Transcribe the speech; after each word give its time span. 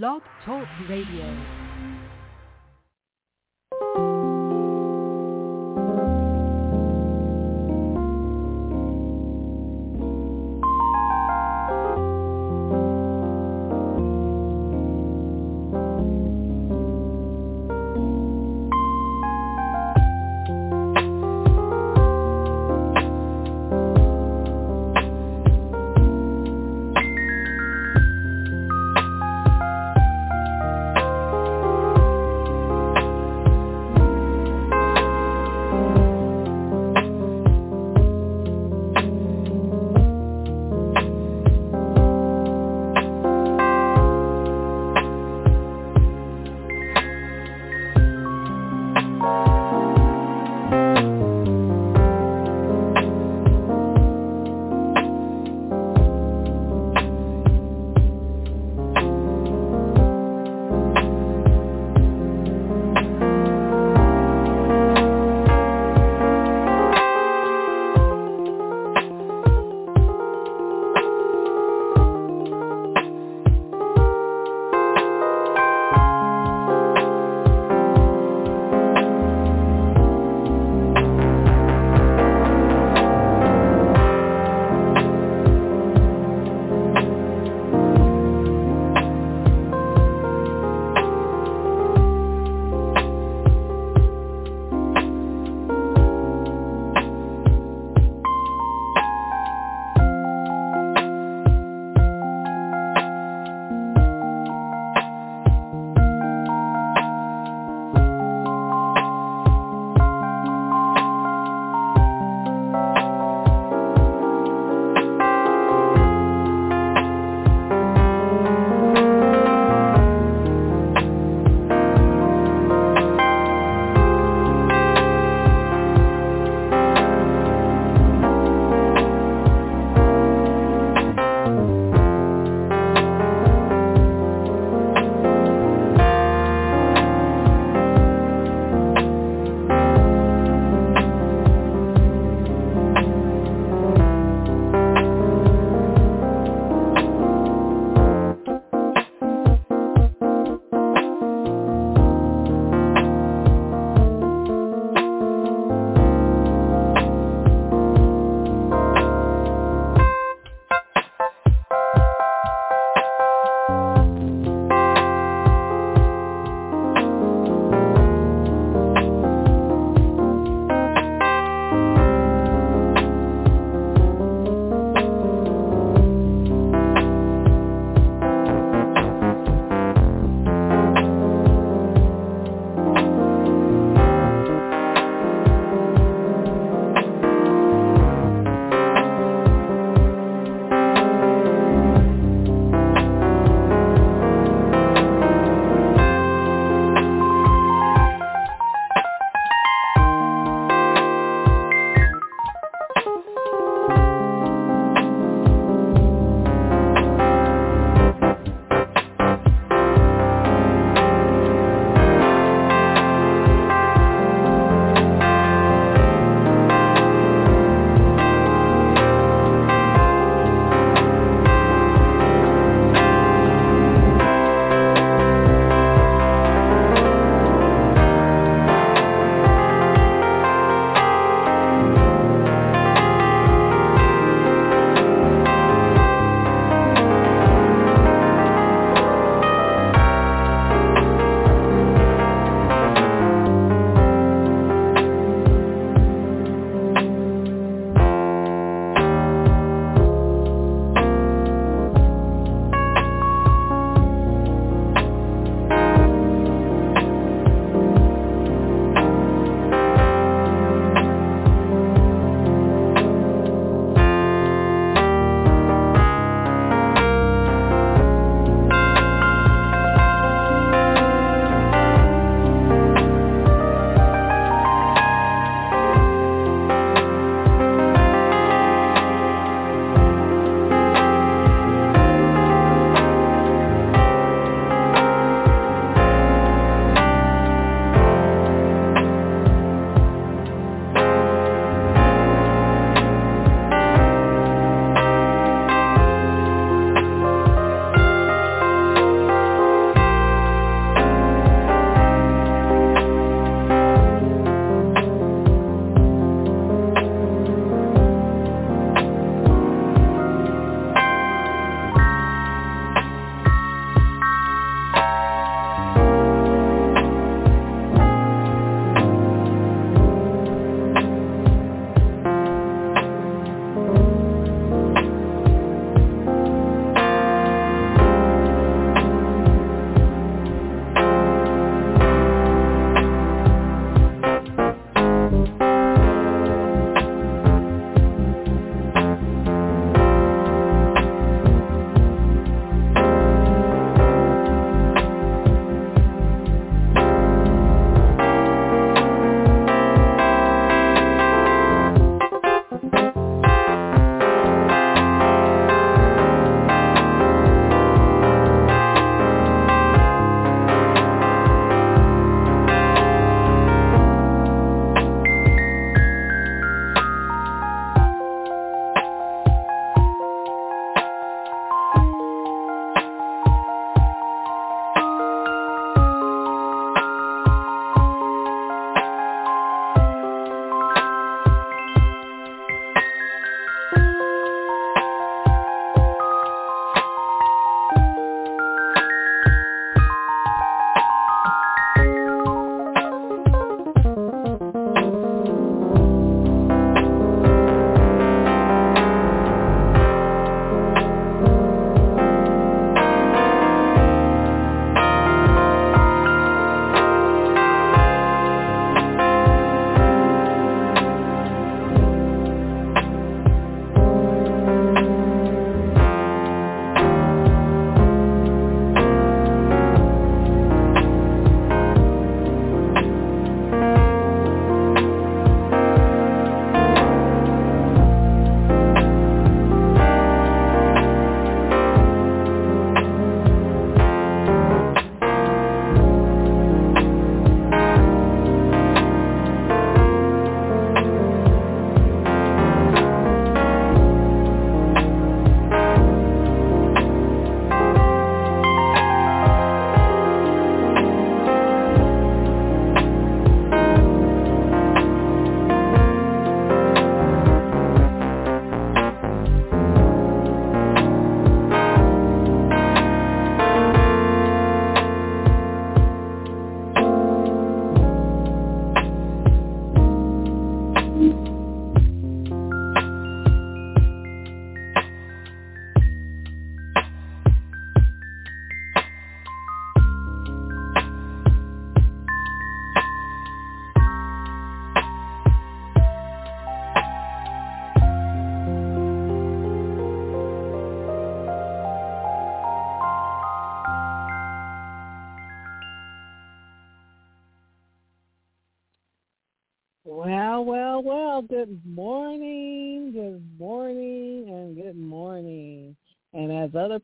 Blog 0.00 0.22
Talk 0.46 0.66
Radio. 0.88 1.61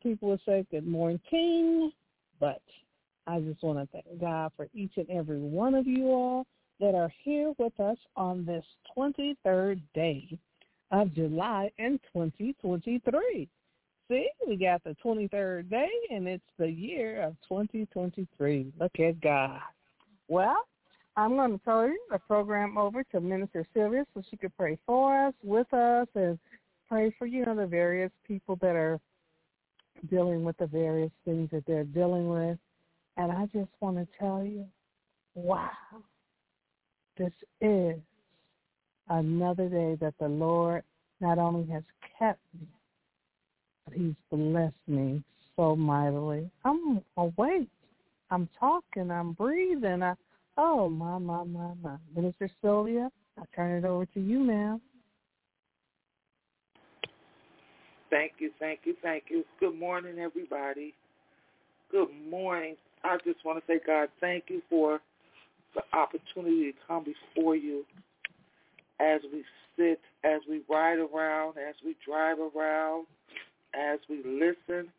People 0.01 0.29
would 0.29 0.41
say, 0.45 0.65
good 0.71 0.87
morning, 0.87 1.19
King. 1.29 1.91
But 2.39 2.61
I 3.27 3.39
just 3.41 3.61
want 3.61 3.79
to 3.79 3.87
thank 3.91 4.19
God 4.19 4.51
for 4.55 4.67
each 4.73 4.93
and 4.97 5.09
every 5.09 5.39
one 5.39 5.75
of 5.75 5.85
you 5.87 6.07
all 6.07 6.45
that 6.79 6.95
are 6.95 7.11
here 7.23 7.53
with 7.57 7.77
us 7.79 7.97
on 8.15 8.45
this 8.45 8.63
23rd 8.97 9.81
day 9.93 10.37
of 10.91 11.13
July 11.13 11.69
in 11.77 11.99
2023. 12.13 13.47
See, 14.07 14.29
we 14.47 14.55
got 14.55 14.83
the 14.83 14.95
23rd 15.05 15.69
day, 15.69 15.89
and 16.09 16.27
it's 16.27 16.43
the 16.57 16.67
year 16.67 17.21
of 17.21 17.35
2023. 17.47 18.73
Look 18.79 18.99
at 18.99 19.21
God. 19.21 19.59
Well, 20.27 20.57
I'm 21.15 21.35
going 21.35 21.59
to 21.59 21.65
turn 21.65 21.95
the 22.09 22.17
program 22.17 22.77
over 22.77 23.03
to 23.03 23.19
Minister 23.19 23.67
Sylvia 23.73 24.05
so 24.13 24.23
she 24.29 24.37
could 24.37 24.55
pray 24.57 24.79
for 24.87 25.27
us, 25.27 25.33
with 25.43 25.71
us, 25.73 26.07
and 26.15 26.39
pray 26.87 27.13
for, 27.19 27.27
you 27.27 27.45
know, 27.45 27.55
the 27.55 27.67
various 27.67 28.11
people 28.25 28.57
that 28.61 28.75
are 28.75 28.99
dealing 30.07 30.43
with 30.43 30.57
the 30.57 30.67
various 30.67 31.11
things 31.25 31.49
that 31.51 31.63
they're 31.65 31.83
dealing 31.83 32.29
with. 32.29 32.57
And 33.17 33.31
I 33.31 33.45
just 33.47 33.69
want 33.81 33.97
to 33.97 34.07
tell 34.17 34.43
you, 34.43 34.65
wow, 35.35 35.69
this 37.17 37.33
is 37.61 37.95
another 39.09 39.67
day 39.67 39.97
that 39.99 40.13
the 40.19 40.27
Lord 40.27 40.83
not 41.19 41.37
only 41.37 41.69
has 41.71 41.83
kept 42.17 42.39
me, 42.59 42.67
but 43.85 43.97
he's 43.97 44.13
blessed 44.31 44.75
me 44.87 45.21
so 45.55 45.75
mightily. 45.75 46.49
I'm 46.63 47.01
awake. 47.17 47.69
I'm 48.31 48.47
talking. 48.59 49.11
I'm 49.11 49.33
breathing. 49.33 50.03
I, 50.03 50.13
oh, 50.57 50.87
my, 50.89 51.17
my, 51.17 51.43
my, 51.43 51.71
my. 51.81 51.97
Minister 52.15 52.49
Sylvia, 52.61 53.09
I 53.37 53.43
turn 53.55 53.83
it 53.83 53.87
over 53.87 54.05
to 54.05 54.19
you, 54.19 54.39
ma'am. 54.39 54.81
Thank 58.09 58.33
you, 58.39 58.51
thank 58.59 58.81
you, 58.85 58.95
thank 59.03 59.25
you. 59.29 59.45
Good 59.59 59.77
morning, 59.77 60.17
everybody. 60.19 60.93
Good 61.91 62.09
morning. 62.29 62.75
I 63.03 63.17
just 63.23 63.45
want 63.45 63.59
to 63.59 63.71
say, 63.71 63.79
God, 63.85 64.09
thank 64.19 64.45
you 64.47 64.61
for 64.69 64.99
the 65.75 65.81
opportunity 65.97 66.71
to 66.71 66.77
come 66.87 67.05
before 67.05 67.55
you 67.55 67.85
as 68.99 69.21
we 69.31 69.43
sit, 69.77 69.99
as 70.23 70.41
we 70.49 70.61
ride 70.69 70.97
around, 70.97 71.57
as 71.57 71.75
we 71.85 71.95
drive 72.05 72.37
around, 72.39 73.05
as 73.75 73.99
we 74.09 74.17
listen, 74.25 74.91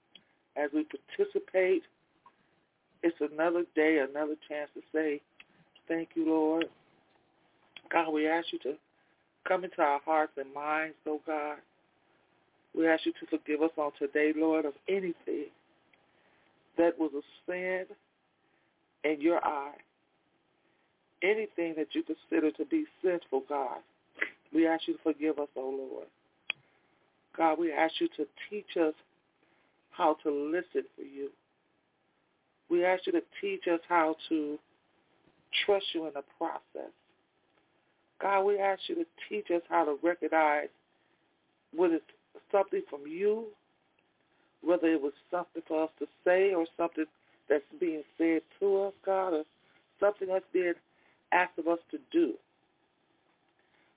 as 0.57 0.71
we 0.73 0.85
participate. 0.85 1.83
It's 3.03 3.17
another 3.21 3.65
day, 3.75 3.99
another 4.09 4.37
chance 4.49 4.71
to 4.75 4.83
say, 4.95 5.21
thank 5.89 6.11
you, 6.15 6.27
Lord. 6.27 6.67
God, 7.91 8.11
we 8.11 8.29
ask 8.29 8.47
you 8.53 8.59
to 8.61 8.75
come 9.49 9.65
into 9.65 9.83
our 9.83 10.01
hearts 10.05 10.33
and 10.37 10.53
minds, 10.55 10.95
oh 11.07 11.21
God. 11.27 11.57
We 12.77 12.89
ask 12.89 13.05
you 13.05 13.13
to 13.13 13.27
forgive 13.27 13.63
us 13.63 13.71
on 13.77 13.91
today, 13.99 14.33
Lord, 14.37 14.65
of 14.65 14.75
anything 14.89 15.47
that 16.79 16.99
was 16.99 17.11
a 17.15 17.23
sin 17.51 17.87
in 19.05 19.21
your 19.21 19.45
eye. 19.45 19.75
Anything 21.23 21.75
that 21.77 21.89
you 21.93 22.03
consider 22.03 22.51
to 22.53 22.65
be 22.65 22.85
sinful, 23.03 23.43
God. 23.49 23.79
We 24.55 24.67
ask 24.67 24.89
you 24.89 24.95
to 24.95 25.03
forgive 25.03 25.39
us, 25.39 25.49
O 25.57 25.61
oh 25.61 25.89
Lord. 25.93 26.07
God, 27.37 27.59
we 27.59 27.73
ask 27.73 27.95
you 28.01 28.09
to 28.17 28.27
teach 28.49 28.77
us 28.81 28.95
how 29.91 30.17
to 30.23 30.31
listen 30.31 30.89
for 30.97 31.03
you. 31.03 31.31
We 32.71 32.85
ask 32.85 33.07
you 33.07 33.13
to 33.13 33.23
teach 33.41 33.67
us 33.71 33.81
how 33.89 34.17
to 34.29 34.59
trust 35.67 35.87
you 35.93 36.07
in 36.07 36.13
the 36.15 36.23
process. 36.39 36.93
God, 38.21 38.43
we 38.45 38.59
ask 38.59 38.81
you 38.89 38.95
to 38.97 39.07
teach 39.29 39.51
us 39.51 39.63
how 39.69 39.85
to 39.85 39.97
recognize 40.03 40.69
what 41.75 41.93
is 41.93 42.01
something 42.53 42.83
from 42.89 43.01
you, 43.07 43.47
whether 44.63 44.87
it 44.89 45.01
was 45.01 45.13
something 45.31 45.63
for 45.67 45.85
us 45.85 45.91
to 45.99 46.07
say 46.25 46.53
or 46.55 46.67
something 46.77 47.07
that's 47.49 47.65
being 47.79 48.03
said 48.19 48.43
to 48.61 48.83
us, 48.83 48.93
God, 49.05 49.35
or 49.35 49.45
something 49.99 50.29
that's 50.29 50.45
being 50.53 50.75
asked 51.33 51.59
of 51.59 51.69
us 51.69 51.79
to 51.91 51.99
do. 52.13 52.35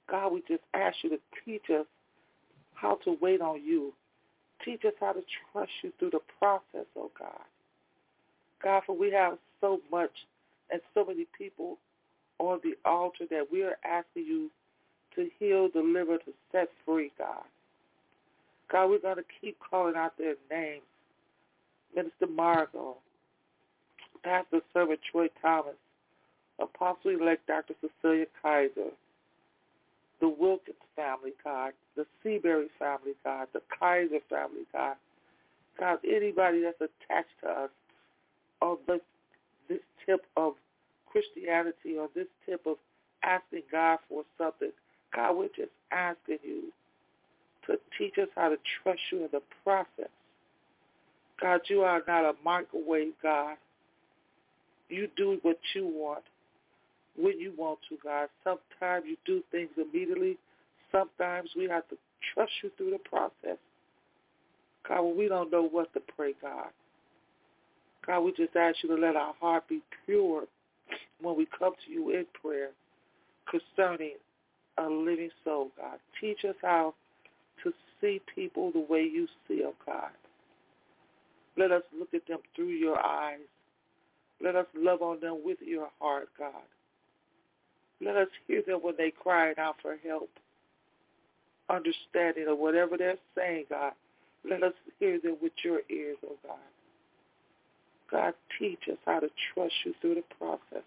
God, 0.09 0.33
we 0.33 0.43
just 0.47 0.63
ask 0.73 0.97
you 1.03 1.09
to 1.11 1.19
teach 1.45 1.69
us 1.69 1.85
how 2.73 2.95
to 3.05 3.17
wait 3.21 3.41
on 3.41 3.63
you. 3.63 3.93
Teach 4.65 4.83
us 4.85 4.93
how 4.99 5.13
to 5.13 5.21
trust 5.51 5.71
you 5.83 5.91
through 5.99 6.11
the 6.11 6.19
process, 6.39 6.85
oh 6.97 7.11
God. 7.17 7.41
God, 8.61 8.83
for 8.85 8.97
we 8.97 9.11
have 9.11 9.37
so 9.59 9.79
much 9.91 10.11
and 10.71 10.81
so 10.93 11.05
many 11.05 11.25
people 11.37 11.77
on 12.39 12.59
the 12.63 12.75
altar 12.89 13.25
that 13.29 13.45
we 13.51 13.63
are 13.63 13.77
asking 13.85 14.25
you 14.25 14.49
to 15.15 15.29
heal, 15.39 15.69
deliver, 15.69 16.17
to 16.17 16.31
set 16.51 16.69
free, 16.85 17.11
God. 17.17 17.43
God, 18.71 18.89
we're 18.89 18.99
going 18.99 19.17
to 19.17 19.23
keep 19.41 19.57
calling 19.59 19.95
out 19.95 20.17
their 20.17 20.35
names. 20.51 20.83
Minister 21.95 22.27
Margot, 22.27 22.97
Pastor 24.23 24.61
Servant 24.73 24.99
Troy 25.11 25.27
Thomas, 25.41 25.75
Apostle-elect 26.59 27.45
Dr. 27.47 27.75
Cecilia 27.81 28.25
Kaiser, 28.41 28.91
the 30.19 30.29
Wilkins 30.29 30.77
family, 30.95 31.33
God, 31.43 31.73
the 31.95 32.05
Seabury 32.23 32.67
family, 32.79 33.13
God, 33.23 33.47
the 33.53 33.61
Kaiser 33.79 34.19
family, 34.29 34.63
God. 34.71 34.95
God, 35.79 35.99
anybody 36.07 36.61
that's 36.61 36.77
attached 36.81 37.29
to 37.43 37.49
us 37.49 37.69
on 38.61 38.77
this, 38.87 39.01
this 39.67 39.79
tip 40.05 40.25
of 40.37 40.53
Christianity, 41.11 41.97
on 41.99 42.09
this 42.15 42.27
tip 42.45 42.61
of 42.65 42.77
asking 43.23 43.63
God 43.71 43.99
for 44.07 44.23
something, 44.37 44.71
God, 45.13 45.35
we're 45.35 45.47
just 45.47 45.71
asking 45.91 46.39
you 46.43 46.71
to 47.67 47.77
teach 47.97 48.17
us 48.17 48.27
how 48.35 48.49
to 48.49 48.57
trust 48.81 48.99
you 49.11 49.19
in 49.19 49.29
the 49.31 49.41
process. 49.63 50.11
God, 51.41 51.61
you 51.67 51.81
are 51.81 52.01
not 52.07 52.25
a 52.25 52.33
microwave, 52.43 53.13
God. 53.21 53.57
You 54.89 55.07
do 55.17 55.39
what 55.41 55.57
you 55.73 55.87
want 55.87 56.23
when 57.17 57.39
you 57.39 57.53
want 57.57 57.79
to, 57.89 57.97
God. 58.03 58.29
Sometimes 58.43 59.05
you 59.07 59.17
do 59.25 59.41
things 59.51 59.69
immediately. 59.77 60.37
Sometimes 60.91 61.49
we 61.57 61.67
have 61.67 61.87
to 61.89 61.97
trust 62.33 62.51
you 62.61 62.71
through 62.77 62.91
the 62.91 63.09
process. 63.09 63.57
God, 64.87 65.01
we 65.01 65.27
don't 65.27 65.51
know 65.51 65.67
what 65.67 65.93
to 65.93 66.01
pray, 66.15 66.33
God. 66.41 66.67
God, 68.05 68.19
we 68.21 68.31
just 68.33 68.55
ask 68.55 68.77
you 68.83 68.95
to 68.95 69.01
let 69.01 69.15
our 69.15 69.33
heart 69.39 69.67
be 69.69 69.81
pure 70.05 70.43
when 71.21 71.37
we 71.37 71.47
come 71.57 71.73
to 71.85 71.91
you 71.91 72.09
in 72.11 72.25
prayer 72.41 72.69
concerning 73.49 74.15
a 74.77 74.83
living 74.83 75.29
soul, 75.43 75.69
God. 75.77 75.99
Teach 76.19 76.39
us 76.47 76.55
how 76.61 76.93
to 77.63 77.73
see 78.01 78.21
people 78.35 78.71
the 78.71 78.85
way 78.89 79.03
you 79.03 79.27
see 79.47 79.61
them, 79.61 79.73
God. 79.85 80.11
Let 81.57 81.71
us 81.71 81.83
look 81.97 82.13
at 82.13 82.27
them 82.27 82.39
through 82.55 82.69
your 82.69 82.99
eyes. 82.99 83.39
Let 84.41 84.55
us 84.55 84.65
love 84.75 85.01
on 85.01 85.19
them 85.19 85.41
with 85.45 85.59
your 85.61 85.89
heart, 85.99 86.29
God. 86.37 86.51
Let 88.01 88.17
us 88.17 88.27
hear 88.47 88.61
them 88.65 88.79
when 88.81 88.95
they 88.97 89.11
cry 89.11 89.53
out 89.57 89.75
for 89.81 89.95
help, 90.05 90.29
understanding 91.69 92.47
of 92.49 92.57
whatever 92.57 92.97
they're 92.97 93.17
saying, 93.37 93.65
God. 93.69 93.93
Let 94.49 94.63
us 94.63 94.73
hear 94.99 95.19
them 95.21 95.37
with 95.41 95.53
your 95.63 95.81
ears, 95.89 96.17
oh 96.25 96.35
God. 96.45 96.57
God, 98.11 98.33
teach 98.59 98.79
us 98.91 98.97
how 99.05 99.19
to 99.19 99.29
trust 99.53 99.73
you 99.85 99.93
through 100.01 100.15
the 100.15 100.23
process. 100.37 100.83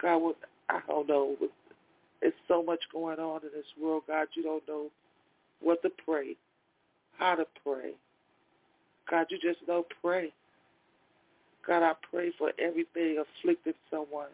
God, 0.00 0.18
what 0.18 0.36
I 0.68 0.80
don't 0.86 1.08
know. 1.08 1.36
There's 2.26 2.34
so 2.48 2.60
much 2.60 2.80
going 2.92 3.20
on 3.20 3.42
in 3.44 3.50
this 3.54 3.66
world, 3.80 4.02
God. 4.08 4.26
You 4.34 4.42
don't 4.42 4.66
know 4.66 4.86
what 5.62 5.80
to 5.82 5.90
pray, 6.04 6.34
how 7.16 7.36
to 7.36 7.44
pray. 7.64 7.92
God, 9.08 9.26
you 9.30 9.38
just 9.38 9.60
know 9.68 9.84
pray. 10.02 10.32
God, 11.64 11.84
I 11.84 11.92
pray 12.10 12.32
for 12.36 12.50
everything 12.58 13.22
afflicted 13.22 13.76
someone, 13.92 14.30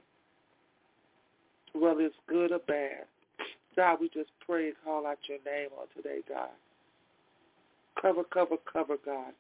whether 1.75 2.01
it's 2.01 2.15
good 2.27 2.53
or 2.53 2.61
bad. 2.61 3.05
God, 3.77 3.99
we 4.01 4.09
just 4.09 4.31
pray 4.47 4.69
and 4.69 4.77
call 4.83 5.07
out 5.07 5.19
your 5.29 5.41
name 5.45 5.69
on 5.79 5.87
today, 5.95 6.21
God. 6.27 6.49
Cover, 8.01 8.25
cover, 8.25 8.57
cover, 8.73 8.97
God. 9.05 9.35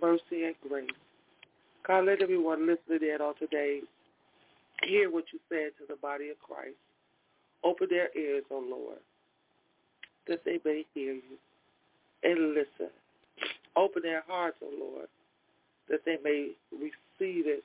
Mercy 0.00 0.44
and 0.44 0.54
grace. 0.66 0.88
God, 1.86 2.06
let 2.06 2.22
everyone 2.22 2.66
listening 2.66 3.10
in 3.10 3.20
on 3.20 3.34
today 3.38 3.80
hear 4.82 5.10
what 5.10 5.24
you 5.30 5.38
said 5.50 5.72
to 5.78 5.84
the 5.86 5.96
body 6.00 6.30
of 6.30 6.36
Christ. 6.40 6.76
Open 7.64 7.88
their 7.90 8.08
ears, 8.16 8.44
O 8.50 8.56
oh 8.56 8.64
Lord, 8.68 8.98
that 10.26 10.44
they 10.44 10.58
may 10.64 10.84
hear 10.94 11.14
you 11.14 11.38
and 12.22 12.54
listen. 12.54 12.90
Open 13.76 14.02
their 14.02 14.22
hearts, 14.26 14.56
O 14.62 14.66
oh 14.66 14.94
Lord, 14.94 15.08
that 15.88 16.00
they 16.04 16.18
may 16.22 16.50
receive 16.72 17.46
it. 17.46 17.64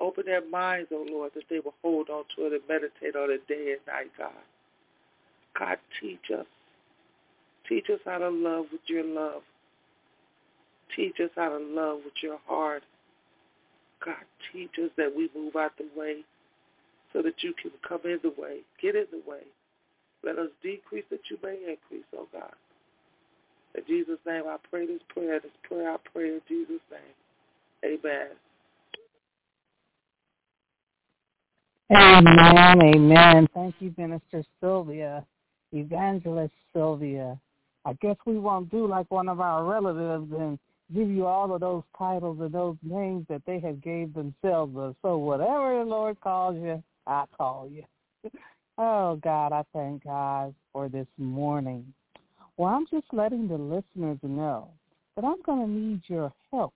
Open 0.00 0.24
their 0.26 0.46
minds, 0.48 0.88
O 0.92 1.06
oh 1.08 1.12
Lord, 1.12 1.32
that 1.34 1.44
they 1.48 1.60
will 1.60 1.74
hold 1.82 2.10
on 2.10 2.24
to 2.36 2.46
it 2.46 2.52
and 2.52 2.62
meditate 2.68 3.16
on 3.16 3.30
it 3.30 3.46
day 3.46 3.76
and 3.76 3.86
night, 3.86 4.10
God. 4.18 4.32
God, 5.58 5.78
teach 6.00 6.30
us. 6.36 6.46
Teach 7.68 7.86
us 7.90 8.00
how 8.04 8.18
to 8.18 8.28
love 8.28 8.66
with 8.72 8.82
your 8.86 9.04
love. 9.04 9.42
Teach 10.94 11.14
us 11.20 11.30
how 11.36 11.48
to 11.50 11.64
love 11.64 12.00
with 12.04 12.14
your 12.22 12.38
heart. 12.46 12.82
God, 14.04 14.16
teach 14.52 14.72
us 14.82 14.90
that 14.96 15.14
we 15.16 15.30
move 15.34 15.56
out 15.56 15.72
the 15.78 15.88
way 15.98 16.24
so 17.14 17.22
that 17.22 17.42
you 17.42 17.54
can 17.54 17.70
come 17.88 18.00
in 18.04 18.18
the 18.22 18.34
way, 18.36 18.58
get 18.82 18.96
in 18.96 19.06
the 19.10 19.22
way. 19.30 19.40
Let 20.22 20.38
us 20.38 20.48
decrease 20.62 21.04
that 21.10 21.20
you 21.30 21.38
may 21.42 21.54
increase, 21.54 22.04
oh 22.16 22.26
God. 22.32 22.52
In 23.76 23.82
Jesus' 23.86 24.18
name 24.26 24.44
I 24.46 24.56
pray 24.70 24.86
this 24.86 25.00
prayer. 25.08 25.40
This 25.40 25.52
prayer 25.62 25.92
I 25.92 25.96
pray 26.12 26.28
in 26.28 26.40
Jesus' 26.48 26.80
name. 26.90 27.00
Amen. 27.84 28.28
Amen, 31.92 32.82
amen. 32.82 33.48
Thank 33.54 33.74
you, 33.78 33.94
Minister 33.96 34.42
Sylvia, 34.60 35.24
Evangelist 35.72 36.54
Sylvia. 36.72 37.38
I 37.84 37.92
guess 38.00 38.16
we 38.26 38.38
won't 38.38 38.70
do 38.70 38.86
like 38.86 39.10
one 39.10 39.28
of 39.28 39.40
our 39.40 39.64
relatives 39.64 40.32
and 40.32 40.58
give 40.94 41.10
you 41.10 41.26
all 41.26 41.54
of 41.54 41.60
those 41.60 41.82
titles 41.96 42.38
and 42.40 42.52
those 42.52 42.76
names 42.82 43.26
that 43.28 43.42
they 43.46 43.60
have 43.60 43.82
gave 43.82 44.14
themselves. 44.14 44.96
So 45.02 45.18
whatever 45.18 45.78
the 45.78 45.84
Lord 45.84 46.20
calls 46.20 46.56
you, 46.56 46.82
I 47.06 47.24
call 47.36 47.68
you. 47.70 47.84
oh 48.78 49.16
God, 49.16 49.52
I 49.52 49.64
thank 49.72 50.04
God 50.04 50.54
for 50.72 50.88
this 50.88 51.06
morning. 51.18 51.92
Well, 52.56 52.72
I'm 52.72 52.86
just 52.90 53.06
letting 53.12 53.48
the 53.48 53.56
listeners 53.56 54.18
know 54.22 54.68
that 55.16 55.24
I'm 55.24 55.42
going 55.42 55.66
to 55.66 55.72
need 55.72 56.02
your 56.06 56.32
help 56.50 56.72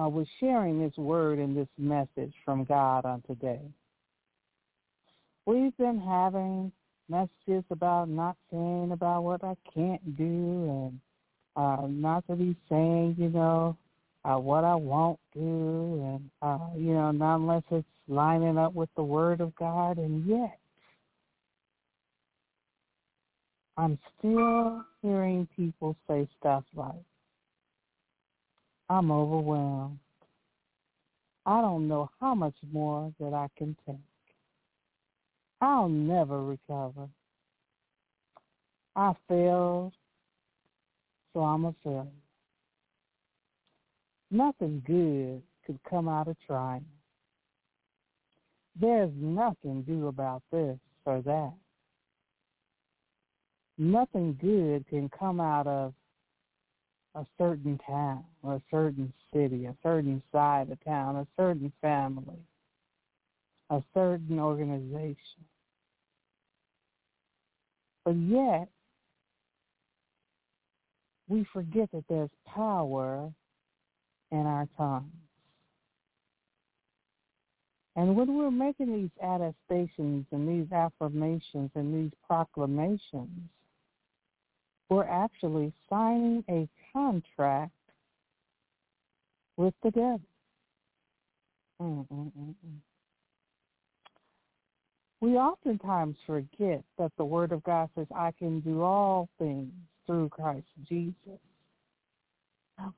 uh, 0.00 0.08
with 0.08 0.28
sharing 0.40 0.80
this 0.80 0.96
word 0.96 1.38
and 1.38 1.56
this 1.56 1.68
message 1.78 2.34
from 2.44 2.64
God 2.64 3.04
on 3.04 3.22
today. 3.22 3.60
We've 5.46 5.76
been 5.76 6.00
having 6.00 6.72
messages 7.08 7.64
about 7.70 8.08
not 8.08 8.36
saying 8.50 8.90
about 8.92 9.22
what 9.22 9.44
I 9.44 9.54
can't 9.72 10.16
do 10.16 10.24
and 10.24 11.00
uh, 11.56 11.86
not 11.88 12.26
to 12.26 12.34
be 12.34 12.56
saying, 12.68 13.16
you 13.18 13.28
know, 13.28 13.76
uh, 14.24 14.36
what 14.36 14.64
I 14.64 14.74
won't 14.74 15.20
do 15.32 15.40
and, 15.40 16.30
uh, 16.42 16.66
you 16.76 16.92
know, 16.94 17.12
not 17.12 17.36
unless 17.36 17.62
it's 17.70 17.86
lining 18.08 18.58
up 18.58 18.74
with 18.74 18.88
the 18.96 19.02
Word 19.02 19.40
of 19.40 19.54
God. 19.56 19.98
And 19.98 20.26
yet, 20.26 20.58
I'm 23.76 23.98
still 24.18 24.84
hearing 25.02 25.48
people 25.56 25.96
say 26.08 26.28
stuff 26.38 26.64
like, 26.74 26.94
I'm 28.88 29.10
overwhelmed. 29.10 29.98
I 31.44 31.60
don't 31.60 31.86
know 31.86 32.10
how 32.20 32.34
much 32.34 32.56
more 32.72 33.12
that 33.20 33.32
I 33.34 33.48
can 33.56 33.76
take. 33.86 33.96
I'll 35.60 35.88
never 35.88 36.42
recover. 36.42 37.08
I 38.94 39.12
failed, 39.28 39.92
so 41.32 41.40
I'm 41.40 41.66
a 41.66 41.74
failure. 41.84 42.06
Nothing 44.30 44.82
good 44.86 45.42
could 45.66 45.78
come 45.88 46.08
out 46.08 46.28
of 46.28 46.36
trying. 46.46 46.84
There's 48.78 49.12
nothing 49.16 49.82
due 49.82 50.08
about 50.08 50.42
this 50.52 50.78
or 51.04 51.22
that. 51.22 51.54
Nothing 53.78 54.36
good 54.40 54.86
can 54.88 55.08
come 55.08 55.40
out 55.40 55.66
of 55.66 55.94
a 57.14 57.24
certain 57.38 57.78
town 57.86 58.24
or 58.42 58.54
a 58.54 58.62
certain 58.70 59.12
city, 59.32 59.64
a 59.64 59.74
certain 59.82 60.22
side 60.32 60.70
of 60.70 60.82
town, 60.84 61.16
a 61.16 61.26
certain 61.38 61.72
family, 61.80 62.38
a 63.70 63.82
certain 63.94 64.38
organization. 64.38 65.16
But 68.04 68.16
yet, 68.16 68.68
we 71.28 71.44
forget 71.52 71.90
that 71.92 72.04
there's 72.08 72.30
power 72.46 73.32
in 74.30 74.38
our 74.38 74.68
tongues. 74.76 75.10
And 77.96 78.14
when 78.14 78.36
we're 78.36 78.50
making 78.50 78.92
these 78.92 79.10
attestations 79.22 80.26
and 80.30 80.46
these 80.46 80.70
affirmations 80.70 81.70
and 81.74 81.94
these 81.94 82.12
proclamations, 82.26 83.30
we're 84.90 85.08
actually 85.08 85.72
signing 85.88 86.44
a 86.50 86.68
contract 86.92 87.72
with 89.56 89.74
the 89.82 89.90
devil. 89.90 90.20
Mm-mm-mm. 91.80 92.54
We 95.22 95.36
oftentimes 95.36 96.16
forget 96.26 96.84
that 96.98 97.12
the 97.16 97.24
Word 97.24 97.52
of 97.52 97.64
God 97.64 97.88
says, 97.96 98.06
I 98.14 98.32
can 98.38 98.60
do 98.60 98.82
all 98.82 99.30
things 99.38 99.72
through 100.06 100.28
Christ 100.28 100.66
Jesus. 100.86 101.40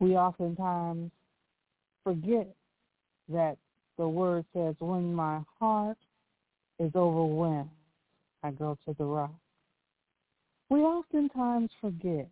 We 0.01 0.17
oftentimes 0.17 1.13
forget 2.03 2.49
that 3.29 3.57
the 3.99 4.09
Word 4.09 4.45
says, 4.55 4.77
when 4.79 5.13
my 5.13 5.41
heart 5.59 5.99
is 6.79 6.93
overwhelmed, 6.95 7.69
I 8.43 8.53
go 8.53 8.79
to 8.87 8.95
the 8.97 9.05
rock. 9.05 9.35
We 10.71 10.81
oftentimes 10.81 11.71
forget 11.81 12.29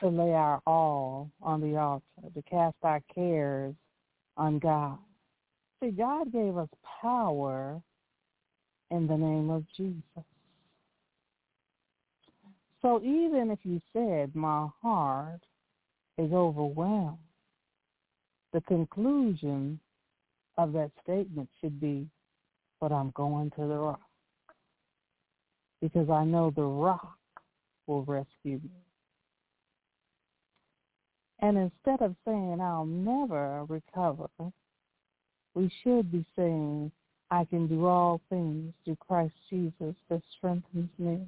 to 0.00 0.08
lay 0.08 0.32
our 0.32 0.62
all 0.66 1.30
on 1.42 1.60
the 1.60 1.76
altar, 1.76 2.04
to 2.32 2.42
cast 2.42 2.76
our 2.84 3.02
cares 3.12 3.74
on 4.36 4.60
God. 4.60 4.98
See, 5.82 5.90
God 5.90 6.32
gave 6.32 6.56
us 6.56 6.68
power 7.00 7.82
in 8.92 9.06
the 9.08 9.16
name 9.16 9.50
of 9.50 9.64
Jesus. 9.76 10.24
So 12.80 13.02
even 13.02 13.50
if 13.50 13.58
you 13.64 13.80
said, 13.92 14.36
my 14.36 14.68
heart 14.80 15.40
is 16.16 16.32
overwhelmed, 16.32 17.18
the 18.52 18.60
conclusion 18.62 19.80
of 20.58 20.72
that 20.72 20.90
statement 21.02 21.48
should 21.60 21.80
be, 21.80 22.06
but 22.80 22.92
I'm 22.92 23.12
going 23.14 23.50
to 23.52 23.60
the 23.62 23.78
rock. 23.78 24.00
Because 25.80 26.10
I 26.10 26.24
know 26.24 26.52
the 26.54 26.62
rock 26.62 27.16
will 27.86 28.04
rescue 28.04 28.60
me. 28.62 28.70
And 31.40 31.56
instead 31.56 32.04
of 32.04 32.16
saying, 32.26 32.58
I'll 32.60 32.84
never 32.84 33.64
recover, 33.68 34.28
we 35.54 35.70
should 35.82 36.10
be 36.10 36.26
saying, 36.34 36.90
I 37.30 37.44
can 37.44 37.68
do 37.68 37.86
all 37.86 38.20
things 38.28 38.74
through 38.84 38.96
Christ 39.06 39.34
Jesus 39.48 39.94
that 40.10 40.22
strengthens 40.36 40.90
me. 40.98 41.20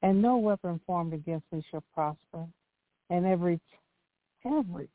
And 0.00 0.22
no 0.22 0.38
weapon 0.38 0.80
formed 0.86 1.12
against 1.12 1.44
me 1.52 1.62
shall 1.70 1.84
prosper. 1.94 2.46
And 3.10 3.26
every, 3.26 3.60
every, 4.46 4.88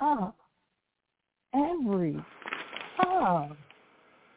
ah, 0.00 0.32
every 1.54 2.16
tongue 3.02 3.56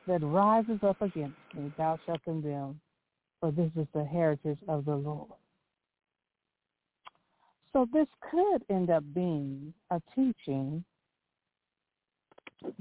that 0.07 0.21
rises 0.23 0.79
up 0.83 1.01
against 1.01 1.37
me, 1.55 1.71
thou 1.77 1.97
shalt 2.05 2.23
condemn. 2.23 2.79
For 3.39 3.51
this 3.51 3.71
is 3.75 3.87
the 3.93 4.05
heritage 4.05 4.59
of 4.67 4.85
the 4.85 4.95
Lord. 4.95 5.31
So 7.73 7.87
this 7.91 8.07
could 8.29 8.63
end 8.69 8.89
up 8.89 9.03
being 9.13 9.73
a 9.89 10.01
teaching 10.13 10.83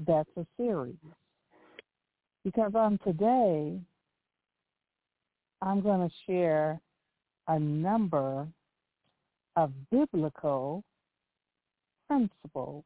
that's 0.05 0.29
a 0.37 0.45
series. 0.57 0.95
Because 2.43 2.73
on 2.75 2.99
today, 3.03 3.79
I'm 5.61 5.81
going 5.81 6.07
to 6.07 6.15
share 6.27 6.79
a 7.47 7.57
number 7.57 8.47
of 9.55 9.71
biblical 9.89 10.83
principles 12.07 12.83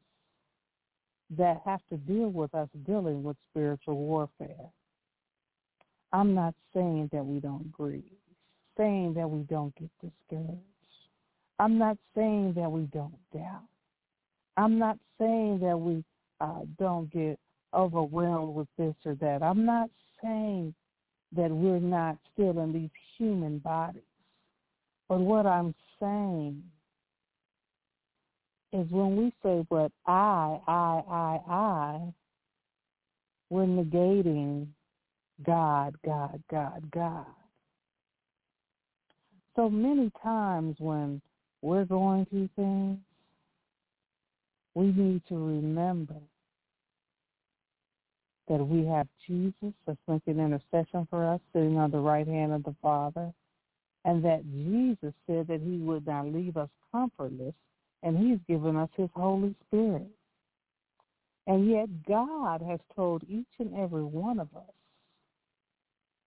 that 1.30 1.60
have 1.64 1.80
to 1.90 1.96
deal 1.96 2.28
with 2.28 2.54
us 2.54 2.68
dealing 2.86 3.22
with 3.22 3.36
spiritual 3.50 3.96
warfare. 3.96 4.70
I'm 6.12 6.34
not 6.34 6.54
saying 6.72 7.10
that 7.12 7.24
we 7.24 7.40
don't 7.40 7.70
grieve, 7.72 8.04
saying 8.76 9.14
that 9.14 9.28
we 9.28 9.40
don't 9.42 9.74
get 9.74 9.90
discouraged. 10.00 10.60
I'm 11.58 11.78
not 11.78 11.96
saying 12.14 12.54
that 12.56 12.70
we 12.70 12.82
don't 12.92 13.18
doubt. 13.34 13.64
I'm 14.56 14.78
not 14.78 14.98
saying 15.18 15.60
that 15.60 15.78
we 15.78 16.04
uh, 16.40 16.60
don't 16.78 17.12
get 17.12 17.38
overwhelmed 17.74 18.54
with 18.54 18.68
this 18.78 18.94
or 19.04 19.14
that. 19.16 19.42
I'm 19.42 19.64
not 19.64 19.90
saying 20.22 20.74
that 21.34 21.50
we're 21.50 21.80
not 21.80 22.16
still 22.32 22.60
in 22.60 22.72
these 22.72 22.90
human 23.18 23.58
bodies. 23.58 24.02
But 25.08 25.20
what 25.20 25.46
I'm 25.46 25.74
saying 26.00 26.62
is 28.76 28.90
when 28.90 29.16
we 29.16 29.32
say 29.42 29.64
what 29.68 29.90
I, 30.06 30.58
I, 30.66 31.02
I, 31.10 31.40
I, 31.50 32.00
we're 33.48 33.64
negating 33.64 34.66
God, 35.44 35.96
God, 36.04 36.42
God, 36.50 36.82
God. 36.92 37.26
So 39.54 39.70
many 39.70 40.10
times 40.22 40.76
when 40.78 41.22
we're 41.62 41.86
going 41.86 42.26
through 42.26 42.50
things, 42.56 42.98
we 44.74 44.92
need 44.92 45.22
to 45.28 45.36
remember 45.36 46.16
that 48.48 48.62
we 48.62 48.84
have 48.86 49.08
Jesus 49.26 49.72
that's 49.86 49.98
making 50.06 50.38
intercession 50.38 51.06
for 51.08 51.26
us, 51.26 51.40
sitting 51.52 51.78
on 51.78 51.90
the 51.90 51.98
right 51.98 52.26
hand 52.26 52.52
of 52.52 52.62
the 52.62 52.74
Father, 52.82 53.32
and 54.04 54.24
that 54.24 54.44
Jesus 54.52 55.14
said 55.26 55.48
that 55.48 55.60
he 55.62 55.78
would 55.78 56.06
not 56.06 56.26
leave 56.26 56.56
us 56.56 56.68
comfortless, 56.92 57.54
and 58.02 58.16
he's 58.16 58.38
given 58.48 58.76
us 58.76 58.88
his 58.96 59.10
Holy 59.14 59.54
Spirit. 59.66 60.06
And 61.46 61.70
yet 61.70 61.88
God 62.06 62.60
has 62.62 62.80
told 62.94 63.22
each 63.28 63.46
and 63.58 63.74
every 63.76 64.02
one 64.02 64.40
of 64.40 64.48
us, 64.56 64.74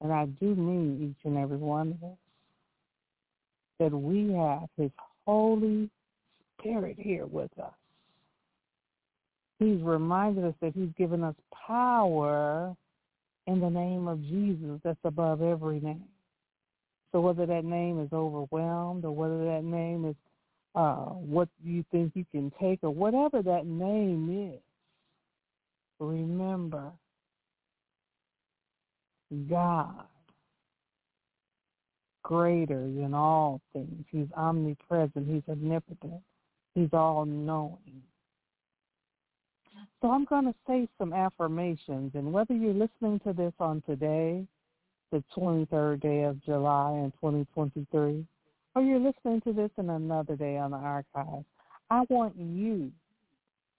and 0.02 0.14
I 0.14 0.26
do 0.26 0.56
mean 0.56 1.10
each 1.10 1.26
and 1.26 1.38
every 1.38 1.58
one 1.58 1.98
of 2.02 2.12
us, 2.12 2.18
that 3.80 3.92
we 3.92 4.34
have 4.34 4.70
his 4.78 4.92
Holy 5.26 5.90
Spirit 6.60 6.98
here 6.98 7.26
with 7.26 7.52
us. 7.60 7.74
He's 9.60 9.82
reminded 9.82 10.46
us 10.46 10.54
that 10.62 10.74
he's 10.74 10.92
given 10.98 11.24
us 11.24 11.36
power 11.68 12.76
in 13.46 13.60
the 13.60 13.70
name 13.70 14.08
of 14.08 14.22
Jesus 14.22 14.80
that's 14.84 15.00
above 15.04 15.42
every 15.42 15.82
name. 15.82 16.06
So 17.12 17.20
whether 17.20 17.46
that 17.46 17.66
name 17.66 18.00
is 18.00 18.14
overwhelmed 18.14 19.04
or 19.04 19.12
whether 19.12 19.44
that 19.46 19.64
name 19.64 20.06
is 20.06 20.16
uh, 20.76 21.06
what 21.06 21.50
you 21.64 21.84
think 21.92 22.12
you 22.16 22.26
can 22.32 22.52
take 22.60 22.80
or 22.84 22.92
whatever 22.92 23.42
that 23.42 23.66
name 23.66 24.54
is, 24.54 24.62
remember 26.00 26.92
God 29.50 30.06
greater 32.24 32.82
than 32.82 33.14
all 33.14 33.62
things. 33.74 34.06
He's 34.12 34.28
omnipresent. 34.36 35.28
He's 35.28 35.42
omnipotent. 35.50 36.22
He's 36.76 36.90
all-knowing. 36.94 38.04
So 40.02 40.12
I'm 40.12 40.26
going 40.26 40.46
to 40.46 40.54
say 40.68 40.88
some 40.98 41.12
affirmations, 41.12 42.12
and 42.14 42.32
whether 42.32 42.54
you're 42.54 42.74
listening 42.74 43.20
to 43.26 43.34
this 43.34 43.54
on 43.60 43.82
today, 43.88 44.46
the 45.12 45.24
23rd 45.36 46.02
day 46.02 46.24
of 46.24 46.44
July 46.44 46.92
in 47.04 47.12
2023, 47.14 48.26
or 48.76 48.82
you're 48.82 49.00
listening 49.00 49.42
to 49.42 49.54
this 49.54 49.72
in 49.78 49.90
another 49.90 50.36
day 50.36 50.58
on 50.58 50.72
the 50.72 50.78
archive, 50.78 51.44
I 51.90 52.04
want 52.10 52.36
you 52.38 52.92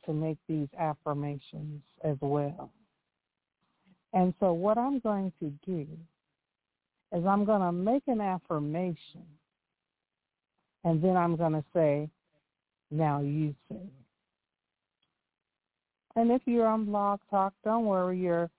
to 0.06 0.12
make 0.12 0.38
these 0.48 0.68
affirmations 0.78 1.82
as 2.02 2.16
well. 2.20 2.70
And 4.12 4.34
so 4.40 4.52
what 4.52 4.76
I'm 4.78 4.98
going 4.98 5.32
to 5.40 5.52
do 5.64 5.86
is 7.12 7.24
I'm 7.26 7.44
going 7.44 7.60
to 7.60 7.72
make 7.72 8.02
an 8.06 8.20
affirmation, 8.20 9.24
and 10.84 11.02
then 11.02 11.16
I'm 11.16 11.36
going 11.36 11.52
to 11.52 11.64
say, 11.72 12.08
now 12.90 13.20
you 13.20 13.54
say. 13.70 13.80
And 16.16 16.32
if 16.32 16.42
you're 16.44 16.66
on 16.66 16.86
Blog 16.86 17.20
Talk, 17.30 17.52
don't 17.64 17.84
worry, 17.84 18.18
your 18.18 18.50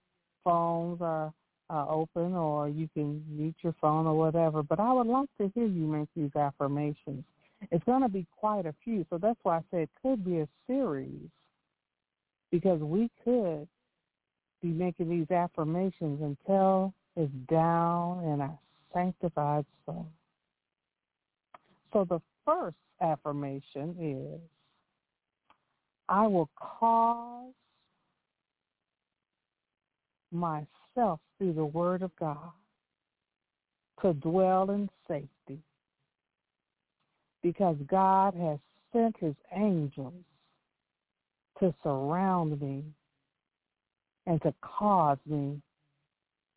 phones 0.43 1.01
are 1.01 1.33
uh, 1.71 1.85
open 1.87 2.33
or 2.33 2.67
you 2.67 2.89
can 2.93 3.23
mute 3.29 3.55
your 3.61 3.75
phone 3.79 4.05
or 4.05 4.17
whatever. 4.17 4.61
But 4.61 4.79
I 4.79 4.91
would 4.91 5.07
like 5.07 5.29
to 5.39 5.51
hear 5.55 5.65
you 5.65 5.85
make 5.87 6.09
these 6.15 6.35
affirmations. 6.35 7.23
It's 7.71 7.83
going 7.85 8.01
to 8.01 8.09
be 8.09 8.25
quite 8.37 8.65
a 8.65 8.73
few, 8.83 9.05
so 9.09 9.17
that's 9.17 9.39
why 9.43 9.57
I 9.57 9.61
said 9.71 9.81
it 9.81 9.89
could 10.01 10.25
be 10.25 10.39
a 10.39 10.47
series 10.67 11.29
because 12.51 12.81
we 12.81 13.09
could 13.23 13.67
be 14.61 14.69
making 14.69 15.09
these 15.09 15.29
affirmations 15.31 16.21
until 16.21 16.93
it's 17.15 17.31
down 17.49 18.23
in 18.25 18.41
our 18.41 18.59
sanctified 18.93 19.65
soul. 19.85 20.07
So 21.93 22.05
the 22.09 22.19
first 22.45 22.77
affirmation 22.99 23.95
is 23.99 24.41
I 26.09 26.27
will 26.27 26.49
cause 26.57 27.53
through 30.95 31.53
the 31.53 31.65
word 31.65 32.01
of 32.01 32.11
God 32.19 32.51
to 34.01 34.13
dwell 34.13 34.71
in 34.71 34.89
safety 35.07 35.59
because 37.43 37.75
God 37.87 38.33
has 38.35 38.59
sent 38.93 39.15
his 39.17 39.35
angels 39.55 40.13
to 41.59 41.73
surround 41.83 42.59
me 42.61 42.83
and 44.25 44.41
to 44.41 44.53
cause 44.61 45.17
me 45.25 45.61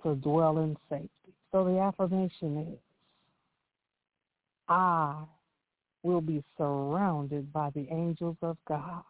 to 0.03 0.15
dwell 0.17 0.59
in 0.59 0.77
safety. 0.89 1.09
So 1.53 1.65
the 1.65 1.79
affirmation 1.79 2.59
is, 2.73 2.79
I 4.69 5.17
will 6.03 6.21
be 6.21 6.43
surrounded 6.59 7.53
by 7.53 7.71
the 7.71 7.87
angels 7.91 8.37
of 8.43 8.57
God 8.67 9.03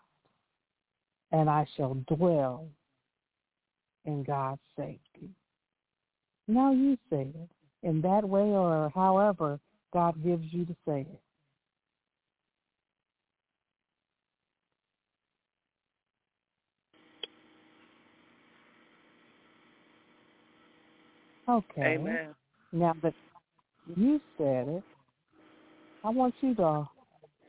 and 1.32 1.50
I 1.50 1.66
shall 1.76 1.94
dwell 2.06 2.68
in 4.04 4.22
God's 4.22 4.60
safety. 4.76 5.30
Now 6.46 6.72
you 6.72 6.96
say 7.10 7.28
it 7.34 7.48
in 7.82 8.00
that 8.02 8.28
way 8.28 8.42
or 8.42 8.90
however 8.94 9.58
God 9.92 10.22
gives 10.22 10.44
you 10.50 10.64
to 10.66 10.76
say 10.86 11.00
it. 11.00 11.20
Okay. 21.48 21.94
Amen. 21.94 22.34
Now 22.72 22.94
that 23.02 23.14
you 23.96 24.20
said 24.38 24.68
it, 24.68 24.82
I 26.02 26.10
want 26.10 26.34
you 26.40 26.54
to 26.56 26.88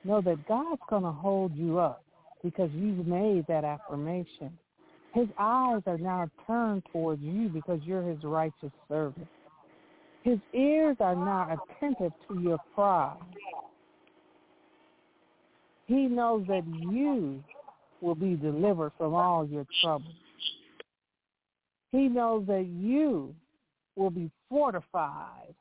know 0.03 0.21
that 0.21 0.45
God's 0.47 0.81
going 0.89 1.03
to 1.03 1.11
hold 1.11 1.55
you 1.55 1.79
up 1.79 2.03
because 2.43 2.69
you've 2.73 3.07
made 3.07 3.45
that 3.47 3.63
affirmation. 3.63 4.57
His 5.15 5.30
eyes 5.39 5.82
are 5.88 5.97
now 5.97 6.30
turned 6.45 6.84
towards 6.91 7.21
you 7.21 7.47
because 7.47 7.80
you're 7.86 8.04
his 8.04 8.21
righteous 8.21 8.71
servant. 8.89 9.28
His 10.23 10.39
ears 10.54 10.97
are 10.99 11.15
now 11.15 11.58
attentive 11.58 12.12
to 12.28 12.41
your 12.41 12.58
cry. 12.75 13.15
He 15.86 16.08
knows 16.08 16.45
that 16.49 16.63
you 16.67 17.41
will 18.01 18.15
be 18.15 18.36
delivered 18.36 18.91
from 18.97 19.13
all 19.13 19.47
your 19.47 19.65
troubles. 19.82 20.13
He 21.93 22.10
knows 22.10 22.45
that 22.47 22.65
you 22.65 23.34
will 23.95 24.10
be 24.10 24.30
fortified 24.49 25.56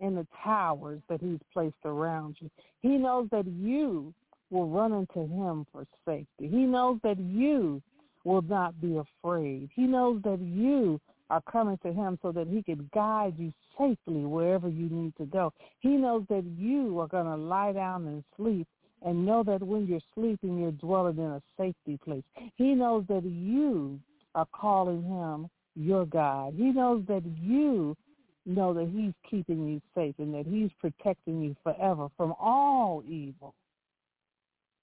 in 0.00 0.14
the 0.14 0.26
towers 0.42 1.02
that 1.10 1.20
he's 1.20 1.40
placed 1.52 1.74
around 1.84 2.36
you. 2.40 2.50
He 2.80 2.96
knows 2.96 3.28
that 3.30 3.46
you 3.46 4.14
will 4.50 4.70
run 4.70 4.92
into 4.94 5.28
him 5.28 5.66
for 5.70 5.84
safety. 6.06 6.48
He 6.48 6.64
knows 6.64 6.98
that 7.02 7.18
you 7.18 7.82
will 8.26 8.42
not 8.42 8.78
be 8.80 8.98
afraid. 8.98 9.70
He 9.74 9.82
knows 9.82 10.20
that 10.24 10.40
you 10.40 11.00
are 11.30 11.40
coming 11.50 11.78
to 11.84 11.92
him 11.92 12.18
so 12.22 12.32
that 12.32 12.48
he 12.48 12.62
can 12.62 12.90
guide 12.92 13.34
you 13.38 13.52
safely 13.78 14.24
wherever 14.24 14.68
you 14.68 14.88
need 14.90 15.16
to 15.16 15.26
go. 15.26 15.52
He 15.78 15.90
knows 15.90 16.24
that 16.28 16.44
you 16.58 16.98
are 16.98 17.06
going 17.06 17.26
to 17.26 17.36
lie 17.36 17.72
down 17.72 18.06
and 18.06 18.24
sleep 18.36 18.66
and 19.02 19.24
know 19.24 19.44
that 19.44 19.62
when 19.62 19.86
you're 19.86 20.00
sleeping, 20.14 20.58
you're 20.58 20.72
dwelling 20.72 21.18
in 21.18 21.24
a 21.24 21.42
safety 21.56 21.98
place. 22.04 22.24
He 22.56 22.74
knows 22.74 23.04
that 23.08 23.24
you 23.24 24.00
are 24.34 24.46
calling 24.52 25.02
him 25.04 25.48
your 25.76 26.04
God. 26.04 26.54
He 26.56 26.72
knows 26.72 27.04
that 27.06 27.22
you 27.40 27.96
know 28.44 28.74
that 28.74 28.90
he's 28.92 29.12
keeping 29.28 29.68
you 29.68 29.80
safe 29.94 30.14
and 30.18 30.34
that 30.34 30.46
he's 30.46 30.70
protecting 30.80 31.42
you 31.42 31.54
forever 31.62 32.08
from 32.16 32.34
all 32.40 33.04
evil. 33.06 33.54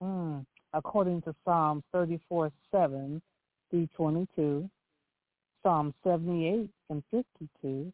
Mm. 0.02 0.46
According 0.74 1.22
to 1.24 1.36
Psalm 1.46 1.84
34, 1.92 2.52
7 2.72 3.22
through 3.74 3.90
22, 3.98 4.70
Psalm 5.64 5.96
78 6.04 6.70
and 6.92 7.04
52, 7.10 7.92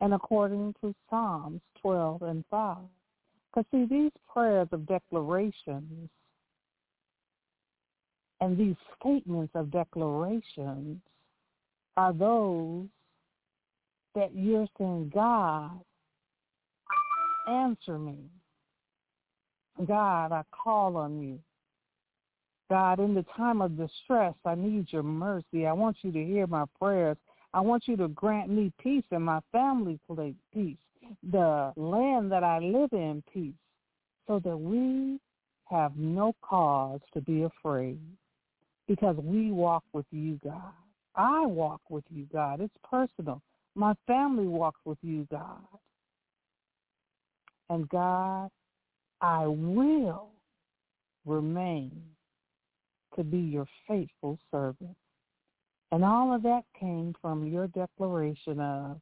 and 0.00 0.14
according 0.14 0.72
to 0.80 0.94
Psalms 1.10 1.60
12 1.82 2.22
and 2.22 2.44
5. 2.48 2.76
Because 3.52 3.66
see, 3.72 3.84
these 3.90 4.12
prayers 4.32 4.68
of 4.70 4.86
declarations 4.86 6.08
and 8.40 8.56
these 8.56 8.76
statements 9.00 9.50
of 9.56 9.72
declarations 9.72 10.98
are 11.96 12.12
those 12.12 12.86
that 14.14 14.30
you're 14.32 14.68
saying, 14.78 15.10
God, 15.12 15.80
answer 17.48 17.98
me. 17.98 18.18
God, 19.84 20.30
I 20.30 20.44
call 20.52 20.96
on 20.96 21.20
you. 21.20 21.40
God, 22.70 23.00
in 23.00 23.14
the 23.14 23.24
time 23.36 23.62
of 23.62 23.76
distress, 23.78 24.34
I 24.44 24.54
need 24.54 24.88
your 24.90 25.02
mercy. 25.02 25.66
I 25.66 25.72
want 25.72 25.96
you 26.02 26.12
to 26.12 26.24
hear 26.24 26.46
my 26.46 26.64
prayers. 26.78 27.16
I 27.54 27.60
want 27.60 27.88
you 27.88 27.96
to 27.96 28.08
grant 28.08 28.50
me 28.50 28.72
peace 28.80 29.04
and 29.10 29.24
my 29.24 29.40
family 29.52 29.98
peace, 30.52 30.76
the 31.30 31.72
land 31.76 32.30
that 32.30 32.44
I 32.44 32.58
live 32.58 32.92
in 32.92 33.22
peace, 33.32 33.54
so 34.26 34.38
that 34.40 34.56
we 34.56 35.18
have 35.64 35.96
no 35.96 36.34
cause 36.42 37.00
to 37.14 37.20
be 37.22 37.44
afraid 37.44 37.98
because 38.86 39.16
we 39.16 39.50
walk 39.50 39.84
with 39.92 40.06
you, 40.10 40.38
God. 40.44 40.72
I 41.14 41.46
walk 41.46 41.80
with 41.88 42.04
you, 42.10 42.26
God. 42.32 42.60
It's 42.60 42.74
personal. 42.88 43.42
My 43.74 43.94
family 44.06 44.46
walks 44.46 44.80
with 44.84 44.98
you, 45.02 45.26
God. 45.30 45.60
And 47.70 47.88
God, 47.88 48.50
I 49.20 49.46
will 49.46 50.28
remain 51.26 52.02
to 53.16 53.24
be 53.24 53.38
your 53.38 53.66
faithful 53.86 54.38
servant. 54.50 54.96
And 55.92 56.04
all 56.04 56.34
of 56.34 56.42
that 56.42 56.62
came 56.78 57.14
from 57.20 57.46
your 57.46 57.66
declaration 57.68 58.60
of 58.60 59.00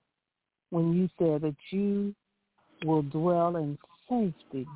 when 0.71 0.93
you 0.93 1.09
said 1.19 1.43
that 1.43 1.57
you 1.71 2.15
will 2.85 3.03
dwell 3.03 3.57
in 3.57 3.79
safety 4.09 4.67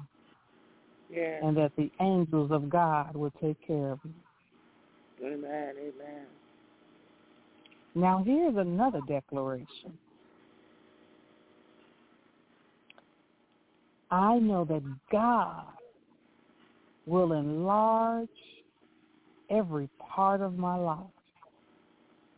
and 1.42 1.56
that 1.56 1.72
the 1.76 1.90
angels 2.00 2.50
of 2.50 2.68
God 2.70 3.16
will 3.16 3.32
take 3.40 3.56
care 3.66 3.92
of 3.92 4.00
you. 4.04 5.26
Amen. 5.26 5.74
Amen. 5.78 6.26
Now 7.94 8.22
here's 8.24 8.56
another 8.56 9.00
declaration. 9.08 9.98
I 14.10 14.38
know 14.38 14.64
that 14.64 14.82
God 15.12 15.66
will 17.06 17.32
enlarge 17.32 18.28
every 19.50 19.88
part 19.98 20.40
of 20.40 20.56
my 20.56 20.76
life. 20.76 20.98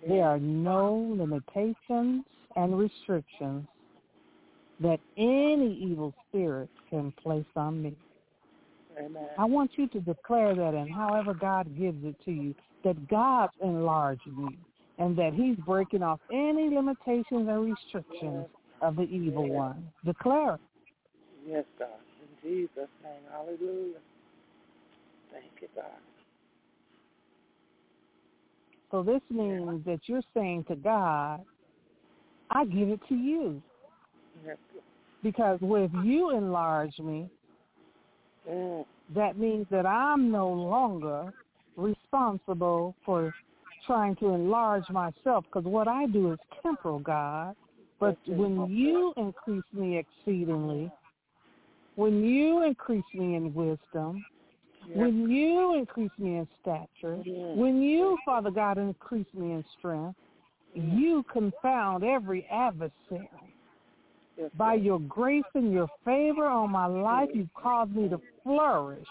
There 0.07 0.25
are 0.25 0.41
no 0.41 1.15
limitations 1.17 2.25
and 2.57 2.79
restrictions 2.79 3.67
that 4.81 4.99
any 5.17 5.79
evil 5.81 6.13
spirit 6.29 6.69
can 6.91 7.13
place 7.23 7.45
on 7.55 7.83
me. 7.83 7.95
Amen. 8.99 9.29
I 9.39 9.45
want 9.45 9.71
you 9.77 9.87
to 9.89 10.01
declare 10.01 10.55
that 10.55 10.75
and 10.75 10.93
however 10.93 11.35
God 11.35 11.67
gives 11.79 12.05
it 12.05 12.17
to 12.25 12.33
you, 12.33 12.55
that 12.85 13.09
God's 13.09 13.53
enlarging 13.63 14.37
you 14.37 14.57
and 14.99 15.17
that 15.17 15.33
he's 15.35 15.57
breaking 15.65 16.03
off 16.03 16.21
any 16.33 16.69
limitations 16.69 17.49
and 17.49 17.65
restrictions 17.65 18.47
of 18.81 18.97
the 18.97 19.05
evil 19.05 19.49
one. 19.49 19.89
Declare. 20.05 20.59
Yes, 21.47 21.65
God. 21.79 21.89
In 22.45 22.51
Jesus' 22.51 22.89
name. 23.03 23.23
Hallelujah. 23.31 23.99
Thank 25.33 25.53
you, 25.61 25.69
God. 25.75 25.87
So 28.93 29.03
this 29.03 29.23
means 29.31 29.85
that 29.87 30.01
you're 30.05 30.23
saying 30.35 30.67
to 30.69 30.77
God, 30.77 31.41
I 32.51 32.65
give 32.67 32.91
it 32.91 33.01
to 33.09 33.15
you. 33.15 33.61
Because 35.23 35.59
with 35.61 35.91
you 36.05 36.31
enlarge 36.31 36.99
me, 36.99 37.29
Mm. 38.49 38.85
that 39.15 39.39
means 39.39 39.67
that 39.71 39.87
I'm 39.87 40.31
no 40.31 40.53
longer 40.53 41.33
responsible 41.77 42.95
for 43.05 43.33
trying 43.87 44.17
to 44.17 44.31
enlarge 44.31 44.89
myself 44.91 45.45
because 45.45 45.65
what 45.65 45.89
I 45.89 46.07
do 46.07 46.33
is 46.33 46.39
temporal, 46.63 46.99
God. 46.99 47.57
But 47.99 48.19
when 48.27 48.69
you 48.69 49.15
increase 49.17 49.73
me 49.73 49.97
exceedingly, 49.97 50.91
when 51.95 52.25
you 52.25 52.65
increase 52.65 53.05
me 53.15 53.37
in 53.37 53.55
wisdom, 53.55 54.25
Yes. 54.89 54.99
when 54.99 55.31
you 55.31 55.75
increase 55.79 56.11
me 56.19 56.39
in 56.39 56.49
stature, 56.61 57.17
when 57.55 57.83
you, 57.83 58.19
Father 58.25 58.51
God, 58.51 58.79
increase 58.79 59.27
me 59.35 59.53
in 59.53 59.65
strength, 59.79 60.17
you 60.75 61.25
confound 61.33 62.05
every 62.05 62.47
adversary. 62.51 63.29
Yes, 64.37 64.51
By 64.57 64.75
your 64.75 64.99
grace 65.01 65.45
and 65.55 65.73
your 65.73 65.89
favor 66.05 66.47
on 66.47 66.71
my 66.71 66.87
life, 66.87 67.29
you've 67.35 67.53
caused 67.55 67.95
me 67.95 68.09
to 68.09 68.21
flourish 68.43 69.07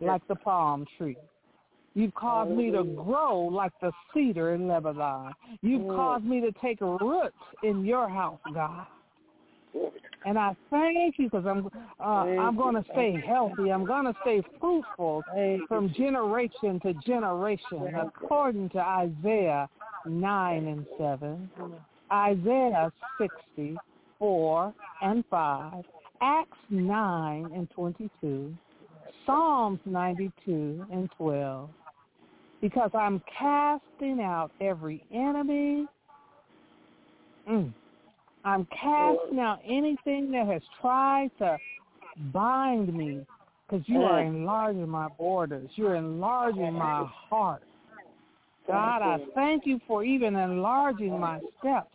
like 0.00 0.26
the 0.28 0.34
palm 0.34 0.86
tree. 0.96 1.16
You've 1.94 2.14
caused 2.14 2.50
me 2.50 2.70
to 2.72 2.84
grow 2.84 3.40
like 3.40 3.72
the 3.80 3.90
cedar 4.12 4.54
in 4.54 4.68
Lebanon. 4.68 5.32
You've 5.62 5.88
caused 5.88 6.24
me 6.24 6.40
to 6.42 6.52
take 6.60 6.80
root 6.80 7.32
in 7.62 7.84
your 7.86 8.08
house, 8.08 8.40
God. 8.52 8.86
And 10.26 10.36
I 10.36 10.56
thank 10.70 11.18
you 11.18 11.30
because 11.30 11.46
I'm 11.46 11.70
uh, 12.00 12.02
I'm 12.02 12.56
going 12.56 12.74
to 12.74 12.84
stay 12.90 13.14
healthy. 13.24 13.70
I'm 13.70 13.86
going 13.86 14.06
to 14.06 14.14
stay 14.22 14.42
fruitful 14.60 15.22
from 15.68 15.94
generation 15.96 16.80
to 16.80 16.94
generation, 17.06 17.94
according 17.96 18.70
to 18.70 18.78
Isaiah 18.80 19.68
9 20.04 20.66
and 20.66 20.86
7. 20.98 21.50
Mm. 21.60 21.72
Isaiah 22.12 22.92
64 23.18 24.74
and 25.02 25.24
5, 25.30 25.84
Acts 26.20 26.58
9 26.70 27.50
and 27.54 27.70
22, 27.70 28.54
Psalms 29.24 29.80
92 29.84 30.86
and 30.92 31.08
12. 31.16 31.70
Because 32.60 32.90
I'm 32.94 33.22
casting 33.38 34.20
out 34.20 34.50
every 34.60 35.04
enemy. 35.12 35.86
Mm. 37.48 37.72
I'm 38.46 38.64
casting 38.66 39.40
out 39.40 39.58
anything 39.66 40.30
that 40.30 40.46
has 40.46 40.62
tried 40.80 41.32
to 41.38 41.58
bind 42.32 42.96
me 42.96 43.26
because 43.68 43.84
you 43.88 44.04
are 44.04 44.20
enlarging 44.20 44.88
my 44.88 45.08
borders. 45.08 45.68
You're 45.74 45.96
enlarging 45.96 46.72
my 46.74 47.04
heart. 47.10 47.64
God, 48.68 49.02
I 49.02 49.16
Thank 49.16 49.26
you. 49.26 49.32
thank 49.34 49.66
you 49.66 49.80
for 49.88 50.04
even 50.04 50.36
enlarging 50.36 51.18
my 51.18 51.40
steps 51.58 51.90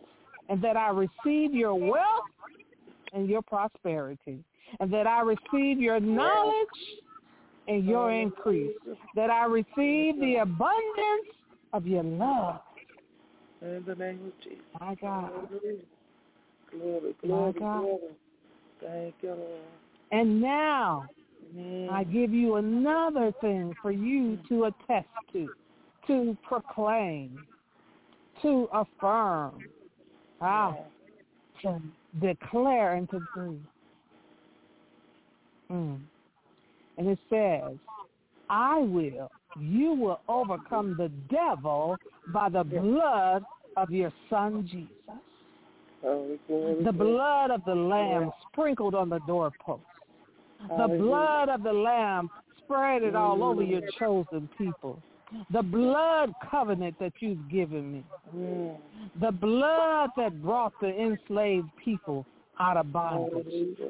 and 0.50 0.62
that 0.62 0.76
I 0.76 0.90
receive 0.90 1.54
your 1.54 1.74
wealth 1.74 2.24
and 3.14 3.26
your 3.28 3.40
prosperity 3.40 4.44
and 4.78 4.92
that 4.92 5.06
I 5.06 5.22
receive 5.22 5.80
your 5.80 6.00
knowledge 6.00 6.66
and 7.66 7.86
your 7.86 8.12
increase, 8.12 8.72
that 9.14 9.30
I 9.30 9.46
receive 9.46 10.20
the 10.20 10.36
abundance 10.42 11.28
of 11.72 11.86
your 11.86 12.02
love. 12.02 12.60
In 13.62 13.82
the 13.86 13.94
name 13.94 14.26
of 14.26 14.44
Jesus. 14.44 14.64
My 14.78 14.94
God. 14.96 15.30
Glory, 16.72 17.14
glory, 17.22 17.52
glory. 17.52 17.98
Thank 18.80 19.14
you, 19.22 19.28
Lord. 19.28 19.60
And 20.10 20.40
now 20.40 21.08
Mm. 21.56 21.90
I 21.90 22.04
give 22.04 22.32
you 22.32 22.56
another 22.56 23.32
thing 23.40 23.74
for 23.82 23.90
you 23.90 24.38
to 24.48 24.64
attest 24.64 25.08
to, 25.32 25.48
to 26.06 26.36
proclaim, 26.42 27.46
to 28.42 28.68
affirm, 28.72 29.64
ah, 30.40 30.74
to 31.62 31.80
declare 32.20 32.94
and 32.94 33.08
to 33.10 33.20
breathe. 33.34 33.58
Mm. 35.70 36.00
And 36.98 37.08
it 37.08 37.18
says, 37.28 37.76
I 38.48 38.78
will, 38.78 39.30
you 39.58 39.92
will 39.92 40.20
overcome 40.28 40.96
the 40.96 41.10
devil 41.30 41.98
by 42.28 42.48
the 42.48 42.64
blood 42.64 43.44
of 43.76 43.90
your 43.90 44.12
son 44.30 44.68
Jesus. 44.70 44.88
Glory, 46.02 46.38
The 46.84 46.92
blood 46.92 47.50
of 47.50 47.64
the 47.64 47.74
lamb 47.74 48.30
sprinkled 48.50 48.94
on 48.94 49.08
the 49.08 49.20
doorpost. 49.20 49.82
The 50.76 50.88
blood 50.98 51.48
of 51.48 51.62
the 51.62 51.72
lamb 51.72 52.28
spread 52.58 53.02
it 53.02 53.14
all 53.14 53.42
over 53.42 53.62
your 53.62 53.82
chosen 53.98 54.48
people. 54.58 55.00
The 55.50 55.62
blood 55.62 56.32
covenant 56.50 56.98
that 57.00 57.12
you've 57.20 57.48
given 57.48 57.92
me. 57.92 58.04
Mm. 58.36 58.76
The 59.20 59.32
blood 59.32 60.10
that 60.16 60.42
brought 60.42 60.72
the 60.80 60.88
enslaved 60.88 61.68
people 61.82 62.26
out 62.60 62.76
of 62.76 62.92
bondage. 62.92 63.46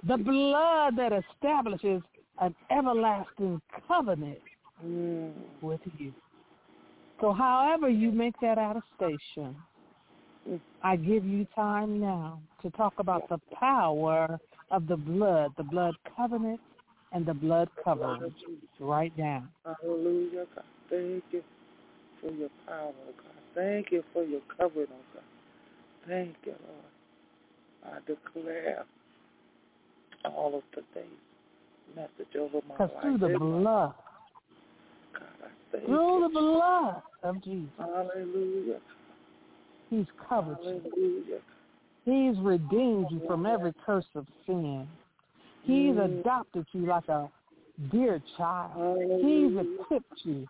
The 0.06 0.16
blood 0.18 0.96
that 0.96 1.12
establishes 1.12 2.02
an 2.40 2.54
everlasting 2.70 3.60
covenant 3.88 4.38
Mm. 4.84 5.32
with 5.60 5.80
you. 5.98 6.12
So 7.20 7.32
however 7.32 7.88
you 7.88 8.10
make 8.10 8.34
that 8.40 8.58
attestation, 8.58 9.54
Mm. 9.54 9.56
I 10.82 10.96
give 10.96 11.24
you 11.24 11.46
time 11.54 12.00
now 12.00 12.40
to 12.62 12.70
talk 12.70 12.94
about 12.98 13.28
the 13.28 13.38
power 13.54 14.38
of 14.70 14.86
the 14.88 14.96
blood, 14.96 15.52
the 15.56 15.62
blood 15.62 15.94
covenant 16.16 16.60
and 17.12 17.24
the 17.24 17.34
blood 17.34 17.68
covering 17.84 18.34
right 18.80 19.12
now. 19.16 19.44
Hallelujah, 19.64 20.46
God. 20.54 20.64
Thank 20.90 21.24
you 21.30 21.42
for 22.20 22.32
your 22.32 22.48
power, 22.66 22.92
God. 23.16 23.32
Thank 23.54 23.92
you 23.92 24.02
for 24.12 24.24
your 24.24 24.40
covering, 24.58 24.88
oh 24.90 25.14
God. 25.14 25.22
Thank 26.08 26.34
you, 26.44 26.54
Lord. 26.66 27.94
I 27.94 27.98
declare 28.06 28.84
all 30.24 30.56
of 30.56 30.62
today's 30.72 31.06
message 31.94 32.36
over 32.38 32.60
my 32.68 32.76
life. 32.84 32.90
through 33.02 33.18
the 33.18 33.38
blood, 33.38 33.94
God, 35.12 35.22
I 35.44 35.48
thank 35.70 35.84
through 35.84 36.16
you. 36.16 36.22
the 36.22 36.40
blood 36.40 37.02
of 37.22 37.44
Jesus, 37.44 37.70
Hallelujah. 37.78 38.80
He's 39.92 40.06
covered 40.28 40.56
you. 40.64 41.40
He's 42.04 42.36
redeemed 42.38 43.06
you 43.10 43.20
from 43.26 43.46
every 43.46 43.74
curse 43.84 44.06
of 44.14 44.26
sin. 44.46 44.88
He's 45.64 45.94
Mm. 45.94 46.20
adopted 46.20 46.66
you 46.72 46.86
like 46.86 47.08
a 47.08 47.30
dear 47.90 48.20
child. 48.36 49.20
He's 49.20 49.56
equipped 49.56 50.24
you 50.24 50.48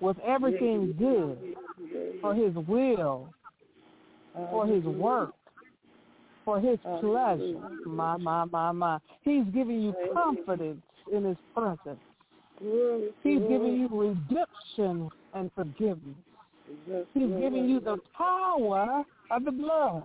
with 0.00 0.18
everything 0.20 0.92
good 0.92 1.56
for 2.20 2.34
his 2.34 2.54
will, 2.54 3.28
for 4.32 4.66
his 4.66 4.84
work, 4.84 5.34
for 6.44 6.60
his 6.60 6.78
pleasure. 7.00 7.68
My, 7.84 8.16
my, 8.16 8.44
my, 8.44 8.72
my. 8.72 8.98
He's 9.22 9.44
giving 9.46 9.82
you 9.82 9.94
confidence 10.12 10.82
in 11.12 11.24
his 11.24 11.36
presence. 11.52 12.00
He's 13.22 13.40
giving 13.40 13.76
you 13.80 13.88
redemption 13.90 15.10
and 15.34 15.50
forgiveness. 15.54 16.16
He's 17.14 17.28
giving 17.40 17.68
you 17.68 17.80
the 17.80 17.96
power 18.16 19.04
of 19.30 19.44
the 19.44 19.50
blood, 19.50 20.04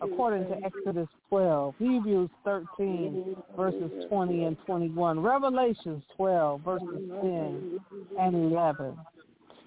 according 0.00 0.44
to. 0.48 0.56
Exodus 0.64 1.08
12, 1.28 1.74
Hebrews 1.78 2.30
13, 2.44 3.36
verses 3.56 3.90
20 4.08 4.44
and 4.44 4.56
21, 4.66 5.20
Revelations 5.20 6.02
12, 6.16 6.60
verses 6.60 7.10
10 7.22 7.80
and 8.18 8.34
11. 8.34 8.96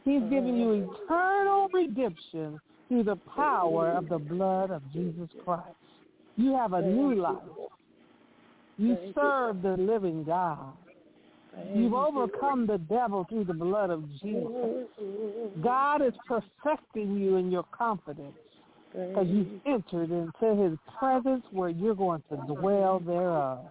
He's 0.05 0.21
giving 0.29 0.57
you 0.57 0.91
eternal 1.03 1.67
redemption 1.73 2.59
through 2.87 3.03
the 3.03 3.17
power 3.35 3.91
of 3.91 4.09
the 4.09 4.17
blood 4.17 4.71
of 4.71 4.81
Jesus 4.91 5.29
Christ. 5.43 5.67
You 6.35 6.55
have 6.55 6.73
a 6.73 6.81
new 6.81 7.15
life. 7.15 7.37
You 8.77 8.97
serve 9.13 9.61
the 9.61 9.75
living 9.77 10.23
God. 10.23 10.73
You've 11.73 11.93
overcome 11.93 12.65
the 12.67 12.77
devil 12.77 13.25
through 13.29 13.45
the 13.45 13.53
blood 13.53 13.89
of 13.89 14.03
Jesus. 14.21 14.87
God 15.61 16.01
is 16.01 16.13
perfecting 16.27 17.17
you 17.17 17.37
in 17.37 17.51
your 17.51 17.65
confidence 17.71 18.35
because 18.93 19.27
you've 19.27 19.47
entered 19.65 20.11
into 20.11 20.63
his 20.63 20.77
presence 20.97 21.43
where 21.51 21.69
you're 21.69 21.95
going 21.95 22.23
to 22.29 22.37
dwell 22.47 22.99
thereof. 22.99 23.65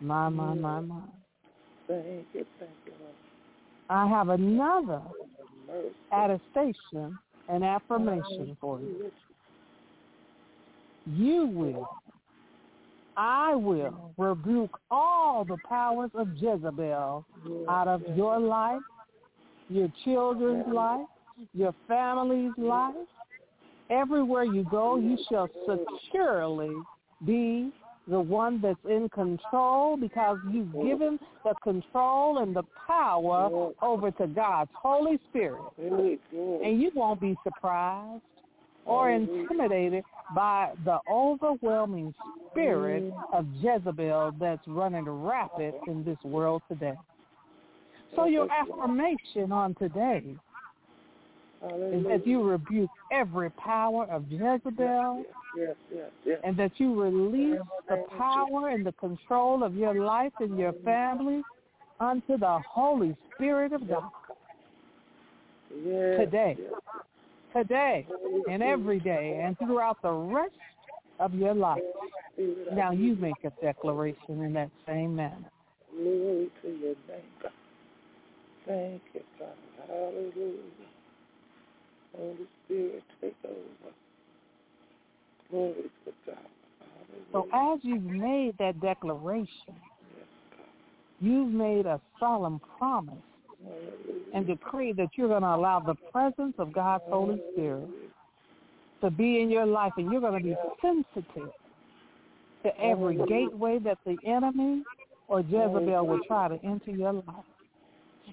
My, 0.00 0.28
my, 0.28 0.54
my, 0.54 0.80
my. 0.80 1.00
Thank 1.86 2.26
you, 2.32 2.46
thank 2.58 2.70
you, 2.86 2.92
I 3.88 4.06
have 4.06 4.30
another 4.30 5.02
attestation 6.12 7.18
and 7.48 7.64
affirmation 7.64 8.56
for 8.60 8.80
you. 8.80 9.10
You 11.06 11.46
will, 11.46 11.88
I 13.16 13.54
will 13.54 14.12
rebuke 14.16 14.78
all 14.90 15.44
the 15.44 15.56
powers 15.68 16.10
of 16.14 16.28
Jezebel 16.36 17.24
out 17.68 17.88
of 17.88 18.02
your 18.16 18.38
life, 18.38 18.80
your 19.68 19.88
children's 20.04 20.66
life, 20.72 21.06
your 21.54 21.74
family's 21.88 22.52
life. 22.56 22.94
Everywhere 23.90 24.44
you 24.44 24.64
go, 24.70 24.96
you 24.96 25.18
shall 25.28 25.48
securely 25.68 26.72
be 27.26 27.70
the 28.08 28.20
one 28.20 28.60
that's 28.60 28.78
in 28.88 29.08
control 29.10 29.96
because 29.96 30.38
you've 30.50 30.72
given 30.72 31.18
the 31.44 31.54
control 31.62 32.38
and 32.38 32.56
the 32.56 32.64
power 32.86 33.72
over 33.80 34.10
to 34.10 34.26
God's 34.26 34.70
Holy 34.74 35.20
Spirit. 35.30 35.62
And 35.78 36.80
you 36.80 36.90
won't 36.94 37.20
be 37.20 37.36
surprised 37.44 38.22
or 38.84 39.08
mm-hmm. 39.08 39.40
intimidated 39.40 40.04
by 40.34 40.72
the 40.84 40.98
overwhelming 41.10 42.14
spirit 42.50 43.04
mm-hmm. 43.04 43.34
of 43.34 43.46
Jezebel 43.60 44.34
that's 44.40 44.66
running 44.66 45.08
rapid 45.08 45.74
in 45.86 46.04
this 46.04 46.18
world 46.24 46.62
today. 46.68 46.94
So 48.14 48.26
your 48.26 48.48
affirmation 48.50 49.52
on 49.52 49.74
today 49.76 50.22
is 51.64 52.04
that 52.06 52.22
you 52.26 52.42
rebuke 52.42 52.90
every 53.10 53.50
power 53.50 54.04
of 54.10 54.24
Jezebel 54.28 55.24
Yes, 55.54 55.76
yes, 55.94 56.10
yes. 56.24 56.38
and 56.44 56.56
that 56.56 56.72
you 56.78 56.98
release 57.00 57.60
the 57.86 58.04
power 58.16 58.70
and 58.70 58.86
the 58.86 58.92
control 58.92 59.62
of 59.62 59.74
your 59.74 59.94
life 60.02 60.32
and 60.40 60.58
your 60.58 60.72
family 60.84 61.42
unto 62.00 62.38
the 62.38 62.58
Holy 62.66 63.14
Spirit 63.34 63.74
of 63.74 63.86
God 63.86 64.10
Yes, 65.84 66.20
today. 66.20 66.56
Today, 67.54 68.06
and 68.48 68.62
every 68.62 69.00
day, 69.00 69.40
and 69.44 69.56
throughout 69.58 70.00
the 70.02 70.10
rest 70.10 70.54
of 71.20 71.34
your 71.34 71.54
life. 71.54 71.82
Now 72.72 72.90
you 72.90 73.14
make 73.16 73.44
a 73.44 73.50
declaration 73.62 74.42
in 74.42 74.52
that 74.54 74.70
same 74.86 75.16
manner. 75.16 75.50
Glory 75.94 76.50
to 76.62 76.68
your 76.68 76.94
name, 77.08 77.22
God. 77.42 77.52
Thank 78.66 79.02
you, 79.14 79.20
God. 79.38 79.48
Hallelujah. 79.88 80.56
Holy 82.16 82.36
Spirit, 82.64 83.02
take 83.20 83.36
over. 83.44 83.94
Glory 85.50 85.90
to 86.04 86.12
God. 86.26 86.36
So 87.32 87.46
as 87.52 87.78
you've 87.82 88.04
made 88.04 88.56
that 88.58 88.80
declaration, 88.80 89.48
Yes, 89.68 90.26
you've 91.20 91.52
made 91.52 91.86
a 91.86 92.00
solemn 92.20 92.60
promise. 92.78 93.14
And 94.34 94.46
decree 94.46 94.92
that 94.92 95.08
you're 95.16 95.28
going 95.28 95.42
to 95.42 95.54
allow 95.54 95.80
the 95.80 95.94
presence 96.10 96.54
of 96.58 96.72
God's 96.72 97.04
Holy 97.08 97.40
Spirit 97.52 97.88
to 99.02 99.10
be 99.10 99.40
in 99.40 99.50
your 99.50 99.66
life 99.66 99.92
and 99.96 100.10
you're 100.10 100.20
going 100.20 100.42
to 100.42 100.48
be 100.48 100.56
sensitive 100.80 101.50
to 102.62 102.80
every 102.80 103.16
gateway 103.26 103.78
that 103.80 103.98
the 104.06 104.16
enemy 104.26 104.82
or 105.28 105.40
Jezebel 105.40 106.06
will 106.06 106.20
try 106.26 106.48
to 106.48 106.58
enter 106.64 106.90
your 106.90 107.12
life. 107.12 107.44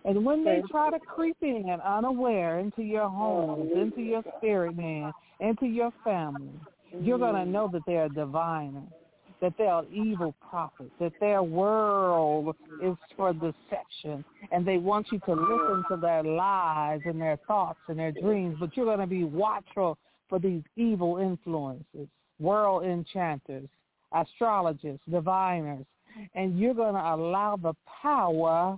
And 0.06 0.24
when 0.24 0.46
they 0.46 0.62
try 0.70 0.92
to 0.92 1.00
creep 1.00 1.38
in 1.42 1.66
and 1.70 1.82
unaware 1.82 2.60
into 2.60 2.84
your 2.84 3.10
homes, 3.10 3.72
into 3.76 4.02
your 4.02 4.24
spirit 4.38 4.78
man, 4.78 5.12
into 5.40 5.66
your 5.66 5.92
family, 6.04 6.52
you're 7.02 7.18
going 7.18 7.36
to 7.36 7.46
know 7.46 7.70
that 7.74 7.82
they're 7.86 8.10
diviners, 8.10 8.84
that 9.42 9.54
they're 9.58 9.84
evil 9.92 10.36
prophets, 10.50 10.92
that 11.00 11.14
their 11.20 11.42
world 11.42 12.56
is 12.84 12.96
for 13.16 13.34
deception, 13.34 14.24
and 14.52 14.66
they 14.66 14.78
want 14.78 15.08
you 15.12 15.20
to 15.20 15.34
listen 15.34 15.84
to 15.90 15.98
their 15.98 16.24
lies 16.24 17.00
and 17.06 17.22
their 17.22 17.38
thoughts 17.48 17.80
and 17.88 17.98
their 17.98 18.12
dreams, 18.12 18.58
but 18.60 18.76
you're 18.76 18.86
going 18.86 19.00
to 19.00 19.08
be 19.08 19.24
watchful 19.24 19.98
for 20.28 20.40
these 20.40 20.64
evil 20.76 21.18
influences, 21.18 22.08
world 22.40 22.84
enchanters, 22.84 23.68
astrologers, 24.14 25.00
diviners, 25.10 25.86
and 26.36 26.60
you're 26.60 26.74
going 26.74 26.96
to 26.96 27.16
allow 27.16 27.58
the 27.62 27.74
power 28.02 28.78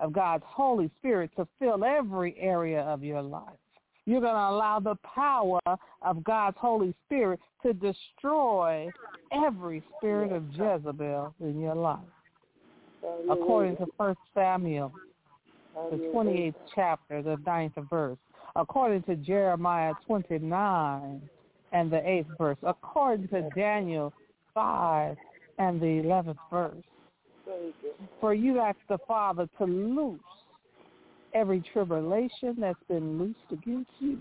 of 0.00 0.12
God's 0.12 0.44
Holy 0.46 0.90
Spirit 0.98 1.30
to 1.36 1.46
fill 1.58 1.84
every 1.84 2.36
area 2.38 2.82
of 2.82 3.02
your 3.02 3.22
life. 3.22 3.57
You're 4.08 4.22
going 4.22 4.32
to 4.32 4.38
allow 4.38 4.80
the 4.80 4.94
power 5.14 5.60
of 6.00 6.24
God's 6.24 6.56
Holy 6.58 6.94
Spirit 7.04 7.40
to 7.62 7.74
destroy 7.74 8.88
every 9.30 9.82
spirit 9.98 10.32
of 10.32 10.44
Jezebel 10.52 11.34
in 11.40 11.60
your 11.60 11.74
life. 11.74 11.98
According 13.30 13.76
to 13.76 13.86
1 13.98 14.16
Samuel, 14.32 14.94
the 15.90 15.98
28th 16.14 16.54
chapter, 16.74 17.20
the 17.20 17.36
ninth 17.44 17.74
verse. 17.90 18.16
According 18.56 19.02
to 19.02 19.16
Jeremiah 19.16 19.92
29 20.06 21.20
and 21.72 21.92
the 21.92 21.96
8th 21.96 22.38
verse. 22.38 22.58
According 22.62 23.28
to 23.28 23.50
Daniel 23.54 24.14
5 24.54 25.18
and 25.58 25.78
the 25.78 26.02
11th 26.02 26.38
verse. 26.50 26.82
For 28.22 28.32
you 28.32 28.58
ask 28.58 28.78
the 28.88 28.98
Father 29.06 29.46
to 29.58 29.64
loose 29.64 30.20
every 31.34 31.62
tribulation 31.72 32.56
that's 32.58 32.82
been 32.88 33.18
loosed 33.18 33.38
against 33.50 33.90
you. 33.98 34.18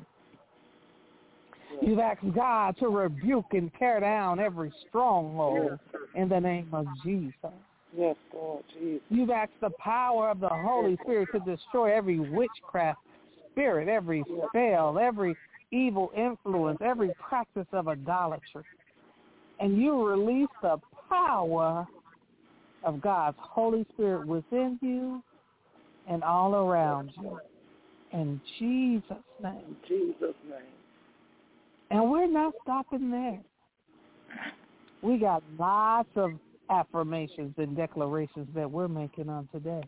You've 1.82 2.00
asked 2.00 2.34
God 2.34 2.78
to 2.80 2.88
rebuke 2.88 3.48
and 3.52 3.72
tear 3.78 4.00
down 4.00 4.40
every 4.40 4.74
stronghold 4.88 5.80
in 6.16 6.30
the 6.30 6.40
name 6.40 6.70
of 6.74 6.88
Jesus. 7.04 7.34
Yes, 7.96 8.16
Lord 8.34 8.64
Jesus. 8.74 9.02
You've 9.10 9.30
asked 9.30 9.60
the 9.62 9.72
power 9.80 10.30
of 10.30 10.40
the 10.40 10.50
Holy 10.50 10.98
Spirit 11.04 11.30
to 11.34 11.40
destroy 11.40 11.96
every 11.96 12.20
witchcraft 12.20 13.00
spirit, 13.52 13.88
every 13.88 14.24
spell, 14.50 14.98
every 15.00 15.36
evil 15.72 16.12
influence, 16.16 16.80
every 16.84 17.12
practice 17.20 17.68
of 17.74 17.88
idolatry. 17.88 18.64
And 19.60 19.82
you 19.82 20.08
release 20.08 20.50
the 20.62 20.78
power 21.10 21.88
of 22.84 23.02
God's 23.02 23.38
Holy 23.40 23.86
Spirit 23.94 24.28
within 24.28 24.78
you 24.82 25.24
and 26.08 26.24
all 26.24 26.56
around 26.56 27.12
you. 27.22 27.40
In 28.14 28.40
Jesus' 28.60 29.04
name. 29.44 29.62
In 29.68 29.76
Jesus' 29.88 30.36
name. 30.50 30.62
And 31.92 32.10
we're 32.10 32.28
not 32.28 32.54
stopping 32.64 33.12
there. 33.12 33.40
We 35.02 35.18
got 35.18 35.44
lots 35.60 36.10
of 36.16 36.32
affirmations 36.70 37.54
and 37.58 37.76
declarations 37.76 38.48
that 38.56 38.70
we're 38.70 38.88
making 38.88 39.30
on 39.30 39.48
today. 39.52 39.84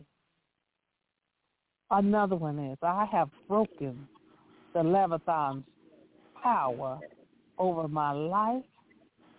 Another 1.90 2.36
one 2.36 2.58
is, 2.58 2.78
I 2.82 3.06
have 3.10 3.28
broken 3.48 4.06
the 4.72 4.82
Leviathan's 4.82 5.64
power 6.40 7.00
over 7.58 7.88
my 7.88 8.12
life 8.12 8.62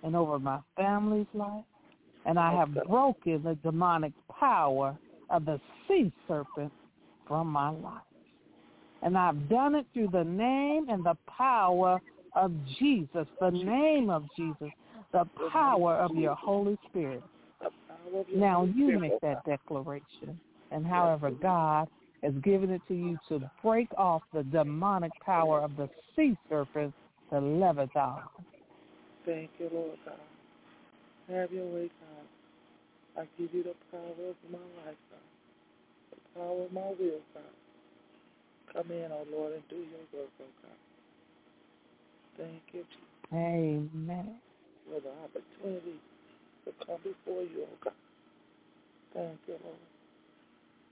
and 0.04 0.16
over 0.16 0.38
my 0.38 0.60
family's 0.76 1.28
life. 1.34 1.64
And 2.26 2.38
I 2.38 2.54
have 2.54 2.74
broken 2.86 3.42
the 3.44 3.56
demonic 3.64 4.14
power 4.40 4.96
of 5.32 5.46
the 5.46 5.60
sea 5.88 6.12
serpent 6.28 6.72
from 7.28 7.48
my 7.48 7.70
life. 7.70 8.04
And 9.02 9.18
I've 9.18 9.50
done 9.50 9.76
it 9.76 9.86
through 9.94 10.10
the 10.12 10.24
name 10.24 10.88
and 10.90 11.04
the 11.04 11.18
power 11.38 12.00
of 12.36 12.52
Jesus, 12.80 13.26
the 13.40 13.50
name 13.50 14.10
of 14.10 14.26
Jesus, 14.38 14.70
the 15.12 15.26
power 15.52 15.96
of 15.96 16.16
your 16.16 16.36
Holy 16.36 16.78
Spirit. 16.90 17.24
Now 18.36 18.66
you 18.76 19.00
make 19.00 19.20
that 19.22 19.44
declaration. 19.46 20.40
And 20.72 20.86
however 20.86 21.32
God 21.32 21.88
has 22.24 22.34
given 22.44 22.70
it 22.70 22.82
to 22.88 22.94
you 22.94 23.18
to 23.30 23.52
break 23.64 23.88
off 23.98 24.22
the 24.34 24.44
demonic 24.44 25.12
power 25.26 25.60
of 25.62 25.76
the 25.76 25.90
sea 26.16 26.38
serpent, 26.50 26.94
the 27.32 27.42
Leviathan. 27.42 28.24
Thank 29.26 29.50
you, 29.60 29.70
Lord 29.74 29.98
God. 30.06 30.16
Have 31.30 31.52
your 31.52 31.66
way, 31.66 31.90
God. 32.00 32.11
I 33.18 33.28
give 33.38 33.54
you 33.54 33.64
the 33.64 33.76
power 33.92 34.30
of 34.30 34.36
my 34.52 34.58
life, 34.86 34.98
God. 35.12 35.28
The 36.12 36.40
power 36.40 36.64
of 36.66 36.72
my 36.72 36.90
will, 37.00 37.22
God. 37.34 37.44
Come 38.74 38.92
in, 38.92 39.12
oh 39.12 39.26
Lord, 39.32 39.54
and 39.54 39.64
do 39.70 39.76
your 39.76 40.06
work, 40.14 40.30
oh 40.40 40.46
God. 40.62 40.72
Thank 42.38 42.62
you, 42.72 42.84
Jesus, 42.84 43.34
Amen. 43.34 44.36
for 44.88 45.02
the 45.02 45.12
opportunity 45.24 46.00
to 46.66 46.72
come 46.86 46.98
before 47.04 47.44
you, 47.44 47.64
oh 47.64 47.78
God. 47.84 47.94
Thank 49.14 49.40
you, 49.48 49.56
Lord. 49.64 49.76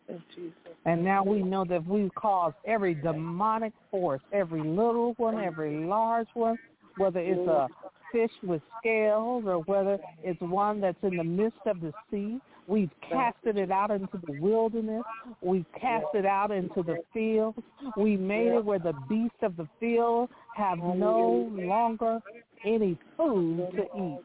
In 0.10 0.24
Jesus' 0.36 0.54
And 0.86 1.04
now 1.04 1.24
we 1.24 1.42
know 1.42 1.64
that 1.66 1.86
we've 1.86 2.14
caused 2.16 2.56
every 2.66 2.96
demonic 2.96 3.74
force, 3.92 4.22
every 4.34 4.62
little 4.62 5.14
one, 5.18 5.40
every 5.40 5.86
large 5.86 6.28
one, 6.34 6.58
whether 6.98 7.20
it's 7.20 7.48
a 7.48 7.68
fish 8.12 8.32
with 8.44 8.62
scales 8.80 9.46
or 9.46 9.60
whether 9.60 9.98
it's 10.24 10.42
one 10.42 10.82
that's 10.82 10.98
in 11.04 11.18
the 11.18 11.24
midst 11.24 11.60
of 11.66 11.82
the 11.82 11.92
sea, 12.12 12.40
We've 12.70 12.92
casted 13.10 13.58
it 13.58 13.72
out 13.72 13.90
into 13.90 14.22
the 14.28 14.40
wilderness. 14.40 15.02
We've 15.42 15.66
cast 15.82 16.06
it 16.14 16.24
out 16.24 16.52
into 16.52 16.84
the 16.84 16.98
fields. 17.12 17.58
We 17.98 18.16
made 18.16 18.50
it 18.50 18.64
where 18.64 18.78
the 18.78 18.94
beasts 19.10 19.40
of 19.42 19.58
the 19.58 19.68
field 19.80 20.30
have 20.56 20.78
no 20.78 21.52
longer 21.52 22.20
any 22.64 22.96
food 23.18 23.70
to 23.76 23.84
eat. 24.00 24.24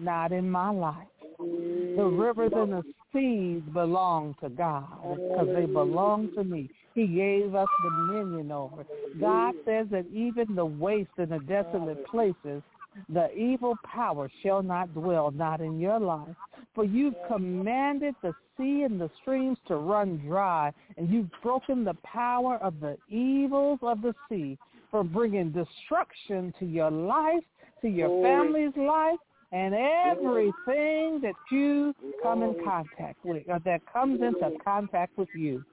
Not 0.00 0.32
in 0.32 0.50
my 0.50 0.70
life. 0.70 1.06
The 1.38 2.04
rivers 2.04 2.50
and 2.52 2.72
the 2.72 2.82
seas 3.12 3.62
belong 3.72 4.34
to 4.42 4.48
God 4.48 4.88
because 5.00 5.48
they 5.54 5.66
belong 5.66 6.32
to 6.34 6.42
me. 6.42 6.68
He 6.94 7.06
gave 7.06 7.54
us 7.54 7.68
dominion 7.84 8.50
over. 8.50 8.84
God 9.20 9.54
says 9.64 9.86
that 9.92 10.06
even 10.12 10.56
the 10.56 10.66
waste 10.66 11.10
and 11.16 11.30
the 11.30 11.38
desolate 11.38 12.04
places, 12.08 12.62
the 13.08 13.32
evil 13.34 13.76
power 13.84 14.30
shall 14.42 14.62
not 14.62 14.92
dwell, 14.94 15.30
not 15.30 15.60
in 15.60 15.78
your 15.78 15.98
life. 15.98 16.36
For 16.74 16.84
you've 16.84 17.14
commanded 17.28 18.14
the 18.22 18.32
sea 18.56 18.82
and 18.82 19.00
the 19.00 19.10
streams 19.20 19.58
to 19.68 19.76
run 19.76 20.18
dry, 20.18 20.72
and 20.96 21.08
you've 21.08 21.30
broken 21.42 21.84
the 21.84 21.94
power 22.02 22.56
of 22.56 22.80
the 22.80 22.96
evils 23.08 23.78
of 23.82 24.02
the 24.02 24.14
sea 24.28 24.58
for 24.90 25.04
bringing 25.04 25.50
destruction 25.50 26.54
to 26.58 26.66
your 26.66 26.90
life, 26.90 27.42
to 27.82 27.88
your 27.88 28.22
family's 28.22 28.76
life, 28.76 29.18
and 29.52 29.74
everything 29.74 31.20
that 31.22 31.34
you 31.50 31.94
come 32.22 32.42
in 32.42 32.56
contact 32.64 33.24
with, 33.24 33.44
or 33.48 33.60
that 33.64 33.80
comes 33.92 34.20
into 34.20 34.50
contact 34.64 35.16
with 35.16 35.28
you. 35.34 35.64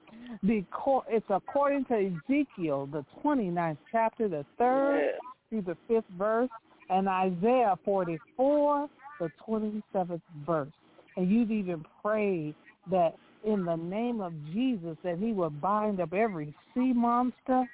The 0.44 0.64
it's 1.08 1.26
according 1.28 1.84
to 1.86 1.94
Ezekiel, 1.94 2.86
the 2.86 3.04
29th 3.24 3.78
chapter, 3.90 4.28
the 4.28 4.46
third 4.56 5.10
through 5.50 5.62
the 5.62 5.76
fifth 5.88 6.04
verse, 6.16 6.48
and 6.92 7.08
Isaiah 7.08 7.76
44, 7.84 8.88
the 9.18 9.30
27th 9.48 10.20
verse. 10.46 10.72
And 11.16 11.30
you've 11.30 11.50
even 11.50 11.84
prayed 12.02 12.54
that 12.90 13.14
in 13.44 13.64
the 13.64 13.76
name 13.76 14.20
of 14.20 14.32
Jesus 14.52 14.96
that 15.02 15.18
he 15.18 15.32
would 15.32 15.60
bind 15.60 16.00
up 16.00 16.12
every 16.12 16.54
sea 16.74 16.92
monster 16.92 17.64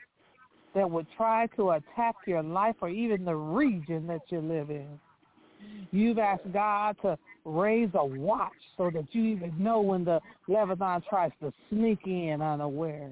that 0.75 0.89
would 0.89 1.07
try 1.17 1.47
to 1.57 1.71
attack 1.73 2.15
your 2.27 2.43
life 2.43 2.77
or 2.81 2.89
even 2.89 3.25
the 3.25 3.35
region 3.35 4.07
that 4.07 4.23
you 4.29 4.41
live 4.41 4.71
in. 4.71 4.87
You've 5.91 6.19
asked 6.19 6.53
God 6.53 6.97
to 7.03 7.19
raise 7.45 7.91
a 7.95 8.05
watch 8.05 8.53
so 8.77 8.91
that 8.91 9.07
you 9.13 9.25
even 9.25 9.53
know 9.59 9.81
when 9.81 10.05
the 10.05 10.21
Leviathan 10.47 11.03
tries 11.09 11.33
to 11.43 11.53
sneak 11.71 12.01
in 12.07 12.41
unaware. 12.41 13.11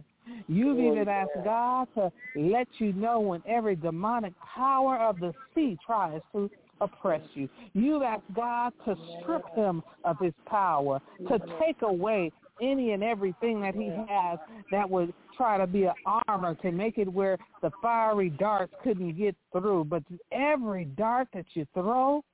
You've 0.49 0.79
even 0.79 1.09
asked 1.09 1.31
God 1.45 1.89
to 1.95 2.13
let 2.35 2.69
you 2.79 2.93
know 2.93 3.21
when 3.21 3.43
every 3.47 3.77
demonic 3.77 4.33
power 4.55 4.99
of 4.99 5.21
the 5.21 5.33
sea 5.55 5.79
tries 5.85 6.21
to 6.33 6.51
oppress 6.81 7.23
you. 7.35 7.49
You've 7.73 8.03
asked 8.03 8.25
God 8.35 8.73
to 8.85 8.97
strip 9.21 9.43
him 9.55 9.83
of 10.05 10.19
his 10.19 10.35
power, 10.47 11.01
to 11.29 11.39
take 11.61 11.83
away 11.83 12.33
any 12.61 12.93
and 12.93 13.03
everything 13.03 13.61
that 13.61 13.75
he 13.75 13.91
has 14.09 14.39
that 14.71 14.89
would 14.89 15.13
try 15.37 15.59
to 15.59 15.67
be 15.67 15.85
an 15.85 15.95
armor 16.29 16.55
to 16.55 16.73
make 16.73 16.99
it 16.99 17.11
where 17.13 17.37
the 17.63 17.71
fiery 17.83 18.31
darts 18.31 18.73
couldn't 18.83 19.19
get 19.19 19.37
through. 19.53 19.85
But 19.85 20.03
every 20.33 20.87
dart 20.87 21.29
that 21.35 21.45
you 21.55 21.67
throw, 21.75 22.25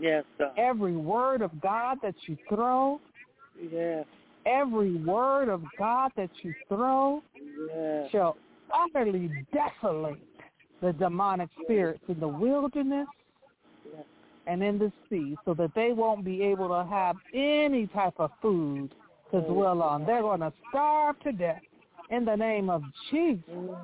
yes, 0.00 0.24
God. 0.38 0.52
every 0.56 0.96
word 0.96 1.42
of 1.42 1.60
God 1.60 1.98
that 2.02 2.14
you 2.26 2.36
throw, 2.48 3.00
yes. 3.70 4.06
Every 4.46 4.96
word 4.96 5.48
of 5.48 5.62
God 5.78 6.12
that 6.16 6.30
you 6.42 6.54
throw 6.68 7.22
shall 8.10 8.36
utterly 8.72 9.30
desolate 9.52 10.18
the 10.80 10.92
demonic 10.94 11.48
spirits 11.62 12.02
in 12.08 12.18
the 12.18 12.28
wilderness 12.28 13.06
and 14.46 14.62
in 14.62 14.78
the 14.78 14.92
sea 15.08 15.36
so 15.44 15.54
that 15.54 15.72
they 15.74 15.92
won't 15.92 16.24
be 16.24 16.42
able 16.42 16.68
to 16.68 16.88
have 16.90 17.16
any 17.32 17.86
type 17.88 18.14
of 18.18 18.30
food 18.40 18.92
to 19.30 19.40
dwell 19.42 19.82
on. 19.82 20.04
They're 20.04 20.22
going 20.22 20.40
to 20.40 20.52
starve 20.68 21.18
to 21.20 21.32
death 21.32 21.62
in 22.10 22.24
the 22.24 22.36
name 22.36 22.68
of 22.68 22.82
Jesus. 23.10 23.42
Mm. 23.50 23.76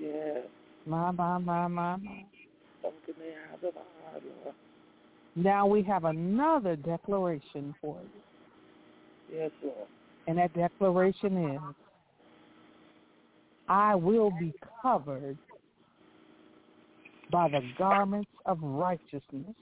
Yes. 0.00 0.38
My, 0.86 1.10
my, 1.10 1.38
my, 1.38 1.68
my, 1.68 1.96
my. 1.96 2.24
Now 5.38 5.66
we 5.68 5.82
have 5.84 6.04
another 6.04 6.74
declaration 6.74 7.72
for 7.80 8.00
you. 8.02 9.38
Yes, 9.38 9.50
Lord. 9.62 9.86
And 10.26 10.36
that 10.38 10.52
declaration 10.52 11.54
is, 11.54 11.60
I 13.68 13.94
will 13.94 14.32
be 14.32 14.52
covered 14.82 15.38
by 17.30 17.48
the 17.50 17.60
garments 17.78 18.30
of 18.46 18.58
righteousness 18.60 19.54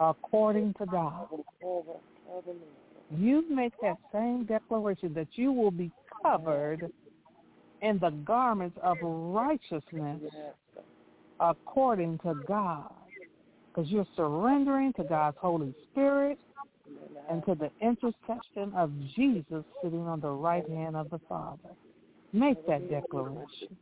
according 0.00 0.72
to 0.74 0.86
God. 0.86 1.28
to 1.30 1.44
Cover, 1.60 1.98
cover 2.26 2.54
me. 2.54 3.18
You 3.18 3.44
make 3.54 3.74
that 3.82 3.98
same 4.10 4.46
declaration 4.46 5.12
that 5.14 5.28
you 5.32 5.52
will 5.52 5.70
be 5.70 5.90
covered 6.22 6.90
in 7.82 7.98
the 7.98 8.10
garments 8.24 8.78
of 8.82 8.96
righteousness 9.02 10.22
according 11.40 12.18
to 12.20 12.34
God. 12.48 12.90
Because 13.74 13.90
you're 13.90 14.06
surrendering 14.14 14.92
to 14.94 15.02
God's 15.02 15.36
Holy 15.40 15.74
Spirit 15.90 16.38
and 17.28 17.44
to 17.44 17.56
the 17.56 17.70
intercession 17.80 18.72
of 18.76 18.92
Jesus 19.16 19.64
sitting 19.82 20.06
on 20.06 20.20
the 20.20 20.30
right 20.30 20.68
hand 20.68 20.94
of 20.94 21.10
the 21.10 21.18
Father. 21.28 21.70
Make 22.32 22.64
that 22.68 22.88
declaration. 22.88 23.76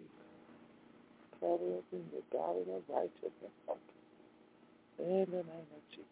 In 4.99 5.27
the 5.31 5.43
name 5.43 5.69
of 5.75 5.83
Jesus. 5.91 6.07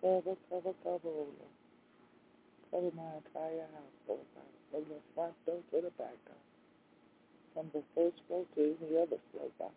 Cover, 0.00 0.36
cover, 0.48 0.74
cover, 0.84 1.00
oh 1.04 1.26
Lord. 1.26 1.52
Cover 2.70 2.90
my 2.96 3.16
entire 3.16 3.66
house, 3.74 3.98
oh 4.08 4.18
God. 4.34 4.44
From 4.70 4.84
the 4.88 5.00
front 5.14 5.34
door 5.44 5.60
to 5.72 5.76
the 5.82 5.90
back 5.98 6.16
door. 6.24 6.42
From 7.52 7.66
the 7.74 7.82
first 7.94 8.16
floor 8.28 8.44
to 8.54 8.76
the 8.80 9.02
other 9.02 9.18
floor, 9.32 9.48
God. 9.58 9.72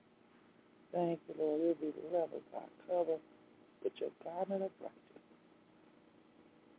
Thank 0.91 1.19
you, 1.27 1.35
Lord. 1.39 1.61
Every 1.61 1.93
level, 2.11 2.41
God. 2.51 2.63
Cover 2.87 3.17
with 3.83 3.93
your 3.97 4.09
garment 4.23 4.63
of 4.63 4.71
righteousness. 4.79 5.21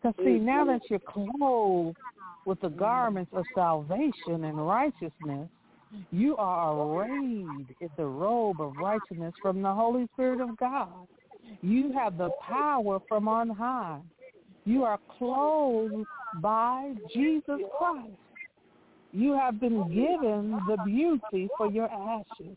Because 0.03 0.15
see, 0.25 0.39
now 0.39 0.65
that 0.67 0.83
you're 0.89 0.99
clothed 0.99 1.97
with 2.45 2.61
the 2.61 2.69
garments 2.69 3.31
of 3.35 3.47
salvation 3.55 4.45
and 4.45 4.67
righteousness, 4.67 5.49
you 6.11 6.37
are 6.37 6.81
arrayed 6.81 7.67
in 7.81 7.91
the 7.97 8.05
robe 8.05 8.61
of 8.61 8.77
righteousness 8.79 9.35
from 9.41 9.63
the 9.63 9.73
Holy 9.73 10.09
Spirit 10.15 10.41
of 10.41 10.57
God. 10.57 11.07
You 11.61 11.93
have 11.93 12.19
the 12.19 12.31
power 12.41 13.01
from 13.09 13.29
on 13.29 13.51
high. 13.51 14.01
You 14.65 14.85
are 14.85 14.99
clothed 15.19 16.07
by 16.35 16.95
Jesus 17.13 17.61
Christ. 17.79 18.11
You 19.13 19.35
have 19.35 19.61
been 19.61 19.89
given 19.89 20.63
the 20.67 20.79
beauty 20.85 21.51
for 21.57 21.67
your 21.67 21.91
ashes. 21.91 22.57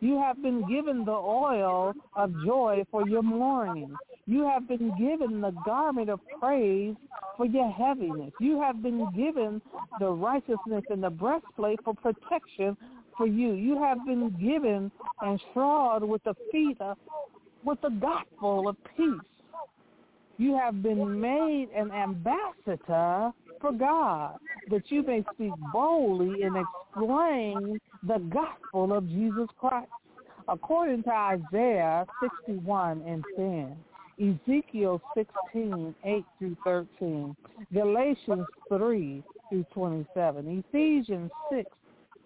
You 0.00 0.20
have 0.20 0.42
been 0.42 0.68
given 0.68 1.04
the 1.04 1.12
oil 1.12 1.94
of 2.14 2.32
joy 2.44 2.84
for 2.90 3.08
your 3.08 3.22
mourning. 3.22 3.94
You 4.26 4.44
have 4.44 4.68
been 4.68 4.92
given 4.98 5.40
the 5.40 5.52
garment 5.64 6.10
of 6.10 6.20
praise 6.40 6.96
for 7.36 7.46
your 7.46 7.70
heaviness. 7.70 8.32
You 8.40 8.60
have 8.60 8.82
been 8.82 9.10
given 9.16 9.62
the 9.98 10.10
righteousness 10.10 10.84
and 10.90 11.02
the 11.02 11.10
breastplate 11.10 11.78
for 11.84 11.94
protection 11.94 12.76
for 13.16 13.26
you. 13.26 13.52
You 13.52 13.80
have 13.82 14.04
been 14.04 14.30
given 14.40 14.90
and 15.22 15.40
shod 15.54 16.02
with 16.02 16.22
the 16.24 16.34
feet 16.52 16.76
of, 16.80 16.98
with 17.64 17.80
the 17.80 17.90
gospel 17.90 18.68
of 18.68 18.76
peace. 18.96 19.20
You 20.38 20.56
have 20.56 20.82
been 20.82 21.18
made 21.18 21.68
an 21.74 21.90
ambassador 21.92 23.32
for 23.60 23.72
God, 23.72 24.36
that 24.70 24.82
you 24.90 25.02
may 25.02 25.24
speak 25.34 25.52
boldly 25.72 26.42
and 26.42 26.56
explain 26.56 27.80
the 28.06 28.18
gospel 28.32 28.92
of 28.92 29.08
Jesus 29.08 29.48
Christ. 29.58 29.88
According 30.48 31.02
to 31.04 31.10
Isaiah 31.10 32.06
61 32.46 33.02
and 33.06 33.24
10, 33.36 33.76
Ezekiel 34.18 35.00
16, 35.14 35.94
8 36.04 36.24
through 36.38 36.56
13, 36.64 37.36
Galatians 37.72 38.46
3 38.68 39.22
through 39.48 39.64
27, 39.74 40.64
Ephesians 40.68 41.30
6 41.50 41.70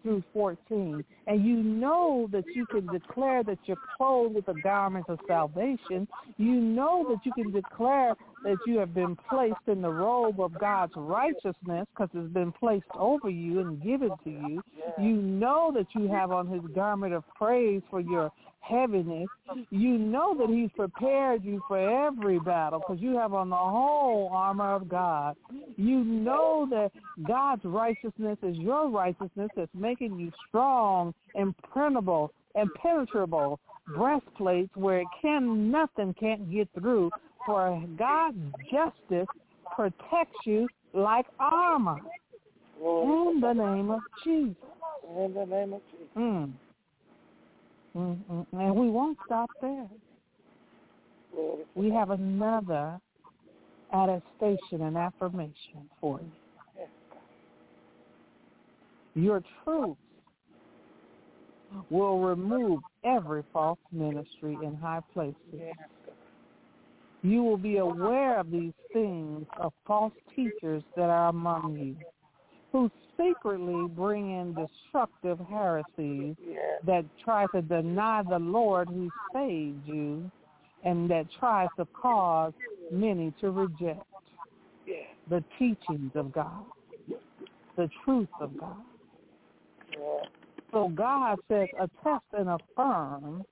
through 0.03 0.22
14, 0.33 1.05
and 1.26 1.45
you 1.45 1.57
know 1.57 2.28
that 2.33 2.45
you 2.55 2.66
can 2.66 2.87
declare 2.87 3.43
that 3.43 3.59
you're 3.64 3.76
clothed 3.97 4.35
with 4.35 4.47
the 4.47 4.55
garments 4.62 5.09
of 5.09 5.18
salvation. 5.26 6.07
You 6.37 6.55
know 6.55 7.07
that 7.09 7.24
you 7.24 7.33
can 7.33 7.53
declare 7.53 8.14
that 8.45 8.57
you 8.66 8.78
have 8.78 8.95
been 8.95 9.16
placed 9.28 9.66
in 9.66 9.82
the 9.82 9.91
robe 9.91 10.41
of 10.41 10.59
God's 10.59 10.93
righteousness 10.97 11.86
because 11.95 12.09
it's 12.14 12.32
been 12.32 12.53
placed 12.53 12.86
over 12.95 13.28
you 13.28 13.61
and 13.61 13.82
given 13.82 14.11
to 14.24 14.30
you. 14.30 14.62
You 14.99 15.14
know 15.14 15.72
that 15.74 15.86
you 15.95 16.09
have 16.09 16.30
on 16.32 16.47
his 16.47 16.62
garment 16.74 17.12
of 17.12 17.24
praise 17.36 17.82
for 17.91 18.01
your 18.01 18.30
heaviness. 18.61 19.28
You 19.70 19.99
know 19.99 20.34
that 20.38 20.49
he's 20.49 20.70
prepared 20.76 21.45
you 21.45 21.61
for 21.66 22.07
every 22.07 22.38
battle 22.38 22.80
because 22.80 23.01
you 23.01 23.16
have 23.16 23.34
on 23.34 23.51
the 23.51 23.57
whole 23.57 24.30
armor 24.32 24.74
of 24.74 24.88
God. 24.88 25.36
You 25.76 26.05
know 26.05 26.66
that 26.70 26.93
God's 27.26 27.64
righteousness 27.64 28.38
is 28.43 28.57
your 28.57 28.88
righteousness 28.91 29.51
that's 29.57 29.70
making 29.74 30.18
you 30.18 30.30
strong, 30.49 31.14
impregnable, 31.34 32.32
impenetrable 32.55 33.61
breastplates 33.95 34.70
where 34.74 35.01
it 35.01 35.07
can 35.20 35.70
nothing 35.70 36.14
can't 36.18 36.51
get 36.51 36.68
through. 36.78 37.11
For 37.47 37.82
God's 37.99 38.38
justice 38.70 39.28
protects 39.74 40.36
you 40.45 40.68
like 40.93 41.26
armor. 41.38 41.99
In 42.82 43.41
the 43.41 43.53
name 43.53 43.91
of 43.91 44.01
Jesus. 44.24 44.57
In 45.16 45.34
the 45.34 45.47
name 45.47 45.72
of 45.74 45.80
Jesus. 45.91 46.07
Mm. 46.16 46.53
Mm-mm. 47.97 48.47
And 48.53 48.76
we 48.76 48.88
won't 48.88 49.18
stop 49.26 49.51
there. 49.61 49.88
We 51.74 51.91
have 51.91 52.11
another 52.11 53.01
attestation 53.93 54.82
and 54.82 54.97
affirmation 54.97 55.88
for 56.01 56.20
you. 56.20 56.30
Yes, 56.78 56.88
Your 59.14 59.43
truth 59.64 59.97
will 61.88 62.20
remove 62.20 62.80
every 63.05 63.43
false 63.53 63.78
ministry 63.93 64.59
in 64.62 64.76
high 64.76 65.01
places. 65.12 65.36
Yes, 65.53 65.74
You 67.23 67.43
will 67.43 67.59
be 67.59 67.77
aware 67.79 68.41
of 68.41 68.51
these 68.51 68.73
things 68.93 69.47
of 69.59 69.73
false 69.87 70.12
teachers 70.35 70.83
that 70.97 71.11
are 71.11 71.29
among 71.29 71.77
you, 71.79 71.97
who 72.73 72.91
secretly 73.16 73.89
bring 73.95 74.31
in 74.31 74.55
destructive 74.55 75.39
heresies 75.49 76.37
that 76.87 77.05
try 77.23 77.47
to 77.55 77.61
deny 77.61 78.23
the 78.23 78.39
Lord 78.39 78.89
who 78.89 79.11
saved 79.35 79.87
you 79.87 80.31
and 80.85 81.11
that 81.11 81.27
tries 81.39 81.68
to 81.77 81.87
cause 82.01 82.55
many 82.91 83.35
to 83.41 83.51
reject 83.51 84.03
the 85.29 85.45
teachings 85.59 86.12
of 86.14 86.33
God, 86.33 86.64
the 87.77 87.91
truth 88.05 88.29
of 88.41 88.59
God. 88.59 88.83
So 90.73 90.89
God 90.89 91.39
says, 91.49 91.68
attest 91.79 92.25
and 92.33 92.49
affirm 92.49 93.45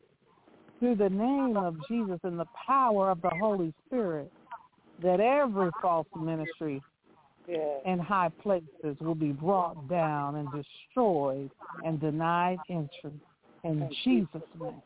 through 0.79 0.97
the 0.97 1.11
name 1.11 1.57
of 1.57 1.77
Jesus 1.89 2.21
and 2.23 2.39
the 2.39 2.47
power 2.67 3.11
of 3.11 3.21
the 3.23 3.31
Holy 3.31 3.73
Spirit 3.87 4.31
that 5.03 5.21
every 5.21 5.71
false 5.81 6.07
ministry 6.17 6.83
Yes. 7.49 7.81
in 7.87 7.99
high 7.99 8.31
places 8.43 8.97
will 9.01 9.15
be 9.15 9.33
brought 9.33 9.89
down 9.89 10.37
and 10.37 10.49
destroyed 10.53 11.51
and 11.83 11.99
denied 11.99 12.59
entry 12.69 13.19
in 13.65 13.81
Thank 13.81 13.93
Jesus' 14.05 14.43
name. 14.61 14.83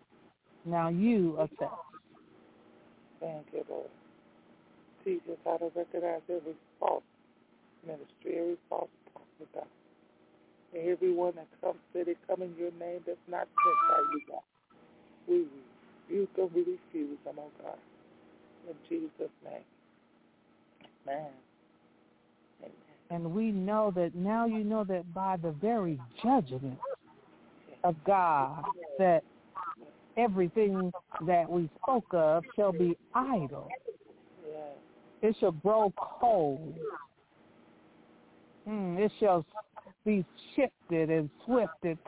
Now 0.65 0.89
you 0.89 1.37
attest. 1.41 1.73
Thank 3.19 3.47
you, 3.53 3.65
Lord. 3.69 3.91
Teach 5.05 5.23
us 5.29 5.39
how 5.45 5.57
to 5.57 5.73
recognize 5.75 6.21
every 6.29 6.55
false 6.79 7.03
ministry, 7.85 8.39
every 8.39 8.57
false 8.69 8.91
prophet, 9.13 9.53
God. 9.53 9.67
And 10.73 10.89
everyone 10.89 11.33
that 11.35 11.49
comes 11.61 11.81
to 11.93 12.05
they 12.05 12.15
come 12.29 12.43
in 12.43 12.55
your 12.57 12.71
name 12.79 13.01
that's 13.05 13.19
not 13.29 13.49
sent 13.49 13.77
by 13.89 13.99
you, 14.13 14.21
God. 14.29 14.43
We 15.27 15.47
them, 16.13 16.51
we 16.55 16.61
refuse 16.61 17.19
them, 17.25 17.37
oh 17.39 17.51
God. 17.63 17.79
In 18.69 18.75
Jesus' 18.89 19.31
name. 19.45 19.63
Amen. 21.07 21.31
Amen. 22.61 22.73
And 23.11 23.35
we 23.35 23.51
know 23.51 23.93
that 23.97 24.15
now 24.15 24.47
you 24.47 24.65
know 24.65 24.85
that 24.85 25.13
by 25.13 25.37
the 25.37 25.51
very 25.53 25.99
judgment 26.23 26.79
of 27.85 27.97
God 28.07 28.65
that 28.99 29.23
everything 30.17 30.93
that 31.27 31.51
we 31.51 31.69
spoke 31.83 32.07
of 32.13 32.45
shall 32.57 32.73
be 32.73 32.97
idle. 33.15 33.69
It 35.23 35.37
shall 35.39 35.53
grow 35.53 35.93
cold. 35.97 36.75
Mm, 38.69 38.99
it 38.99 39.13
shall 39.21 39.45
be 40.05 40.25
shifted 40.55 41.11
and 41.11 41.31
swifted 41.45 41.99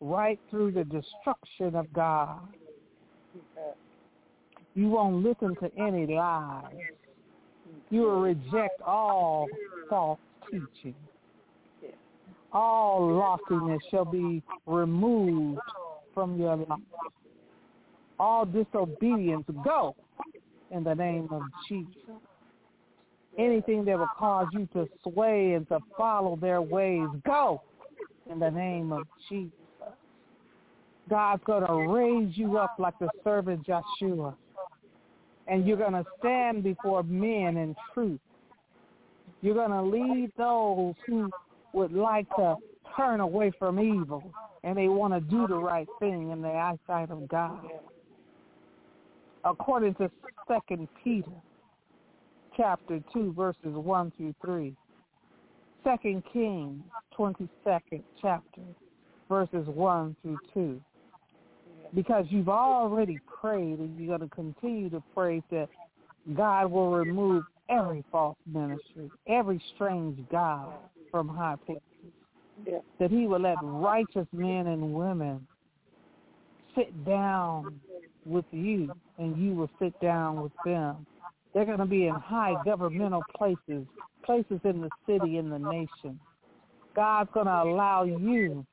right 0.00 0.38
through 0.50 0.72
the 0.72 0.84
destruction 0.84 1.76
of 1.76 1.92
God. 1.92 2.40
You 4.74 4.88
won't 4.88 5.24
listen 5.24 5.54
to 5.56 5.70
any 5.80 6.06
lies. 6.06 6.74
You 7.90 8.02
will 8.02 8.20
reject 8.20 8.80
all 8.84 9.46
false 9.88 10.18
teaching. 10.50 10.94
All 12.52 13.12
loftiness 13.12 13.80
shall 13.90 14.04
be 14.04 14.42
removed 14.66 15.60
from 16.12 16.38
your 16.38 16.56
life. 16.56 16.78
All 18.18 18.44
disobedience 18.46 19.44
go 19.64 19.96
in 20.70 20.84
the 20.84 20.94
name 20.94 21.28
of 21.30 21.42
Jesus. 21.68 21.94
Anything 23.36 23.84
that 23.84 23.98
will 23.98 24.06
cause 24.16 24.46
you 24.52 24.68
to 24.72 24.88
sway 25.02 25.54
and 25.54 25.68
to 25.68 25.80
follow 25.96 26.36
their 26.36 26.62
ways, 26.62 27.08
go 27.26 27.62
in 28.30 28.38
the 28.38 28.50
name 28.50 28.92
of 28.92 29.02
Jesus. 29.28 29.52
God's 31.10 31.42
going 31.44 31.66
to 31.66 31.92
raise 31.92 32.36
you 32.36 32.56
up 32.56 32.76
like 32.78 32.98
the 32.98 33.08
servant 33.24 33.66
Joshua. 33.66 34.36
And 35.46 35.66
you're 35.66 35.76
going 35.76 35.92
to 35.92 36.04
stand 36.18 36.62
before 36.62 37.02
men 37.02 37.56
in 37.56 37.74
truth. 37.92 38.20
You're 39.42 39.54
going 39.54 39.70
to 39.70 39.82
lead 39.82 40.32
those 40.38 40.94
who 41.06 41.30
would 41.74 41.92
like 41.92 42.28
to 42.36 42.56
turn 42.96 43.20
away 43.20 43.52
from 43.58 43.78
evil 43.78 44.22
and 44.62 44.76
they 44.76 44.88
want 44.88 45.12
to 45.12 45.20
do 45.20 45.46
the 45.46 45.56
right 45.56 45.86
thing 46.00 46.30
in 46.30 46.40
the 46.40 46.48
eyesight 46.48 47.10
of 47.10 47.28
God. 47.28 47.60
According 49.44 49.94
to 49.96 50.10
Second 50.48 50.88
Peter 51.02 51.30
chapter 52.56 53.00
2 53.12 53.34
verses 53.34 53.58
1 53.64 54.12
through 54.16 54.34
3. 54.42 54.74
Second 55.82 56.22
Kings 56.32 56.82
22nd 57.18 58.02
chapter 58.22 58.62
verses 59.28 59.66
1 59.66 60.16
through 60.22 60.38
2 60.54 60.80
because 61.94 62.24
you've 62.28 62.48
already 62.48 63.20
prayed 63.40 63.78
and 63.78 63.98
you're 63.98 64.16
going 64.18 64.28
to 64.28 64.34
continue 64.34 64.90
to 64.90 65.02
pray 65.14 65.42
that 65.50 65.68
God 66.36 66.70
will 66.70 66.90
remove 66.90 67.44
every 67.68 68.04
false 68.10 68.36
ministry, 68.46 69.10
every 69.26 69.62
strange 69.74 70.18
God 70.30 70.72
from 71.10 71.28
high 71.28 71.56
places, 71.64 71.82
Yes. 72.66 72.82
that 72.98 73.10
he 73.10 73.26
will 73.26 73.40
let 73.40 73.58
righteous 73.60 74.26
men 74.32 74.68
and 74.68 74.94
women 74.94 75.46
sit 76.74 77.04
down 77.04 77.80
with 78.24 78.44
you 78.52 78.94
and 79.18 79.36
you 79.36 79.54
will 79.54 79.70
sit 79.78 79.98
down 80.00 80.40
with 80.40 80.52
them. 80.64 81.06
They're 81.52 81.64
going 81.64 81.78
to 81.78 81.86
be 81.86 82.06
in 82.06 82.14
high 82.14 82.56
governmental 82.64 83.24
places, 83.36 83.86
places 84.24 84.60
in 84.64 84.80
the 84.80 84.90
city, 85.06 85.38
in 85.38 85.50
the 85.50 85.58
nation. 85.58 86.18
God's 86.96 87.30
going 87.34 87.46
to 87.46 87.62
allow 87.62 88.04
you 88.04 88.66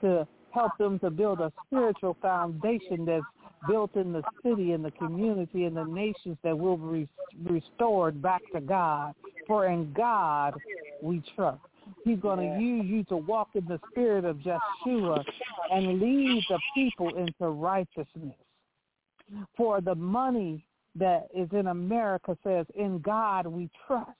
to 0.00 0.26
help 0.56 0.76
them 0.78 0.98
to 1.00 1.10
build 1.10 1.40
a 1.40 1.52
spiritual 1.66 2.16
foundation 2.22 3.04
that's 3.04 3.22
built 3.68 3.94
in 3.94 4.12
the 4.12 4.22
city 4.42 4.72
and 4.72 4.82
the 4.84 4.90
community 4.92 5.64
and 5.64 5.76
the 5.76 5.84
nations 5.84 6.38
that 6.42 6.56
will 6.58 6.78
be 6.78 7.06
restored 7.44 8.22
back 8.22 8.40
to 8.54 8.60
God. 8.60 9.14
For 9.46 9.66
in 9.66 9.92
God 9.92 10.54
we 11.02 11.22
trust. 11.36 11.60
He's 12.04 12.18
going 12.18 12.38
to 12.38 12.60
use 12.60 12.86
you 12.86 13.04
to 13.04 13.16
walk 13.16 13.50
in 13.54 13.64
the 13.66 13.78
spirit 13.90 14.24
of 14.24 14.38
Joshua 14.42 15.22
and 15.70 16.00
lead 16.00 16.42
the 16.48 16.58
people 16.74 17.14
into 17.16 17.48
righteousness. 17.48 18.34
For 19.56 19.80
the 19.80 19.94
money 19.94 20.64
that 20.94 21.28
is 21.34 21.48
in 21.52 21.66
America 21.66 22.36
says, 22.42 22.66
in 22.74 22.98
God 23.00 23.46
we 23.46 23.68
trust. 23.86 24.10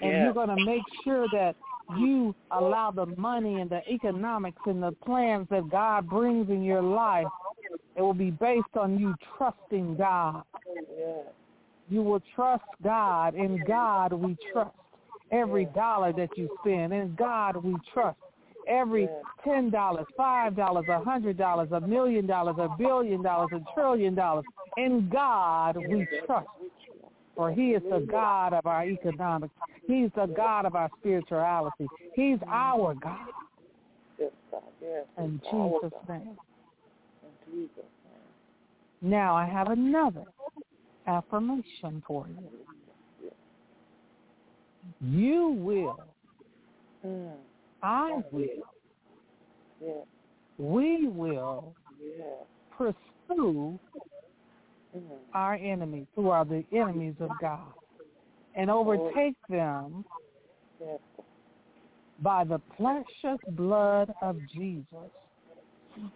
And 0.00 0.12
Yeah. 0.12 0.24
you're 0.24 0.34
going 0.34 0.48
to 0.48 0.56
make 0.56 0.82
sure 1.04 1.26
that 1.28 1.56
you 1.96 2.34
allow 2.50 2.90
the 2.90 3.06
money 3.16 3.60
and 3.60 3.70
the 3.70 3.88
economics 3.90 4.60
and 4.66 4.82
the 4.82 4.92
plans 5.04 5.48
that 5.50 5.68
God 5.68 6.08
brings 6.08 6.50
in 6.50 6.62
your 6.62 6.82
life. 6.82 7.28
It 7.94 8.02
will 8.02 8.14
be 8.14 8.30
based 8.30 8.76
on 8.76 8.98
you 8.98 9.14
trusting 9.36 9.96
God. 9.96 10.42
You 11.88 12.02
will 12.02 12.20
trust 12.34 12.64
God. 12.82 13.34
In 13.34 13.62
God 13.66 14.12
we 14.12 14.36
trust. 14.52 14.74
Every 15.30 15.64
dollar 15.66 16.12
that 16.12 16.36
you 16.36 16.48
spend, 16.60 16.92
in 16.92 17.14
God 17.16 17.56
we 17.56 17.76
trust. 17.92 18.18
Every 18.68 19.08
ten 19.44 19.70
dollars, 19.70 20.06
five 20.16 20.56
dollars, 20.56 20.86
a 20.88 21.00
hundred 21.00 21.36
dollars, 21.38 21.68
a 21.72 21.80
million 21.80 22.26
dollars, 22.26 22.56
a 22.58 22.68
billion 22.76 23.22
dollars, 23.22 23.50
a 23.52 23.60
trillion 23.74 24.14
dollars. 24.14 24.44
In 24.76 25.08
God 25.08 25.76
we 25.76 26.06
trust. 26.26 26.48
For 27.36 27.52
he 27.52 27.72
is 27.72 27.82
the 27.90 28.00
God 28.00 28.54
of 28.54 28.66
our 28.66 28.84
economics. 28.84 29.54
He's 29.86 30.10
the 30.16 30.26
God 30.26 30.64
of 30.64 30.74
our 30.74 30.90
spirituality. 30.98 31.88
He's 32.14 32.38
our 32.50 32.94
God. 32.94 33.18
Yes, 34.18 34.32
God. 34.50 34.62
Yes. 34.82 35.04
In 35.18 35.40
Jesus' 35.50 35.92
name. 36.08 36.38
In 37.22 37.52
Jesus' 37.52 37.70
name. 37.76 39.10
Now 39.10 39.36
I 39.36 39.44
have 39.44 39.68
another 39.68 40.24
affirmation 41.06 42.02
for 42.06 42.26
you. 42.28 43.30
You 45.00 45.48
will, 45.48 45.98
Mm. 47.04 47.36
I 47.82 48.22
will, 48.32 48.48
Yes. 49.80 50.06
we 50.58 51.06
will 51.08 51.74
Yes. 52.00 52.46
pursue. 52.70 53.78
Our 55.34 55.54
enemies, 55.54 56.06
who 56.14 56.30
are 56.30 56.44
the 56.44 56.64
enemies 56.72 57.14
of 57.20 57.30
God, 57.40 57.72
and 58.54 58.70
overtake 58.70 59.36
them 59.48 60.04
by 62.22 62.44
the 62.44 62.58
precious 62.76 63.38
blood 63.50 64.12
of 64.22 64.38
Jesus. 64.54 65.10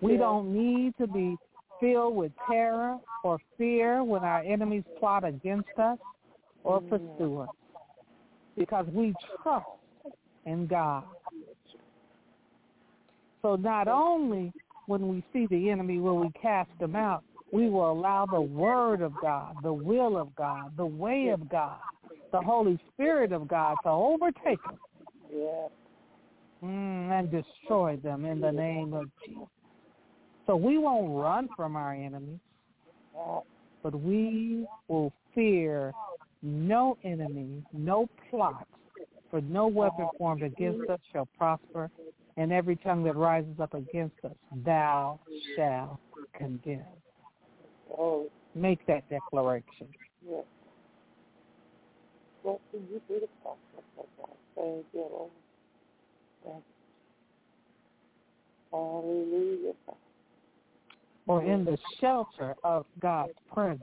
We 0.00 0.16
don't 0.16 0.52
need 0.52 0.94
to 0.98 1.06
be 1.06 1.36
filled 1.80 2.16
with 2.16 2.32
terror 2.48 2.98
or 3.24 3.38
fear 3.56 4.04
when 4.04 4.22
our 4.22 4.42
enemies 4.42 4.84
plot 4.98 5.24
against 5.24 5.68
us 5.78 5.98
or 6.64 6.80
mm. 6.80 6.90
pursue 6.90 7.38
us 7.40 7.48
because 8.56 8.86
we 8.92 9.14
trust 9.42 9.66
in 10.44 10.66
God. 10.66 11.04
So 13.42 13.56
not 13.56 13.88
only 13.88 14.52
when 14.86 15.08
we 15.08 15.24
see 15.32 15.46
the 15.46 15.70
enemy 15.70 15.98
will 15.98 16.18
we 16.18 16.30
cast 16.40 16.70
them 16.78 16.94
out, 16.94 17.24
we 17.52 17.68
will 17.68 17.90
allow 17.90 18.26
the 18.26 18.40
word 18.40 19.00
of 19.00 19.12
God, 19.20 19.56
the 19.62 19.72
will 19.72 20.16
of 20.16 20.34
God, 20.36 20.72
the 20.76 20.86
way 20.86 21.28
of 21.28 21.48
God, 21.48 21.78
the 22.32 22.40
Holy 22.40 22.78
Spirit 22.92 23.32
of 23.32 23.48
God 23.48 23.76
to 23.82 23.88
overtake 23.88 24.62
them 24.62 24.78
Yes. 25.32 25.70
mm, 26.62 27.10
and 27.10 27.30
destroy 27.30 27.96
them 27.96 28.24
in 28.24 28.40
the 28.40 28.52
name 28.52 28.94
of 28.94 29.10
Jesus. 29.24 29.48
So 30.46 30.56
we 30.56 30.78
won't 30.78 31.16
run 31.16 31.48
from 31.56 31.76
our 31.76 31.92
enemies, 31.92 32.40
but 33.82 33.94
we 33.94 34.66
will 34.88 35.12
fear 35.34 35.92
no 36.42 36.96
enemy, 37.04 37.62
no 37.72 38.08
plot, 38.30 38.66
for 39.30 39.40
no 39.42 39.68
weapon 39.68 40.08
formed 40.18 40.42
against 40.42 40.88
us 40.88 40.98
shall 41.12 41.28
prosper, 41.36 41.90
and 42.36 42.52
every 42.52 42.76
tongue 42.76 43.04
that 43.04 43.16
rises 43.16 43.60
up 43.60 43.74
against 43.74 44.16
us 44.24 44.32
thou 44.64 45.20
shalt 45.54 45.98
condemn. 46.34 46.82
Oh, 47.98 48.26
Make 48.54 48.84
that 48.86 49.08
declaration. 49.08 49.88
yes. 50.28 50.44
Can 52.42 52.58
you 52.72 53.00
do 53.08 53.20
to 53.20 53.28
prosper, 53.42 54.08
God? 54.18 54.28
Thank 54.56 54.86
you, 54.92 55.30
Lord. 56.44 56.62
Hallelujah. 58.72 59.72
Or 61.26 61.44
in 61.44 61.64
the 61.64 61.76
shelter 62.00 62.54
of 62.64 62.86
God's 63.00 63.32
presence, 63.52 63.82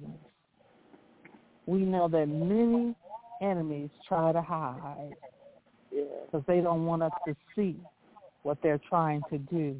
we 1.65 1.79
know 1.79 2.07
that 2.07 2.25
many 2.27 2.95
enemies 3.41 3.89
try 4.07 4.31
to 4.31 4.41
hide 4.41 5.13
because 5.91 6.43
they 6.47 6.61
don't 6.61 6.85
want 6.85 7.03
us 7.03 7.11
to 7.27 7.35
see 7.55 7.75
what 8.43 8.57
they're 8.63 8.81
trying 8.89 9.21
to 9.29 9.37
do. 9.37 9.75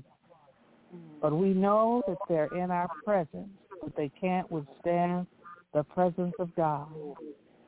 Mm-hmm. 0.94 1.20
But 1.22 1.34
we 1.34 1.50
know 1.50 2.04
that 2.08 2.18
they're 2.30 2.54
in 2.56 2.72
our 2.72 2.88
presence, 3.04 3.50
but 3.82 3.96
they 3.96 4.12
can't 4.20 4.50
withstand 4.52 5.28
the 5.74 5.84
presence 5.84 6.34
of 6.40 6.54
God. 6.56 6.88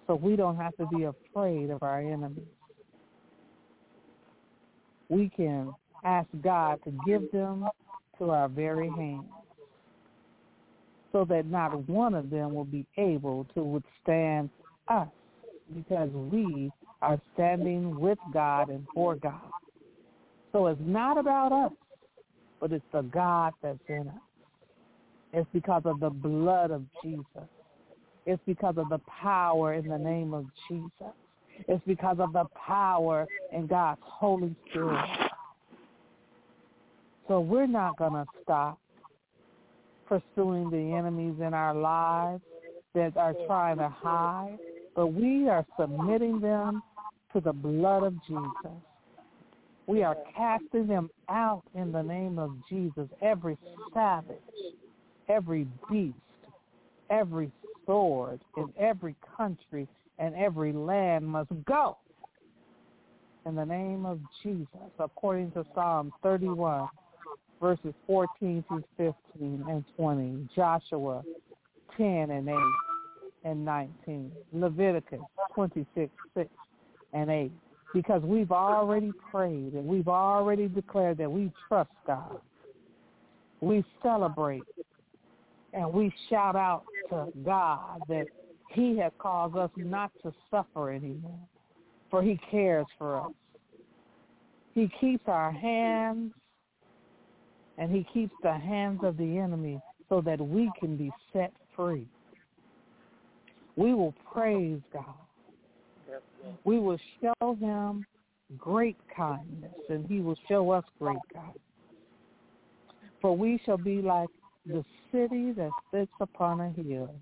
So 0.07 0.15
we 0.15 0.35
don't 0.35 0.57
have 0.57 0.75
to 0.77 0.87
be 0.87 1.03
afraid 1.03 1.69
of 1.69 1.83
our 1.83 1.99
enemies. 1.99 2.43
We 5.09 5.29
can 5.29 5.73
ask 6.03 6.27
God 6.41 6.79
to 6.83 6.91
give 7.05 7.31
them 7.31 7.67
to 8.17 8.29
our 8.31 8.47
very 8.47 8.89
hands 8.89 9.25
so 11.11 11.25
that 11.25 11.45
not 11.47 11.87
one 11.87 12.13
of 12.13 12.29
them 12.29 12.53
will 12.53 12.65
be 12.65 12.85
able 12.97 13.45
to 13.55 13.63
withstand 13.63 14.49
us 14.87 15.07
because 15.75 16.09
we 16.31 16.71
are 17.01 17.19
standing 17.33 17.99
with 17.99 18.17
God 18.33 18.69
and 18.69 18.85
for 18.93 19.15
God. 19.15 19.41
So 20.51 20.67
it's 20.67 20.81
not 20.83 21.17
about 21.17 21.51
us, 21.51 21.71
but 22.59 22.71
it's 22.71 22.85
the 22.91 23.01
God 23.01 23.53
that's 23.61 23.79
in 23.87 24.07
us. 24.07 24.28
It's 25.33 25.47
because 25.53 25.83
of 25.85 25.99
the 25.99 26.09
blood 26.09 26.71
of 26.71 26.83
Jesus. 27.03 27.47
It's 28.25 28.41
because 28.45 28.75
of 28.77 28.89
the 28.89 28.99
power 29.21 29.73
in 29.73 29.87
the 29.87 29.97
name 29.97 30.33
of 30.33 30.45
Jesus. 30.67 31.13
It's 31.67 31.83
because 31.85 32.17
of 32.19 32.33
the 32.33 32.45
power 32.67 33.27
in 33.51 33.67
God's 33.67 33.99
Holy 34.03 34.55
Spirit. 34.69 35.05
So 37.27 37.39
we're 37.39 37.67
not 37.67 37.97
going 37.97 38.13
to 38.13 38.25
stop 38.43 38.79
pursuing 40.07 40.71
the 40.71 40.95
enemies 40.97 41.35
in 41.39 41.53
our 41.53 41.75
lives 41.75 42.41
that 42.95 43.15
are 43.15 43.35
trying 43.45 43.77
to 43.77 43.89
hide, 43.89 44.57
but 44.95 45.07
we 45.07 45.47
are 45.47 45.65
submitting 45.79 46.39
them 46.39 46.81
to 47.33 47.39
the 47.39 47.53
blood 47.53 48.03
of 48.03 48.15
Jesus. 48.27 48.71
We 49.85 50.03
are 50.03 50.17
casting 50.35 50.87
them 50.87 51.09
out 51.29 51.63
in 51.75 51.91
the 51.91 52.01
name 52.01 52.39
of 52.39 52.51
Jesus. 52.67 53.07
Every 53.21 53.57
savage, 53.93 54.37
every 55.29 55.67
beast, 55.89 56.15
every 57.09 57.51
sword 57.85 58.39
in 58.57 58.71
every 58.77 59.15
country 59.37 59.87
and 60.17 60.35
every 60.35 60.73
land 60.73 61.25
must 61.25 61.49
go 61.65 61.97
in 63.45 63.55
the 63.55 63.65
name 63.65 64.05
of 64.05 64.19
Jesus, 64.43 64.67
according 64.99 65.51
to 65.51 65.65
Psalm 65.73 66.11
31, 66.21 66.87
verses 67.59 67.93
14 68.05 68.63
through 68.67 68.83
15 68.97 69.65
and 69.67 69.83
20, 69.97 70.49
Joshua 70.55 71.23
10 71.97 72.29
and 72.29 72.49
8 72.49 72.55
and 73.45 73.65
19, 73.65 74.31
Leviticus 74.53 75.19
26, 75.55 76.11
6 76.35 76.49
and 77.13 77.29
8, 77.29 77.51
because 77.93 78.21
we've 78.21 78.51
already 78.51 79.11
prayed 79.31 79.73
and 79.73 79.85
we've 79.85 80.07
already 80.07 80.67
declared 80.67 81.17
that 81.17 81.31
we 81.31 81.51
trust 81.67 81.91
God. 82.05 82.39
We 83.61 83.83
celebrate 84.03 84.63
and 85.73 85.91
we 85.91 86.13
shout 86.29 86.55
out 86.55 86.83
to 87.09 87.27
God 87.45 88.01
that 88.07 88.25
he 88.71 88.97
has 88.97 89.11
caused 89.19 89.55
us 89.55 89.71
not 89.75 90.11
to 90.23 90.33
suffer 90.51 90.91
anymore, 90.91 91.39
for 92.09 92.21
he 92.21 92.39
cares 92.49 92.85
for 92.97 93.21
us. 93.21 93.31
He 94.75 94.89
keeps 94.99 95.23
our 95.27 95.51
hands 95.51 96.31
and 97.77 97.91
he 97.91 98.05
keeps 98.13 98.33
the 98.43 98.53
hands 98.53 98.99
of 99.03 99.17
the 99.17 99.37
enemy 99.37 99.79
so 100.09 100.21
that 100.21 100.39
we 100.39 100.69
can 100.79 100.97
be 100.97 101.11
set 101.31 101.53
free. 101.75 102.05
We 103.75 103.93
will 103.93 104.13
praise 104.31 104.81
God. 104.91 105.05
We 106.63 106.79
will 106.79 106.97
show 107.21 107.55
him 107.55 108.05
great 108.57 108.97
kindness, 109.15 109.71
and 109.89 110.05
he 110.07 110.19
will 110.19 110.37
show 110.47 110.71
us 110.71 110.83
great 110.97 111.19
kindness. 111.33 111.61
For 113.21 113.37
we 113.37 113.61
shall 113.65 113.77
be 113.77 114.01
like 114.01 114.29
the 114.65 114.83
city 115.11 115.51
that 115.53 115.71
sits 115.91 116.11
upon 116.19 116.61
a 116.61 116.69
hill, 116.71 117.13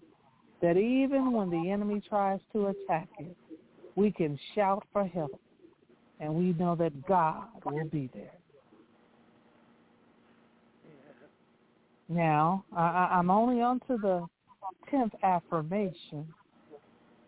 that 0.61 0.77
even 0.77 1.31
when 1.31 1.49
the 1.49 1.71
enemy 1.71 2.01
tries 2.07 2.39
to 2.53 2.67
attack 2.67 3.07
it, 3.19 3.35
we 3.95 4.11
can 4.11 4.37
shout 4.53 4.83
for 4.91 5.05
help, 5.05 5.39
and 6.19 6.33
we 6.33 6.53
know 6.53 6.75
that 6.75 7.05
God 7.07 7.47
will 7.65 7.85
be 7.85 8.09
there. 8.13 8.31
Now, 12.09 12.63
I, 12.75 13.09
I'm 13.11 13.29
only 13.29 13.61
on 13.61 13.79
to 13.87 13.97
the 13.97 14.25
tenth 14.89 15.13
affirmation, 15.23 16.25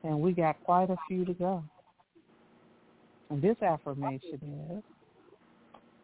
and 0.04 0.20
we 0.20 0.32
got 0.32 0.62
quite 0.64 0.90
a 0.90 0.96
few 1.08 1.26
to 1.26 1.34
go. 1.34 1.64
And 3.30 3.42
this 3.42 3.58
affirmation 3.62 4.40
is, 4.72 4.84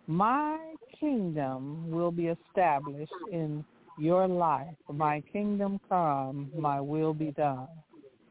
my 0.08 0.58
kingdom 1.00 1.90
will 1.90 2.12
be 2.12 2.28
established 2.28 3.12
in 3.32 3.64
your 3.98 4.28
life. 4.28 4.76
My 4.92 5.22
kingdom 5.32 5.80
come, 5.88 6.50
my 6.58 6.80
will 6.82 7.14
be 7.14 7.32
done 7.32 7.68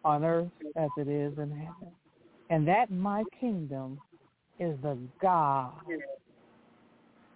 on 0.04 0.24
earth 0.24 0.50
as 0.76 0.90
it 0.96 1.08
is 1.08 1.32
in 1.38 1.50
heaven. 1.50 1.92
And 2.50 2.66
that 2.68 2.90
my 2.90 3.24
kingdom 3.40 3.98
is 4.58 4.76
the 4.82 4.98
God 5.20 5.72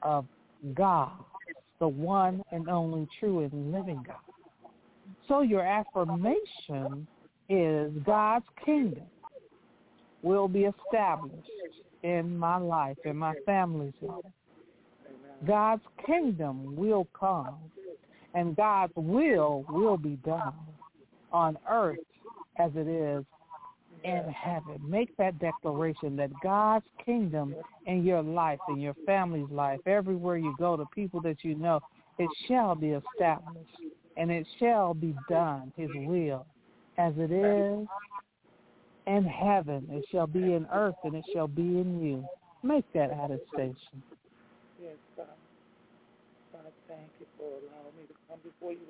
of 0.02 0.26
God, 0.74 1.12
the 1.78 1.88
one 1.88 2.42
and 2.52 2.68
only 2.68 3.08
true 3.18 3.40
and 3.40 3.72
living 3.72 4.04
God. 4.06 4.16
So 5.26 5.40
your 5.40 5.62
affirmation 5.62 7.06
is 7.48 7.90
God's 8.04 8.44
kingdom 8.64 9.04
will 10.22 10.48
be 10.48 10.64
established 10.64 11.48
in 12.02 12.36
my 12.36 12.58
life, 12.58 12.96
in 13.04 13.16
my 13.16 13.34
family's 13.46 13.94
life. 14.02 14.24
God's 15.46 15.82
kingdom 16.04 16.76
will 16.76 17.06
come 17.18 17.56
and 18.34 18.56
God's 18.56 18.92
will 18.96 19.64
will 19.68 19.96
be 19.96 20.16
done 20.24 20.52
on 21.32 21.58
earth 21.68 21.98
as 22.58 22.70
it 22.74 22.86
is 22.86 23.24
in 24.04 24.24
heaven. 24.32 24.78
Make 24.82 25.16
that 25.16 25.38
declaration 25.38 26.16
that 26.16 26.30
God's 26.42 26.86
kingdom 27.04 27.54
in 27.86 28.04
your 28.04 28.22
life, 28.22 28.58
in 28.68 28.80
your 28.80 28.94
family's 29.06 29.50
life, 29.50 29.80
everywhere 29.86 30.36
you 30.36 30.54
go, 30.58 30.76
the 30.76 30.86
people 30.94 31.20
that 31.22 31.42
you 31.42 31.54
know, 31.54 31.80
it 32.18 32.30
shall 32.46 32.74
be 32.74 32.90
established 32.90 33.70
and 34.16 34.30
it 34.30 34.46
shall 34.58 34.94
be 34.94 35.14
done, 35.28 35.72
his 35.76 35.90
will, 35.94 36.46
as 36.96 37.12
it 37.16 37.30
is 37.30 37.86
in 39.06 39.24
heaven. 39.24 39.86
It 39.90 40.04
shall 40.10 40.26
be 40.26 40.54
in 40.54 40.66
earth 40.72 40.96
and 41.04 41.14
it 41.14 41.24
shall 41.32 41.48
be 41.48 41.62
in 41.62 42.00
you. 42.00 42.24
Make 42.62 42.84
that 42.92 43.10
attestation. 43.10 44.02
Yes, 44.82 44.96
God. 45.16 45.26
God, 46.52 46.72
thank 46.88 47.08
you 47.20 47.26
for 47.38 47.44
allowing 47.44 47.94
me 47.96 48.06
to 48.08 48.14
come 48.28 48.38
before 48.44 48.72
you 48.72 48.84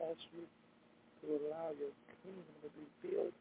ask 0.00 0.20
you 0.32 0.46
to 1.22 1.26
allow 1.34 1.70
your 1.78 1.90
kingdom 2.22 2.54
to 2.62 2.68
be 2.78 2.86
built 3.02 3.34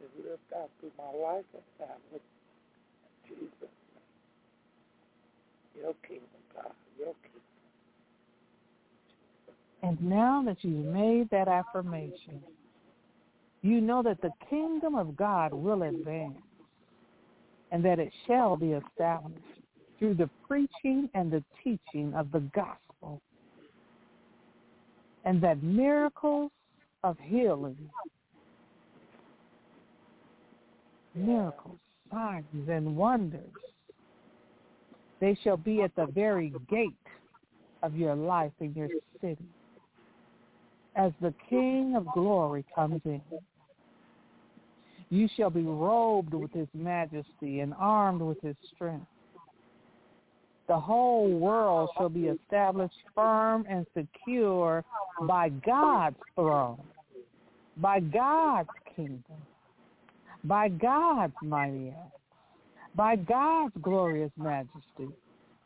and 0.00 0.08
lived 0.24 0.40
out 0.56 0.70
through 0.80 0.92
my 0.96 1.12
life 1.12 1.44
and 1.52 1.62
family. 1.78 2.22
Jesus'. 3.28 3.68
Your 5.76 5.94
kingdom, 6.06 6.42
God. 6.54 6.72
Your 6.98 7.14
kingdom. 7.14 7.42
And 9.82 10.02
now 10.02 10.42
that 10.44 10.58
you've 10.62 10.86
made 10.86 11.30
that 11.30 11.48
affirmation, 11.48 12.42
you 13.62 13.80
know 13.80 14.02
that 14.02 14.20
the 14.22 14.30
kingdom 14.48 14.94
of 14.94 15.16
God 15.16 15.52
will 15.52 15.82
advance 15.82 16.38
and 17.70 17.84
that 17.84 17.98
it 17.98 18.12
shall 18.26 18.56
be 18.56 18.72
established 18.72 19.44
through 19.98 20.14
the 20.14 20.30
preaching 20.46 21.10
and 21.14 21.30
the 21.30 21.44
teaching 21.62 22.14
of 22.14 22.30
the 22.32 22.40
gospel 22.54 22.87
and 25.28 25.42
that 25.42 25.62
miracles 25.62 26.50
of 27.04 27.18
healing, 27.22 27.76
miracles, 31.14 31.76
signs, 32.10 32.46
and 32.66 32.96
wonders, 32.96 33.42
they 35.20 35.38
shall 35.44 35.58
be 35.58 35.82
at 35.82 35.94
the 35.96 36.06
very 36.06 36.54
gate 36.70 36.94
of 37.82 37.94
your 37.94 38.14
life 38.14 38.52
in 38.60 38.72
your 38.72 38.88
city 39.20 39.36
as 40.96 41.12
the 41.20 41.34
King 41.50 41.94
of 41.94 42.06
glory 42.14 42.64
comes 42.74 43.02
in. 43.04 43.20
You 45.10 45.28
shall 45.36 45.50
be 45.50 45.60
robed 45.60 46.32
with 46.32 46.54
his 46.54 46.68
majesty 46.72 47.60
and 47.60 47.74
armed 47.78 48.22
with 48.22 48.40
his 48.40 48.56
strength. 48.74 49.04
The 50.68 50.78
whole 50.78 51.30
world 51.30 51.88
oh, 51.92 51.98
shall 51.98 52.08
be 52.10 52.26
established 52.26 52.94
firm 53.14 53.64
and 53.70 53.86
secure 53.96 54.84
by 55.22 55.48
God's 55.48 56.16
throne, 56.34 56.82
by 57.78 58.00
God's 58.00 58.68
kingdom, 58.94 59.22
by 60.44 60.68
God's 60.68 61.32
mighty 61.42 61.88
act, 61.88 62.12
by 62.94 63.16
God's 63.16 63.72
glorious 63.80 64.30
majesty, 64.36 65.08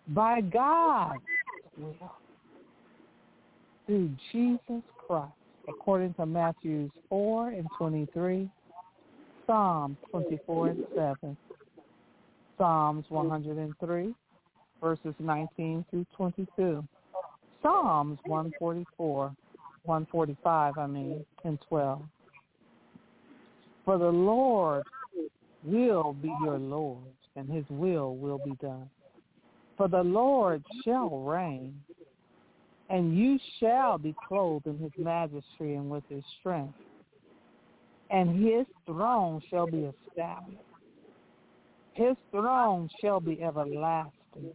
by 0.08 0.40
God's 0.40 1.20
will, 1.76 2.12
through 3.86 4.08
Jesus 4.30 4.82
Christ, 5.04 5.32
according 5.68 6.14
to 6.14 6.26
Matthew 6.26 6.88
4 7.08 7.48
and 7.48 7.66
23, 7.76 8.48
Psalm 9.48 9.96
24 10.12 10.68
and 10.68 10.84
7, 10.94 11.36
Psalms 12.56 13.04
103, 13.08 14.14
verses 14.82 15.14
19 15.20 15.84
through 15.90 16.04
22, 16.16 16.84
Psalms 17.62 18.18
144, 18.26 19.32
145, 19.84 20.78
I 20.78 20.86
mean, 20.86 21.24
and 21.44 21.58
12. 21.68 22.02
For 23.84 23.98
the 23.98 24.04
Lord 24.04 24.82
will 25.64 26.14
be 26.20 26.32
your 26.42 26.58
Lord, 26.58 27.04
and 27.36 27.48
his 27.48 27.64
will 27.70 28.16
will 28.16 28.38
be 28.44 28.56
done. 28.60 28.90
For 29.76 29.86
the 29.86 30.02
Lord 30.02 30.64
shall 30.84 31.20
reign, 31.20 31.80
and 32.90 33.16
you 33.16 33.38
shall 33.60 33.98
be 33.98 34.14
clothed 34.28 34.66
in 34.66 34.78
his 34.78 34.92
majesty 34.98 35.74
and 35.74 35.88
with 35.88 36.04
his 36.08 36.24
strength, 36.40 36.74
and 38.10 38.44
his 38.44 38.66
throne 38.84 39.40
shall 39.48 39.66
be 39.66 39.90
established. 40.08 40.58
His 41.94 42.16
throne 42.30 42.88
shall 43.00 43.20
be 43.20 43.42
everlasting. 43.42 44.52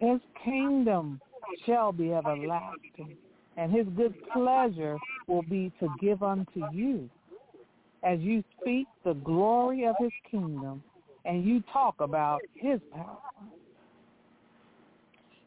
His 0.00 0.18
kingdom 0.44 1.20
shall 1.66 1.92
be 1.92 2.12
everlasting, 2.12 3.16
and 3.56 3.70
his 3.70 3.86
good 3.96 4.14
pleasure 4.32 4.98
will 5.26 5.42
be 5.42 5.70
to 5.78 5.88
give 6.00 6.22
unto 6.22 6.68
you 6.72 7.08
as 8.02 8.18
you 8.20 8.42
speak 8.60 8.86
the 9.04 9.12
glory 9.12 9.84
of 9.84 9.94
his 9.98 10.12
kingdom 10.30 10.82
and 11.26 11.44
you 11.44 11.62
talk 11.72 11.94
about 12.00 12.40
his 12.54 12.80
power. 12.94 13.18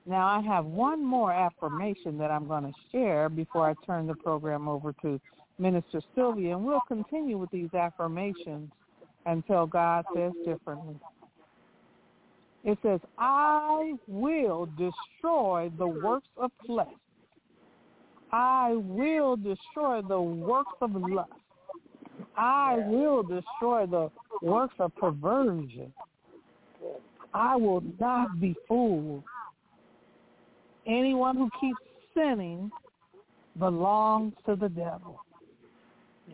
Now, 0.05 0.27
I 0.27 0.41
have 0.41 0.65
one 0.65 1.03
more 1.03 1.31
affirmation 1.31 2.17
that 2.17 2.29
I'm 2.29 2.47
going 2.47 2.63
to 2.63 2.73
share 2.91 3.29
before 3.29 3.69
I 3.69 3.73
turn 3.85 4.05
the 4.05 4.15
program 4.15 4.67
over 4.67 4.93
to 5.01 5.19
Minister 5.57 6.01
Sylvia, 6.13 6.57
and 6.57 6.65
we'll 6.65 6.81
continue 6.87 7.37
with 7.37 7.49
these 7.51 7.73
affirmations 7.73 8.69
until 9.25 9.65
God 9.65 10.05
says 10.13 10.33
differently. 10.45 10.99
It 12.63 12.77
says, 12.81 12.99
I 13.17 13.93
will 14.07 14.67
destroy 14.77 15.69
the 15.77 15.87
works 15.87 16.27
of 16.37 16.51
flesh. 16.65 16.87
I 18.31 18.73
will 18.75 19.35
destroy 19.35 20.01
the 20.01 20.21
works 20.21 20.71
of 20.81 20.95
lust. 20.95 21.31
I 22.37 22.77
will 22.87 23.21
destroy 23.21 23.85
the 23.85 24.09
works 24.41 24.75
of 24.79 24.95
perversion. 24.95 25.93
I 27.33 27.55
will 27.55 27.83
not 27.99 28.39
be 28.39 28.55
fooled. 28.67 29.23
Anyone 30.87 31.35
who 31.37 31.49
keeps 31.59 31.79
sinning 32.15 32.71
belongs 33.59 34.33
to 34.45 34.55
the 34.55 34.69
devil. 34.69 35.19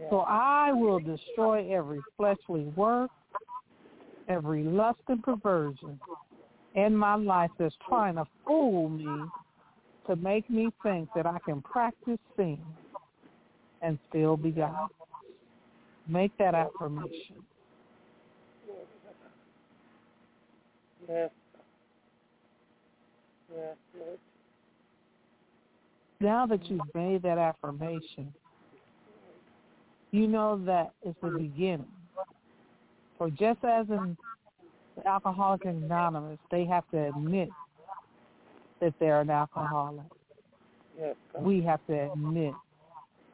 So 0.09 0.19
I 0.27 0.71
will 0.71 0.99
destroy 0.99 1.73
every 1.73 1.99
fleshly 2.15 2.63
work, 2.75 3.09
every 4.29 4.63
lust 4.63 4.99
and 5.07 5.21
perversion 5.23 5.99
in 6.75 6.95
my 6.95 7.15
life 7.15 7.49
that's 7.57 7.75
trying 7.87 8.15
to 8.15 8.25
fool 8.45 8.89
me 8.89 9.25
to 10.07 10.15
make 10.15 10.49
me 10.49 10.69
think 10.83 11.09
that 11.15 11.25
I 11.25 11.37
can 11.45 11.61
practice 11.61 12.19
sin 12.37 12.59
and 13.81 13.97
still 14.09 14.37
be 14.37 14.51
God. 14.51 14.89
Make 16.07 16.35
that 16.37 16.55
affirmation. 16.55 17.35
Yes. 21.07 21.29
Yes. 23.53 23.75
Now 26.21 26.45
that 26.45 26.69
you've 26.69 26.81
made 26.93 27.23
that 27.23 27.37
affirmation, 27.37 28.33
you 30.11 30.27
know 30.27 30.61
that 30.65 30.91
it's 31.03 31.17
the 31.21 31.29
beginning. 31.29 31.85
For 33.19 33.29
just 33.29 33.59
as 33.65 33.87
in 33.89 34.17
Alcoholics 35.05 35.65
Anonymous, 35.65 36.39
they 36.49 36.65
have 36.65 36.89
to 36.91 37.09
admit 37.09 37.49
that 38.79 38.93
they're 38.99 39.21
an 39.21 39.29
alcoholic. 39.29 40.05
Yes. 40.97 41.15
We 41.37 41.61
have 41.63 41.85
to 41.87 42.11
admit 42.11 42.53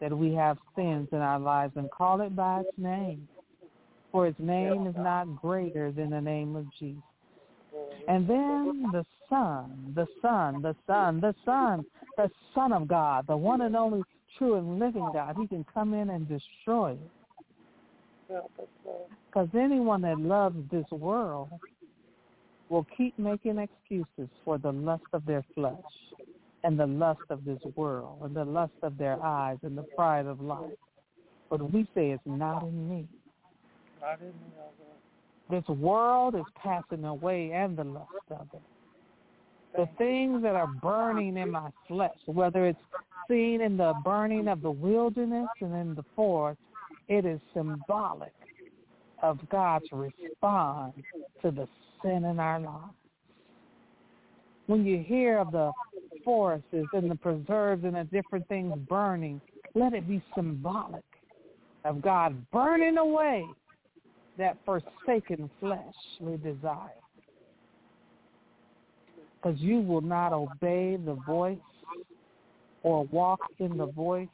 that 0.02 0.16
we 0.16 0.34
have 0.34 0.58
sins 0.76 1.08
in 1.12 1.20
our 1.20 1.40
lives 1.40 1.74
and 1.76 1.90
call 1.92 2.22
it 2.22 2.36
by 2.36 2.62
its 2.62 2.78
name. 2.78 3.28
For 4.12 4.28
its 4.28 4.40
name 4.40 4.88
is 4.88 4.96
not 4.98 5.26
greater 5.42 5.92
than 5.92 6.10
the 6.10 6.22
name 6.22 6.56
of 6.56 6.66
Jesus. 6.80 7.02
Mm-hmm. 7.76 8.10
And 8.10 8.30
then 8.30 8.86
the 8.92 9.06
Son, 9.30 9.94
the 9.96 10.08
Son, 10.22 10.62
the 10.64 10.76
Son, 10.88 11.22
the 11.22 11.36
Son, 11.46 11.86
the 12.18 12.32
Son 12.56 12.74
of 12.74 12.88
God, 12.88 13.28
the 13.28 13.38
one 13.38 13.62
and 13.62 13.76
only 13.76 14.04
true 14.38 14.56
and 14.56 14.80
living 14.80 15.08
God, 15.14 15.36
he 15.40 15.48
can 15.48 15.64
come 15.74 15.94
in 15.94 16.10
and 16.10 16.28
destroy 16.28 16.94
it. 16.94 17.12
Because 18.28 19.50
anyone 19.54 20.02
that 20.02 20.20
loves 20.20 20.58
this 20.72 20.90
world 20.92 21.50
will 22.70 22.86
keep 22.98 23.18
making 23.20 23.60
excuses 23.60 24.30
for 24.44 24.58
the 24.58 24.72
lust 24.72 25.04
of 25.14 25.26
their 25.26 25.44
flesh 25.54 25.76
and 26.64 26.80
the 26.80 26.88
lust 26.88 27.22
of 27.30 27.46
this 27.46 27.60
world 27.76 28.20
and 28.24 28.36
the 28.36 28.46
lust 28.46 28.74
of 28.82 28.98
their 28.98 29.22
eyes 29.24 29.58
and 29.62 29.78
the 29.78 29.84
pride 29.96 30.26
of 30.26 30.42
life. 30.42 30.72
But 31.50 31.72
we 31.72 31.84
say 31.94 32.12
it's 32.12 32.24
not 32.26 32.64
in 32.64 32.90
me. 32.90 33.08
Not 34.02 34.20
in 34.20 34.28
me, 34.28 34.34
This 35.50 35.68
world 35.68 36.36
is 36.36 36.46
passing 36.56 37.06
away 37.06 37.52
and 37.52 37.78
the 37.78 37.84
lust 37.84 38.10
of 38.32 38.48
it. 38.54 38.62
The 39.76 39.88
things 39.98 40.42
that 40.42 40.56
are 40.56 40.68
burning 40.68 41.38
in 41.38 41.52
my 41.52 41.70
flesh, 41.88 42.18
whether 42.26 42.66
it's 42.66 42.80
seen 43.30 43.62
in 43.62 43.78
the 43.78 43.94
burning 44.04 44.48
of 44.48 44.62
the 44.62 44.72
wilderness 44.72 45.50
and 45.60 45.76
in 45.76 45.96
the 45.96 46.06
forest, 46.16 46.60
it 47.08 47.26
is 47.26 47.40
symbolic 47.54 48.34
of 49.22 49.40
God's 49.50 49.86
response 49.92 50.96
to 51.42 51.52
the 51.52 51.68
sin 52.02 52.26
in 52.26 52.40
our 52.40 52.60
lives. 52.60 52.94
When 54.68 54.86
you 54.86 55.04
hear 55.04 55.38
of 55.38 55.52
the 55.52 55.72
forests 56.24 56.68
and 56.72 57.10
the 57.10 57.16
preserves 57.16 57.84
and 57.84 57.96
the 57.96 58.04
different 58.06 58.48
things 58.48 58.74
burning, 58.90 59.40
let 59.76 59.94
it 59.94 60.08
be 60.08 60.24
symbolic 60.36 61.04
of 61.84 62.02
God 62.02 62.36
burning 62.52 62.98
away 62.98 63.46
that 64.38 64.58
forsaken 64.66 65.50
fleshly 65.60 66.38
desire. 66.44 66.90
Because 69.36 69.60
you 69.60 69.80
will 69.80 70.02
not 70.02 70.34
obey 70.34 70.98
the 70.98 71.18
voice 71.28 71.58
or 72.84 73.06
walk 73.06 73.40
in 73.60 73.78
the 73.78 73.86
voice 73.86 74.28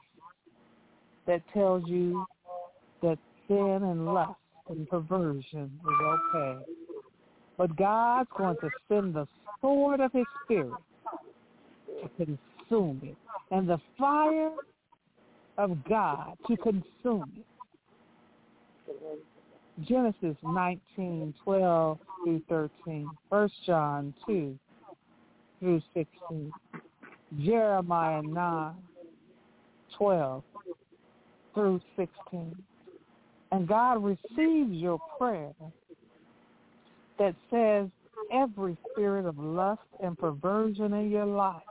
that 1.28 1.42
tells 1.54 1.88
you 1.88 2.26
that 3.02 3.18
sin 3.48 3.80
and 3.84 4.06
lust 4.06 4.40
and 4.70 4.90
perversion 4.90 5.72
is 5.84 6.36
okay. 6.36 6.60
But 7.58 7.76
God's 7.76 8.30
going 8.38 8.58
to 8.62 8.70
send 8.88 9.14
the 9.14 9.28
sword 9.60 10.00
of 10.00 10.12
his 10.12 10.26
spirit 10.44 10.74
to 12.02 12.10
consume 12.26 13.02
it 13.04 13.18
and 13.52 13.70
the 13.70 13.78
fire 13.98 14.52
of 15.58 15.78
God 15.88 16.38
to 16.48 16.58
consume 16.58 17.32
it. 17.38 17.46
Genesis 19.88 20.36
19, 20.44 21.34
12 21.44 22.00
through 22.24 22.42
13, 22.50 23.10
1 23.30 23.50
John 23.66 24.14
2 24.28 24.58
through 25.60 25.82
16, 25.94 26.52
Jeremiah 27.40 28.22
9, 28.22 28.74
12 29.98 30.44
through 31.54 31.82
16. 31.96 32.56
And 33.52 33.68
God 33.68 34.04
receives 34.04 34.72
your 34.72 35.00
prayer 35.18 35.52
that 37.20 37.36
says 37.50 37.88
every 38.32 38.78
spirit 38.92 39.26
of 39.26 39.38
lust 39.38 39.82
and 40.02 40.18
perversion 40.18 40.94
in 40.94 41.12
your 41.12 41.26
life 41.26 41.62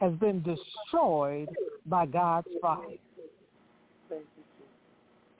has 0.00 0.12
been 0.14 0.42
destroyed 0.42 1.48
by 1.86 2.06
God's 2.06 2.48
fire. 2.60 2.80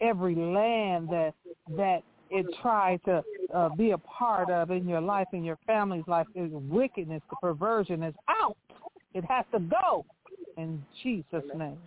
Every 0.00 0.34
land 0.34 1.08
that 1.10 1.34
that 1.76 2.02
it 2.30 2.46
tried 2.60 3.00
to 3.04 3.22
uh, 3.54 3.68
be 3.70 3.92
a 3.92 3.98
part 3.98 4.50
of 4.50 4.70
in 4.70 4.86
your 4.88 5.00
life, 5.00 5.28
in 5.32 5.44
your 5.44 5.58
family's 5.66 6.06
life, 6.06 6.26
is 6.34 6.50
wickedness, 6.52 7.22
the 7.30 7.36
perversion 7.36 8.02
is 8.02 8.14
out. 8.28 8.56
It 9.14 9.24
has 9.24 9.44
to 9.52 9.60
go 9.60 10.04
in 10.56 10.82
Jesus' 11.02 11.44
name. 11.56 11.78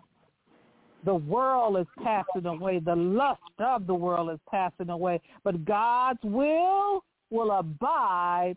The 1.05 1.15
world 1.15 1.77
is 1.77 1.87
passing 2.03 2.45
away. 2.45 2.79
The 2.79 2.95
lust 2.95 3.41
of 3.59 3.87
the 3.87 3.93
world 3.93 4.31
is 4.31 4.39
passing 4.49 4.89
away. 4.89 5.21
But 5.43 5.63
God's 5.65 6.19
will 6.23 7.03
will 7.29 7.51
abide 7.51 8.55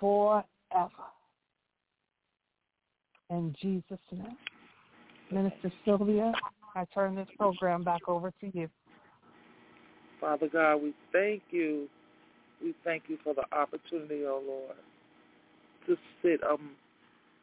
forever. 0.00 0.44
In 3.30 3.54
Jesus' 3.60 3.98
name. 4.12 4.36
Minister 5.30 5.72
Sylvia, 5.84 6.32
I 6.74 6.84
turn 6.94 7.14
this 7.14 7.28
program 7.38 7.82
back 7.82 8.08
over 8.08 8.30
to 8.40 8.50
you. 8.56 8.68
Father 10.20 10.48
God, 10.48 10.76
we 10.76 10.94
thank 11.12 11.42
you. 11.50 11.88
We 12.62 12.74
thank 12.84 13.04
you 13.08 13.18
for 13.22 13.34
the 13.34 13.44
opportunity, 13.56 14.24
O 14.24 14.40
oh 14.40 14.42
Lord, 14.46 14.76
to 15.86 15.96
sit 16.22 16.42
um, 16.48 16.70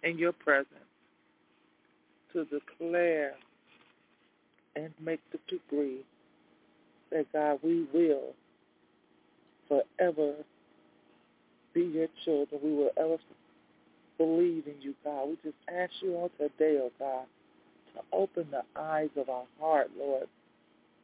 in 0.03 0.17
your 0.17 0.31
presence, 0.31 0.67
to 2.33 2.45
declare 2.45 3.33
and 4.75 4.93
make 5.03 5.19
the 5.31 5.39
decree 5.47 6.01
that, 7.11 7.31
God, 7.33 7.59
we 7.63 7.87
will 7.93 8.33
forever 9.67 10.35
be 11.73 11.81
your 11.81 12.07
children. 12.25 12.61
We 12.63 12.73
will 12.73 12.91
ever 12.97 13.17
believe 14.17 14.67
in 14.67 14.75
you, 14.81 14.93
God. 15.03 15.29
We 15.29 15.37
just 15.43 15.57
ask 15.69 15.91
you 16.01 16.15
on 16.17 16.29
today, 16.37 16.79
oh 16.81 16.91
God, 16.99 17.25
to 17.95 18.01
open 18.13 18.47
the 18.51 18.63
eyes 18.79 19.09
of 19.17 19.29
our 19.29 19.45
heart, 19.59 19.89
Lord. 19.97 20.27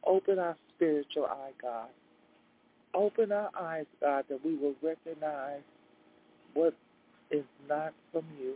Open 0.04 0.38
our 0.38 0.56
spiritual 0.76 1.26
eye, 1.26 1.50
God. 1.60 1.88
Open 2.94 3.32
our 3.32 3.50
eyes, 3.58 3.86
God, 4.00 4.24
that 4.28 4.44
we 4.44 4.56
will 4.56 4.74
recognize 4.82 5.60
what 6.54 6.74
is 7.30 7.44
not 7.68 7.92
from 8.12 8.24
you. 8.40 8.54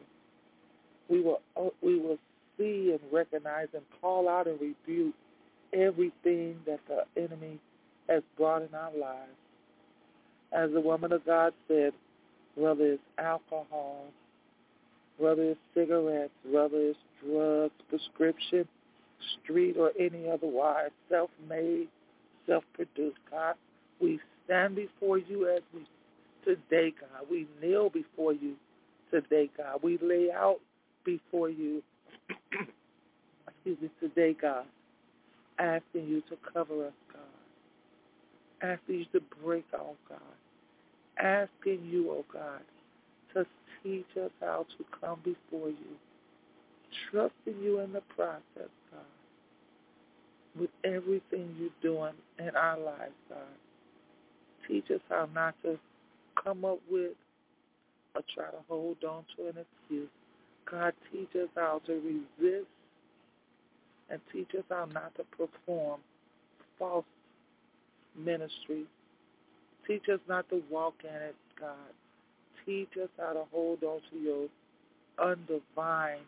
We 1.08 1.20
will 1.20 1.40
we 1.82 1.98
will 1.98 2.18
see 2.62 2.92
and 2.92 3.00
recognize 3.12 3.68
and 3.74 3.82
call 4.00 4.28
out 4.28 4.46
and 4.46 4.60
rebuke 4.60 5.14
everything 5.72 6.56
that 6.66 6.80
the 6.88 7.04
enemy 7.20 7.58
has 8.08 8.22
brought 8.36 8.62
in 8.62 8.74
our 8.74 8.96
lives. 8.96 9.30
As 10.52 10.70
the 10.72 10.80
woman 10.80 11.12
of 11.12 11.24
God 11.24 11.52
said, 11.66 11.92
whether 12.54 12.84
it's 12.84 13.02
alcohol, 13.18 14.04
whether 15.18 15.42
it's 15.42 15.60
cigarettes, 15.74 16.32
whether 16.50 16.76
it's 16.76 16.98
drugs, 17.24 17.72
prescription, 17.88 18.68
street, 19.42 19.76
or 19.78 19.92
any 19.98 20.28
otherwise, 20.28 20.90
self-made, 21.08 21.88
self-produced. 22.46 23.16
God, 23.30 23.54
we 24.00 24.20
stand 24.44 24.76
before 24.76 25.18
you 25.18 25.48
as 25.48 25.62
we 25.72 25.86
today, 26.44 26.92
God. 27.00 27.26
We 27.30 27.46
kneel 27.62 27.88
before 27.88 28.32
you 28.32 28.54
today, 29.10 29.48
God. 29.56 29.80
We 29.82 29.98
lay 30.02 30.28
out 30.34 30.58
before 31.04 31.48
you, 31.48 31.82
excuse 33.48 33.78
me, 33.80 33.90
today, 34.00 34.36
God, 34.40 34.64
asking 35.58 36.08
you 36.08 36.22
to 36.30 36.36
cover 36.52 36.86
us, 36.86 36.92
God. 37.12 37.20
Asking 38.62 39.00
you 39.00 39.04
to 39.12 39.20
break 39.44 39.64
off, 39.74 39.96
God. 40.08 40.18
Asking 41.18 41.84
you, 41.90 42.10
oh 42.10 42.24
God, 42.32 42.62
to 43.34 43.46
teach 43.82 44.06
us 44.22 44.30
how 44.40 44.66
to 44.78 44.84
come 45.00 45.20
before 45.24 45.68
you, 45.68 45.96
trusting 47.10 47.62
you 47.62 47.80
in 47.80 47.92
the 47.92 48.02
process, 48.16 48.42
God, 48.90 49.00
with 50.58 50.70
everything 50.84 51.54
you're 51.58 51.70
doing 51.82 52.14
in 52.38 52.56
our 52.56 52.78
lives, 52.78 53.12
God. 53.28 53.38
Teach 54.68 54.90
us 54.90 55.00
how 55.08 55.28
not 55.34 55.54
to 55.62 55.78
come 56.42 56.64
up 56.64 56.78
with 56.90 57.12
or 58.14 58.22
try 58.34 58.46
to 58.46 58.58
hold 58.68 58.96
on 59.04 59.24
to 59.36 59.48
an 59.48 59.56
excuse. 59.58 60.08
God, 60.70 60.94
teach 61.12 61.28
us 61.34 61.48
how 61.54 61.80
to 61.86 61.92
resist 61.92 62.66
and 64.10 64.20
teach 64.32 64.48
us 64.56 64.64
how 64.68 64.86
not 64.92 65.14
to 65.16 65.24
perform 65.36 66.00
false 66.78 67.04
ministry. 68.16 68.84
Teach 69.86 70.08
us 70.12 70.20
not 70.28 70.48
to 70.50 70.62
walk 70.70 70.94
in 71.02 71.14
it, 71.14 71.36
God. 71.58 71.76
Teach 72.64 72.90
us 73.02 73.08
how 73.18 73.32
to 73.32 73.42
hold 73.52 73.82
on 73.82 74.00
to 74.10 74.18
your 74.18 74.48
undivine, 75.18 76.20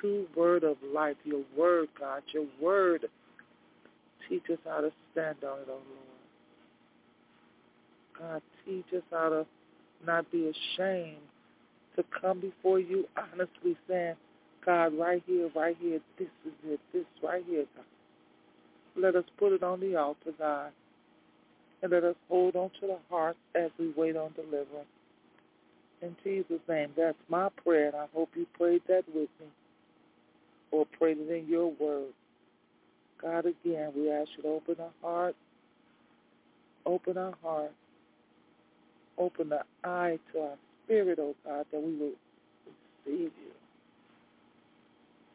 true 0.00 0.26
word 0.36 0.64
of 0.64 0.76
life, 0.94 1.16
your 1.24 1.42
word, 1.56 1.88
God, 1.98 2.22
your 2.32 2.46
word. 2.60 3.06
Teach 4.28 4.44
us 4.52 4.58
how 4.66 4.80
to 4.80 4.92
stand 5.12 5.36
on 5.44 5.60
it, 5.60 5.68
oh 5.68 5.72
Lord. 5.72 5.82
God, 8.18 8.42
teach 8.64 8.86
us 8.96 9.02
how 9.10 9.28
to 9.30 9.46
not 10.06 10.30
be 10.30 10.50
ashamed 10.50 11.16
to 11.96 12.04
come 12.20 12.40
before 12.40 12.78
you 12.78 13.06
honestly 13.16 13.76
saying, 13.88 14.14
God, 14.64 14.94
right 14.98 15.22
here, 15.26 15.50
right 15.54 15.76
here, 15.80 16.00
this 16.18 16.28
is 16.46 16.52
it, 16.66 16.80
this 16.92 17.04
right 17.22 17.44
here, 17.46 17.64
God. 17.76 17.84
Let 18.96 19.16
us 19.16 19.24
put 19.38 19.52
it 19.52 19.62
on 19.62 19.80
the 19.80 19.96
altar, 19.96 20.32
God, 20.38 20.70
and 21.82 21.92
let 21.92 22.04
us 22.04 22.16
hold 22.28 22.56
on 22.56 22.70
to 22.80 22.86
the 22.86 22.98
heart 23.10 23.36
as 23.54 23.70
we 23.78 23.92
wait 23.96 24.16
on 24.16 24.32
deliverance. 24.34 24.88
In 26.02 26.16
Jesus' 26.22 26.60
name, 26.68 26.90
that's 26.96 27.18
my 27.28 27.48
prayer, 27.62 27.86
and 27.86 27.96
I 27.96 28.06
hope 28.14 28.30
you 28.34 28.46
prayed 28.58 28.82
that 28.88 29.04
with 29.08 29.28
me 29.40 29.46
or 30.70 30.86
prayed 30.98 31.18
it 31.18 31.30
in 31.30 31.48
your 31.48 31.72
word. 31.72 32.12
God, 33.20 33.46
again, 33.46 33.92
we 33.96 34.10
ask 34.10 34.28
you 34.36 34.42
to 34.42 34.48
open 34.48 34.76
our 34.80 34.90
heart, 35.02 35.36
open 36.84 37.16
our 37.16 37.34
heart, 37.42 37.72
open 39.18 39.48
the 39.48 39.62
eye 39.82 40.18
to 40.32 40.40
our 40.40 40.56
spirit, 40.84 41.18
oh 41.20 41.34
God, 41.44 41.66
that 41.72 41.80
we 41.80 41.96
will 41.96 42.12
receive 43.06 43.32
you. 43.38 43.52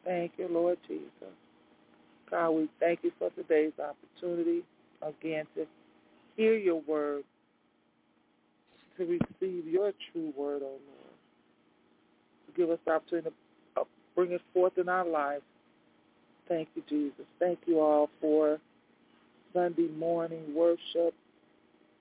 Thank 0.04 0.32
you, 0.38 0.48
Lord 0.50 0.78
Jesus. 0.88 1.34
God, 2.30 2.50
we 2.50 2.68
thank 2.78 3.00
you 3.02 3.12
for 3.18 3.30
today's 3.30 3.72
opportunity, 3.78 4.62
again, 5.02 5.46
to 5.56 5.66
hear 6.36 6.56
your 6.56 6.80
word 6.82 7.24
to 8.96 9.04
receive 9.04 9.66
your 9.66 9.92
true 10.12 10.32
word, 10.36 10.62
oh 10.62 10.66
Lord. 10.66 11.14
To 12.46 12.52
give 12.56 12.70
us 12.70 12.78
the 12.84 12.92
opportunity 12.92 13.30
to 13.76 13.82
bring 14.14 14.32
it 14.32 14.42
forth 14.52 14.76
in 14.78 14.88
our 14.88 15.06
lives. 15.06 15.42
Thank 16.48 16.68
you, 16.74 16.82
Jesus. 16.88 17.26
Thank 17.38 17.60
you 17.66 17.80
all 17.80 18.10
for 18.20 18.58
Sunday 19.52 19.88
morning 19.96 20.54
worship, 20.54 21.14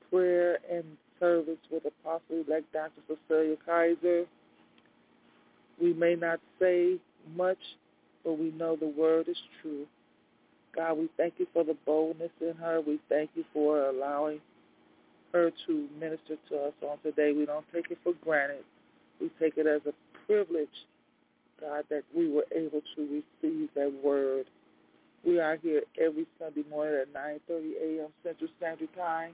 prayer, 0.10 0.60
and 0.72 0.86
service 1.20 1.58
with 1.72 1.84
Apostle-elect 1.86 2.72
Dr. 2.74 3.02
Cecilia 3.08 3.56
Kaiser. 3.66 4.26
We 5.82 5.94
may 5.94 6.16
not 6.16 6.40
say 6.60 6.98
much, 7.36 7.58
but 8.24 8.38
we 8.38 8.52
know 8.52 8.76
the 8.76 8.88
word 8.88 9.28
is 9.28 9.38
true. 9.62 9.86
God, 10.76 10.98
we 10.98 11.10
thank 11.18 11.36
you 11.38 11.48
for 11.54 11.64
the 11.64 11.76
boldness 11.86 12.32
in 12.42 12.54
her. 12.56 12.82
We 12.82 13.00
thank 13.10 13.32
you 13.36 13.44
for 13.54 13.86
allowing 13.86 14.40
her 15.34 15.52
to 15.68 15.88
minister 16.00 16.36
to 16.50 16.58
us 16.68 16.74
on 16.88 16.98
today. 17.04 17.34
We 17.34 17.46
don't 17.46 17.66
take 17.74 17.92
it 17.92 17.98
for 18.04 18.14
granted. 18.24 18.64
We 19.20 19.30
take 19.40 19.58
it 19.58 19.68
as 19.68 19.82
a 19.88 19.94
privilege, 20.26 20.70
God, 21.60 21.86
that 21.90 22.04
we 22.16 22.30
were 22.32 22.46
able 22.56 22.82
to 22.96 23.02
receive 23.42 23.70
that 23.76 23.94
word. 24.04 24.46
We 25.26 25.40
are 25.40 25.58
here 25.58 25.84
every 26.00 26.26
Sunday 26.40 26.64
morning 26.70 27.02
at 27.02 27.14
9.30 27.14 27.72
a.m. 27.82 28.08
Central 28.24 28.50
Standard 28.58 28.90
Time, 28.96 29.34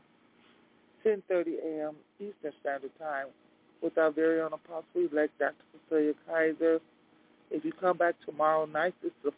10.30 1.06 1.46
a.m. 1.64 1.96
Eastern 2.20 2.52
Standard 2.62 2.92
Time 3.00 3.28
with 3.82 3.98
our 3.98 4.12
very 4.12 4.42
own 4.42 4.52
apostle-elect, 4.54 5.38
Dr. 5.38 5.54
Cecilia 5.90 6.14
Kaiser. 6.28 6.80
If 7.52 7.64
you 7.64 7.72
come 7.72 7.98
back 7.98 8.16
tomorrow 8.26 8.66
night, 8.66 8.96
this 9.04 9.12
is 9.24 9.32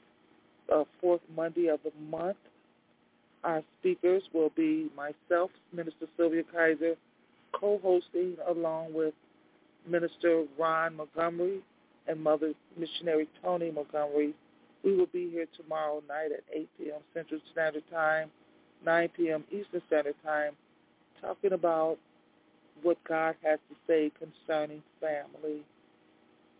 the 0.69 0.73
uh, 0.73 0.83
fourth 1.01 1.21
Monday 1.35 1.67
of 1.67 1.79
the 1.83 1.91
month. 2.09 2.37
Our 3.43 3.61
speakers 3.79 4.23
will 4.33 4.51
be 4.55 4.89
myself, 4.95 5.51
Minister 5.73 6.07
Sylvia 6.15 6.43
Kaiser, 6.51 6.95
co-hosting 7.53 8.37
along 8.47 8.93
with 8.93 9.13
Minister 9.87 10.45
Ron 10.57 10.95
Montgomery 10.95 11.61
and 12.07 12.21
Mother 12.21 12.53
Missionary 12.77 13.27
Tony 13.43 13.71
Montgomery. 13.71 14.33
We 14.83 14.95
will 14.95 15.07
be 15.07 15.29
here 15.29 15.47
tomorrow 15.61 16.01
night 16.07 16.31
at 16.31 16.43
8 16.53 16.69
p.m. 16.77 17.01
Central 17.13 17.41
Standard 17.51 17.83
Time, 17.91 18.29
9 18.85 19.09
p.m. 19.15 19.43
Eastern 19.51 19.81
Standard 19.87 20.15
Time, 20.23 20.53
talking 21.21 21.53
about 21.53 21.97
what 22.83 22.97
God 23.07 23.35
has 23.43 23.59
to 23.69 23.75
say 23.87 24.11
concerning 24.17 24.83
family. 24.99 25.61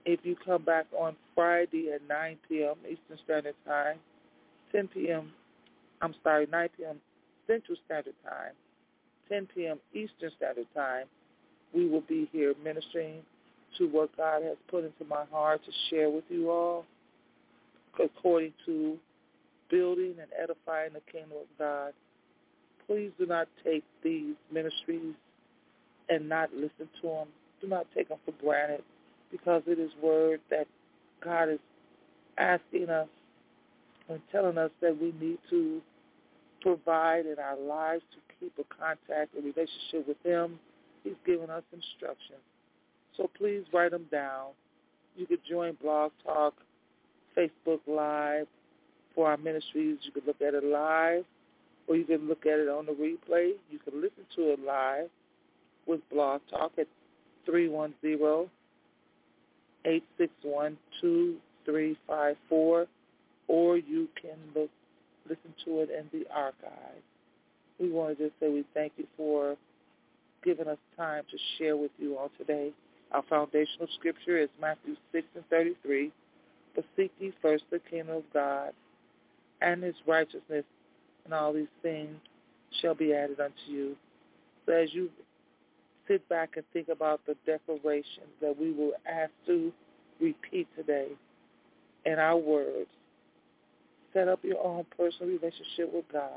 If 0.06 0.22
you 0.24 0.36
come 0.36 0.64
back 0.64 0.86
on 0.98 1.16
Friday 1.36 1.92
at 1.94 2.02
9 2.08 2.38
p.m. 2.48 2.76
Eastern 2.86 3.18
Standard 3.26 3.56
Time, 3.66 3.98
10 4.72 4.88
p.m. 4.90 5.32
I'm 6.02 6.16
sorry, 6.24 6.48
9 6.52 6.70
p.m. 6.78 6.98
Central 7.46 7.78
Standard 7.86 8.16
Time, 8.24 8.54
10 9.30 9.48
p.m. 9.54 9.80
Eastern 9.94 10.32
Standard 10.38 10.68
Time. 10.74 11.06
We 11.74 11.90
will 11.90 12.04
be 12.08 12.30
here 12.32 12.54
ministering 12.64 13.22
to 13.78 13.88
what 13.90 14.16
God 14.16 14.44
has 14.44 14.58
put 14.70 14.86
into 14.86 15.06
my 15.10 15.26
heart 15.32 15.62
to 15.66 15.72
share 15.90 16.10
with 16.10 16.24
you 16.30 16.50
all 16.50 16.86
according 18.02 18.54
to 18.66 18.98
building 19.70 20.16
and 20.22 20.30
edifying 20.42 20.94
the 20.94 21.02
kingdom 21.12 21.38
of 21.42 21.48
God. 21.60 21.94
Please 22.88 23.12
do 23.20 23.26
not 23.26 23.48
take 23.64 23.84
these 24.04 24.36
ministries 24.52 25.14
and 26.10 26.30
not 26.30 26.54
listen 26.54 26.90
to 27.02 27.08
them. 27.08 27.28
Do 27.62 27.68
not 27.68 27.86
take 27.94 28.10
them 28.10 28.18
for 28.26 28.34
granted 28.42 28.84
because 29.32 29.62
it 29.68 29.78
is 29.78 29.92
word 30.02 30.40
that 30.50 30.68
God 31.24 31.50
is 31.50 31.60
asking 32.38 32.90
us 32.90 33.10
and 34.10 34.22
telling 34.32 34.58
us 34.58 34.72
that 34.82 35.00
we 35.00 35.14
need 35.20 35.40
to 35.50 35.82
provide 36.62 37.26
in 37.26 37.36
our 37.40 37.60
lives 37.60 38.04
to 38.14 38.18
keep 38.40 38.54
a 38.58 38.64
contact, 38.74 39.36
a 39.38 39.42
relationship 39.42 40.08
with 40.08 40.18
him. 40.24 40.60
He's 41.04 41.14
given 41.26 41.50
us 41.50 41.64
instructions. 41.74 42.40
So 43.18 43.30
please 43.38 43.64
write 43.74 43.92
them 43.92 44.06
down. 44.12 44.52
You 45.18 45.26
could 45.26 45.42
join 45.50 45.78
Blog 45.82 46.12
Talk, 46.24 46.54
Facebook 47.36 47.80
Live 47.88 48.48
for 49.14 49.30
our 49.30 49.38
ministries. 49.38 49.98
You 50.04 50.12
could 50.14 50.28
look 50.28 50.42
at 50.42 50.54
it 50.54 50.64
live 50.64 51.26
or 51.88 51.96
you 51.96 52.04
can 52.04 52.28
look 52.28 52.46
at 52.46 52.60
it 52.60 52.68
on 52.68 52.86
the 52.86 52.92
replay. 52.92 53.54
You 53.70 53.80
can 53.80 54.02
listen 54.02 54.26
to 54.36 54.52
it 54.54 54.60
live 54.66 55.10
with 55.86 56.02
Blog 56.10 56.42
Talk 56.50 56.74
at 56.78 56.88
310 57.46 58.50
861 59.86 60.78
2354 61.02 62.88
or 63.48 63.78
you 63.78 64.10
can 64.22 64.38
look, 64.56 64.70
listen 65.30 65.54
to 65.66 65.80
it 65.82 65.90
in 65.90 66.08
the 66.12 66.26
archive. 66.34 67.02
We 67.80 67.90
want 67.92 68.18
to 68.18 68.26
just 68.26 68.40
say 68.40 68.50
we 68.50 68.66
thank 68.74 68.94
you 68.98 69.08
for 69.16 69.56
giving 70.44 70.68
us 70.68 70.78
time 70.98 71.24
to 71.32 71.38
share 71.58 71.78
with 71.78 71.92
you 71.98 72.18
all 72.18 72.32
today. 72.38 72.72
Our 73.12 73.24
foundational 73.30 73.88
scripture 73.98 74.38
is 74.38 74.50
Matthew 74.60 74.96
6 75.12 75.28
and 75.36 75.46
33. 75.50 76.12
But 76.76 76.86
seek 76.96 77.12
ye 77.20 77.34
first 77.42 77.64
the 77.72 77.80
kingdom 77.80 78.18
of 78.18 78.24
God 78.34 78.72
and 79.62 79.82
his 79.82 79.96
righteousness, 80.06 80.64
and 81.28 81.34
all 81.34 81.54
these 81.54 81.68
things 81.82 82.16
shall 82.82 82.96
be 82.96 83.14
added 83.14 83.40
unto 83.40 83.54
you. 83.68 83.96
So 84.66 84.74
as 84.74 84.94
you 84.94 85.10
sit 86.08 86.28
back 86.30 86.52
and 86.56 86.66
think 86.72 86.88
about 86.88 87.22
the 87.28 87.36
declarations 87.46 88.32
that 88.42 88.58
we 88.58 88.72
will 88.72 88.94
ask 89.06 89.32
to 89.46 89.72
repeat 90.22 90.68
today 90.76 91.10
in 92.06 92.14
our 92.14 92.38
words, 92.38 92.90
set 94.14 94.28
up 94.28 94.40
your 94.44 94.64
own 94.66 94.86
personal 94.96 95.28
relationship 95.28 95.94
with 95.94 96.06
God. 96.12 96.32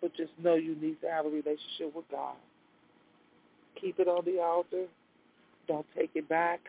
But 0.00 0.14
just 0.16 0.32
know 0.42 0.54
you 0.54 0.76
need 0.80 1.00
to 1.00 1.08
have 1.08 1.26
a 1.26 1.28
relationship 1.28 1.94
with 1.94 2.08
God. 2.10 2.36
Keep 3.80 4.00
it 4.00 4.08
on 4.08 4.24
the 4.24 4.40
altar. 4.40 4.86
Don't 5.66 5.86
take 5.96 6.10
it 6.14 6.28
back. 6.28 6.60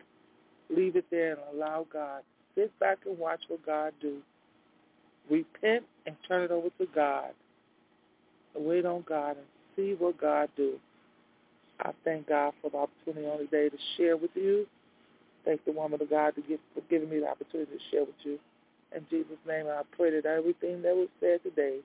Leave 0.68 0.96
it 0.96 1.06
there 1.10 1.32
and 1.32 1.40
allow 1.52 1.86
God. 1.92 2.22
Sit 2.54 2.76
back 2.78 2.98
and 3.06 3.18
watch 3.18 3.40
what 3.48 3.64
God 3.64 3.92
do. 4.00 4.18
Repent 5.30 5.84
and 6.06 6.16
turn 6.26 6.42
it 6.42 6.50
over 6.50 6.68
to 6.78 6.86
God. 6.94 7.30
Wait 8.54 8.84
on 8.84 9.04
God 9.08 9.36
and 9.36 9.46
see 9.76 9.94
what 9.98 10.20
God 10.20 10.48
do. 10.56 10.74
I 11.80 11.92
thank 12.04 12.28
God 12.28 12.52
for 12.60 12.70
the 12.70 12.78
opportunity 12.78 13.26
on 13.26 13.38
today 13.38 13.68
to 13.68 13.76
share 13.96 14.16
with 14.16 14.32
you. 14.34 14.66
Thank 15.44 15.64
the 15.64 15.72
woman 15.72 16.02
of 16.02 16.10
God 16.10 16.34
to 16.34 16.42
give, 16.42 16.58
for 16.74 16.82
giving 16.90 17.08
me 17.08 17.20
the 17.20 17.28
opportunity 17.28 17.72
to 17.72 17.78
share 17.90 18.04
with 18.04 18.16
you. 18.24 18.38
In 18.94 19.06
Jesus' 19.08 19.38
name, 19.46 19.66
I 19.68 19.82
pray 19.96 20.10
that 20.10 20.26
everything 20.26 20.82
that 20.82 20.94
was 20.94 21.08
said 21.20 21.42
today 21.42 21.78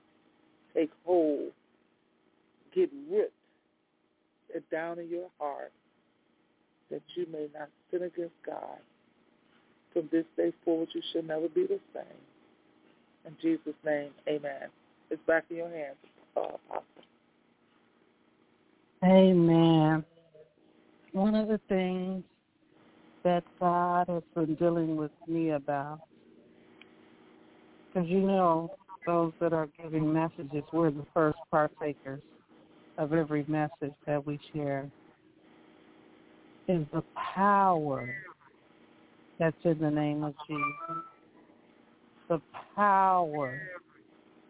take 0.74 0.90
hold, 1.04 1.52
get 2.74 2.90
ripped 3.10 3.32
it 4.54 4.68
down 4.70 4.98
in 4.98 5.08
your 5.08 5.28
heart, 5.38 5.72
that 6.90 7.02
you 7.14 7.26
may 7.32 7.48
not 7.58 7.68
sin 7.90 8.02
against 8.02 8.34
God. 8.44 8.78
From 9.92 10.08
this 10.12 10.24
day 10.36 10.52
forward, 10.64 10.88
you 10.92 11.02
shall 11.12 11.22
never 11.22 11.48
be 11.48 11.66
the 11.66 11.80
same. 11.94 12.25
In 13.26 13.36
Jesus' 13.42 13.74
name, 13.84 14.10
amen. 14.28 14.68
It's 15.10 15.22
back 15.26 15.44
in 15.50 15.56
your 15.56 15.68
hands, 15.68 15.96
uh. 16.36 16.78
Amen. 19.04 20.04
One 21.12 21.34
of 21.34 21.48
the 21.48 21.60
things 21.68 22.22
that 23.24 23.44
God 23.58 24.08
has 24.08 24.22
been 24.34 24.54
dealing 24.54 24.96
with 24.96 25.10
me 25.26 25.50
about, 25.50 26.00
because 27.92 28.08
you 28.08 28.20
know, 28.20 28.70
those 29.06 29.32
that 29.40 29.52
are 29.52 29.68
giving 29.82 30.12
messages, 30.12 30.62
we're 30.72 30.90
the 30.90 31.06
first 31.12 31.38
partakers 31.50 32.20
of 32.98 33.12
every 33.12 33.44
message 33.48 33.94
that 34.06 34.24
we 34.24 34.38
share, 34.52 34.90
is 36.68 36.84
the 36.92 37.02
power 37.34 38.08
that's 39.38 39.56
in 39.64 39.78
the 39.78 39.90
name 39.90 40.24
of 40.24 40.34
Jesus. 40.48 41.04
The 42.28 42.40
power 42.74 43.60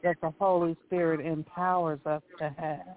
that 0.03 0.17
the 0.23 0.33
Holy 0.39 0.77
Spirit 0.87 1.25
empowers 1.25 2.01
us 2.07 2.23
to 2.39 2.55
have 2.59 2.97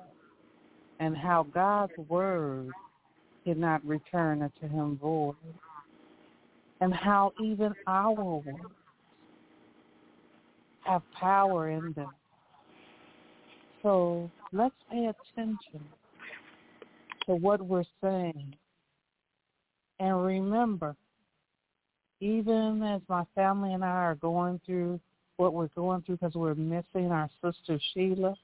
and 0.99 1.15
how 1.15 1.43
God's 1.53 1.97
word 2.07 2.69
cannot 3.45 3.85
return 3.85 4.41
unto 4.41 4.67
him 4.67 4.97
void, 4.97 5.35
and 6.81 6.93
how 6.93 7.33
even 7.41 7.73
our 7.87 8.13
words 8.13 8.57
have 10.85 11.01
power 11.19 11.69
in 11.69 11.93
them. 11.93 12.11
So 13.81 14.29
let's 14.51 14.75
pay 14.91 15.07
attention 15.07 15.81
to 17.25 17.35
what 17.35 17.61
we're 17.61 17.83
saying. 18.01 18.55
And 19.99 20.25
remember, 20.25 20.95
even 22.19 22.83
as 22.83 23.01
my 23.07 23.23
family 23.35 23.73
and 23.73 23.83
I 23.83 23.87
are 23.87 24.15
going 24.15 24.59
through 24.65 24.99
what 25.37 25.53
we're 25.53 25.69
going 25.69 26.01
through 26.01 26.17
because 26.17 26.35
we're 26.35 26.55
missing 26.55 27.11
our 27.11 27.29
sister 27.41 27.79
Sheila, 27.93 28.35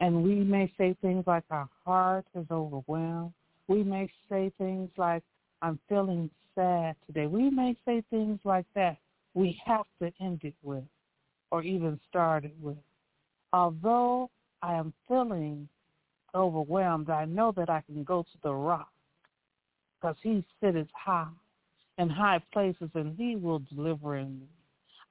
and 0.00 0.22
we 0.24 0.34
may 0.36 0.72
say 0.76 0.96
things 1.00 1.24
like 1.26 1.44
our 1.50 1.68
heart 1.84 2.26
is 2.34 2.46
overwhelmed. 2.50 3.32
We 3.68 3.82
may 3.82 4.10
say 4.28 4.52
things 4.58 4.90
like, 4.96 5.22
I'm 5.62 5.78
feeling 5.88 6.30
sad 6.54 6.96
today. 7.06 7.26
We 7.26 7.48
may 7.50 7.76
say 7.84 8.02
things 8.10 8.40
like 8.44 8.66
that. 8.74 8.96
We 9.34 9.60
have 9.64 9.86
to 10.00 10.12
end 10.20 10.40
it 10.42 10.54
with, 10.62 10.84
or 11.50 11.62
even 11.62 12.00
start 12.08 12.44
it 12.44 12.54
with. 12.60 12.76
Although 13.52 14.30
I 14.62 14.74
am 14.74 14.92
feeling 15.06 15.68
overwhelmed, 16.34 17.08
I 17.08 17.24
know 17.24 17.52
that 17.56 17.70
I 17.70 17.82
can 17.82 18.02
go 18.04 18.22
to 18.22 18.38
the 18.42 18.52
rock 18.52 18.90
because 20.00 20.16
he 20.22 20.44
sitteth 20.60 20.88
high 20.92 21.28
in 21.98 22.08
high 22.08 22.40
places 22.52 22.90
and 22.94 23.16
he 23.16 23.36
will 23.36 23.60
deliver 23.60 24.16
in 24.16 24.40
me. 24.40 24.46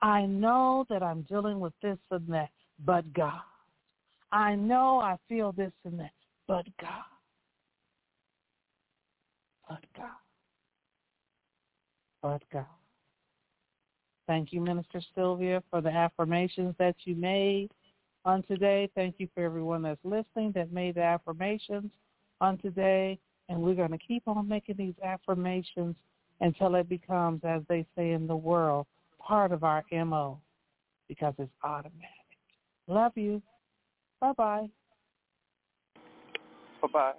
I 0.01 0.25
know 0.25 0.85
that 0.89 1.01
I'm 1.01 1.23
dealing 1.23 1.59
with 1.59 1.73
this 1.81 1.97
and 2.11 2.27
that, 2.29 2.49
but 2.85 3.11
God. 3.13 3.41
I 4.31 4.55
know 4.55 4.99
I 4.99 5.17
feel 5.29 5.51
this 5.51 5.71
and 5.85 5.99
that, 5.99 6.11
but 6.47 6.65
God. 6.79 6.89
But 9.69 9.83
God. 9.95 10.09
But 12.21 12.41
God. 12.51 12.65
Thank 14.27 14.51
you, 14.51 14.61
Minister 14.61 15.01
Sylvia, 15.13 15.63
for 15.69 15.81
the 15.81 15.89
affirmations 15.89 16.75
that 16.79 16.95
you 17.05 17.15
made 17.15 17.69
on 18.25 18.43
today. 18.43 18.89
Thank 18.95 19.15
you 19.19 19.27
for 19.33 19.43
everyone 19.43 19.83
that's 19.83 20.03
listening 20.03 20.51
that 20.55 20.71
made 20.71 20.95
the 20.95 21.03
affirmations 21.03 21.91
on 22.41 22.57
today. 22.57 23.19
And 23.47 23.61
we're 23.61 23.75
going 23.75 23.91
to 23.91 23.99
keep 23.99 24.27
on 24.27 24.47
making 24.47 24.77
these 24.77 24.95
affirmations 25.03 25.95
until 26.41 26.75
it 26.75 26.89
becomes, 26.89 27.41
as 27.43 27.61
they 27.69 27.85
say 27.95 28.11
in 28.11 28.27
the 28.27 28.35
world, 28.35 28.85
part 29.19 29.51
of 29.51 29.63
our 29.63 29.83
MO 29.91 30.39
because 31.07 31.33
it's 31.37 31.51
automatic. 31.63 32.09
Love 32.87 33.13
you. 33.15 33.41
Bye-bye. 34.19 34.67
Bye-bye. 36.81 37.13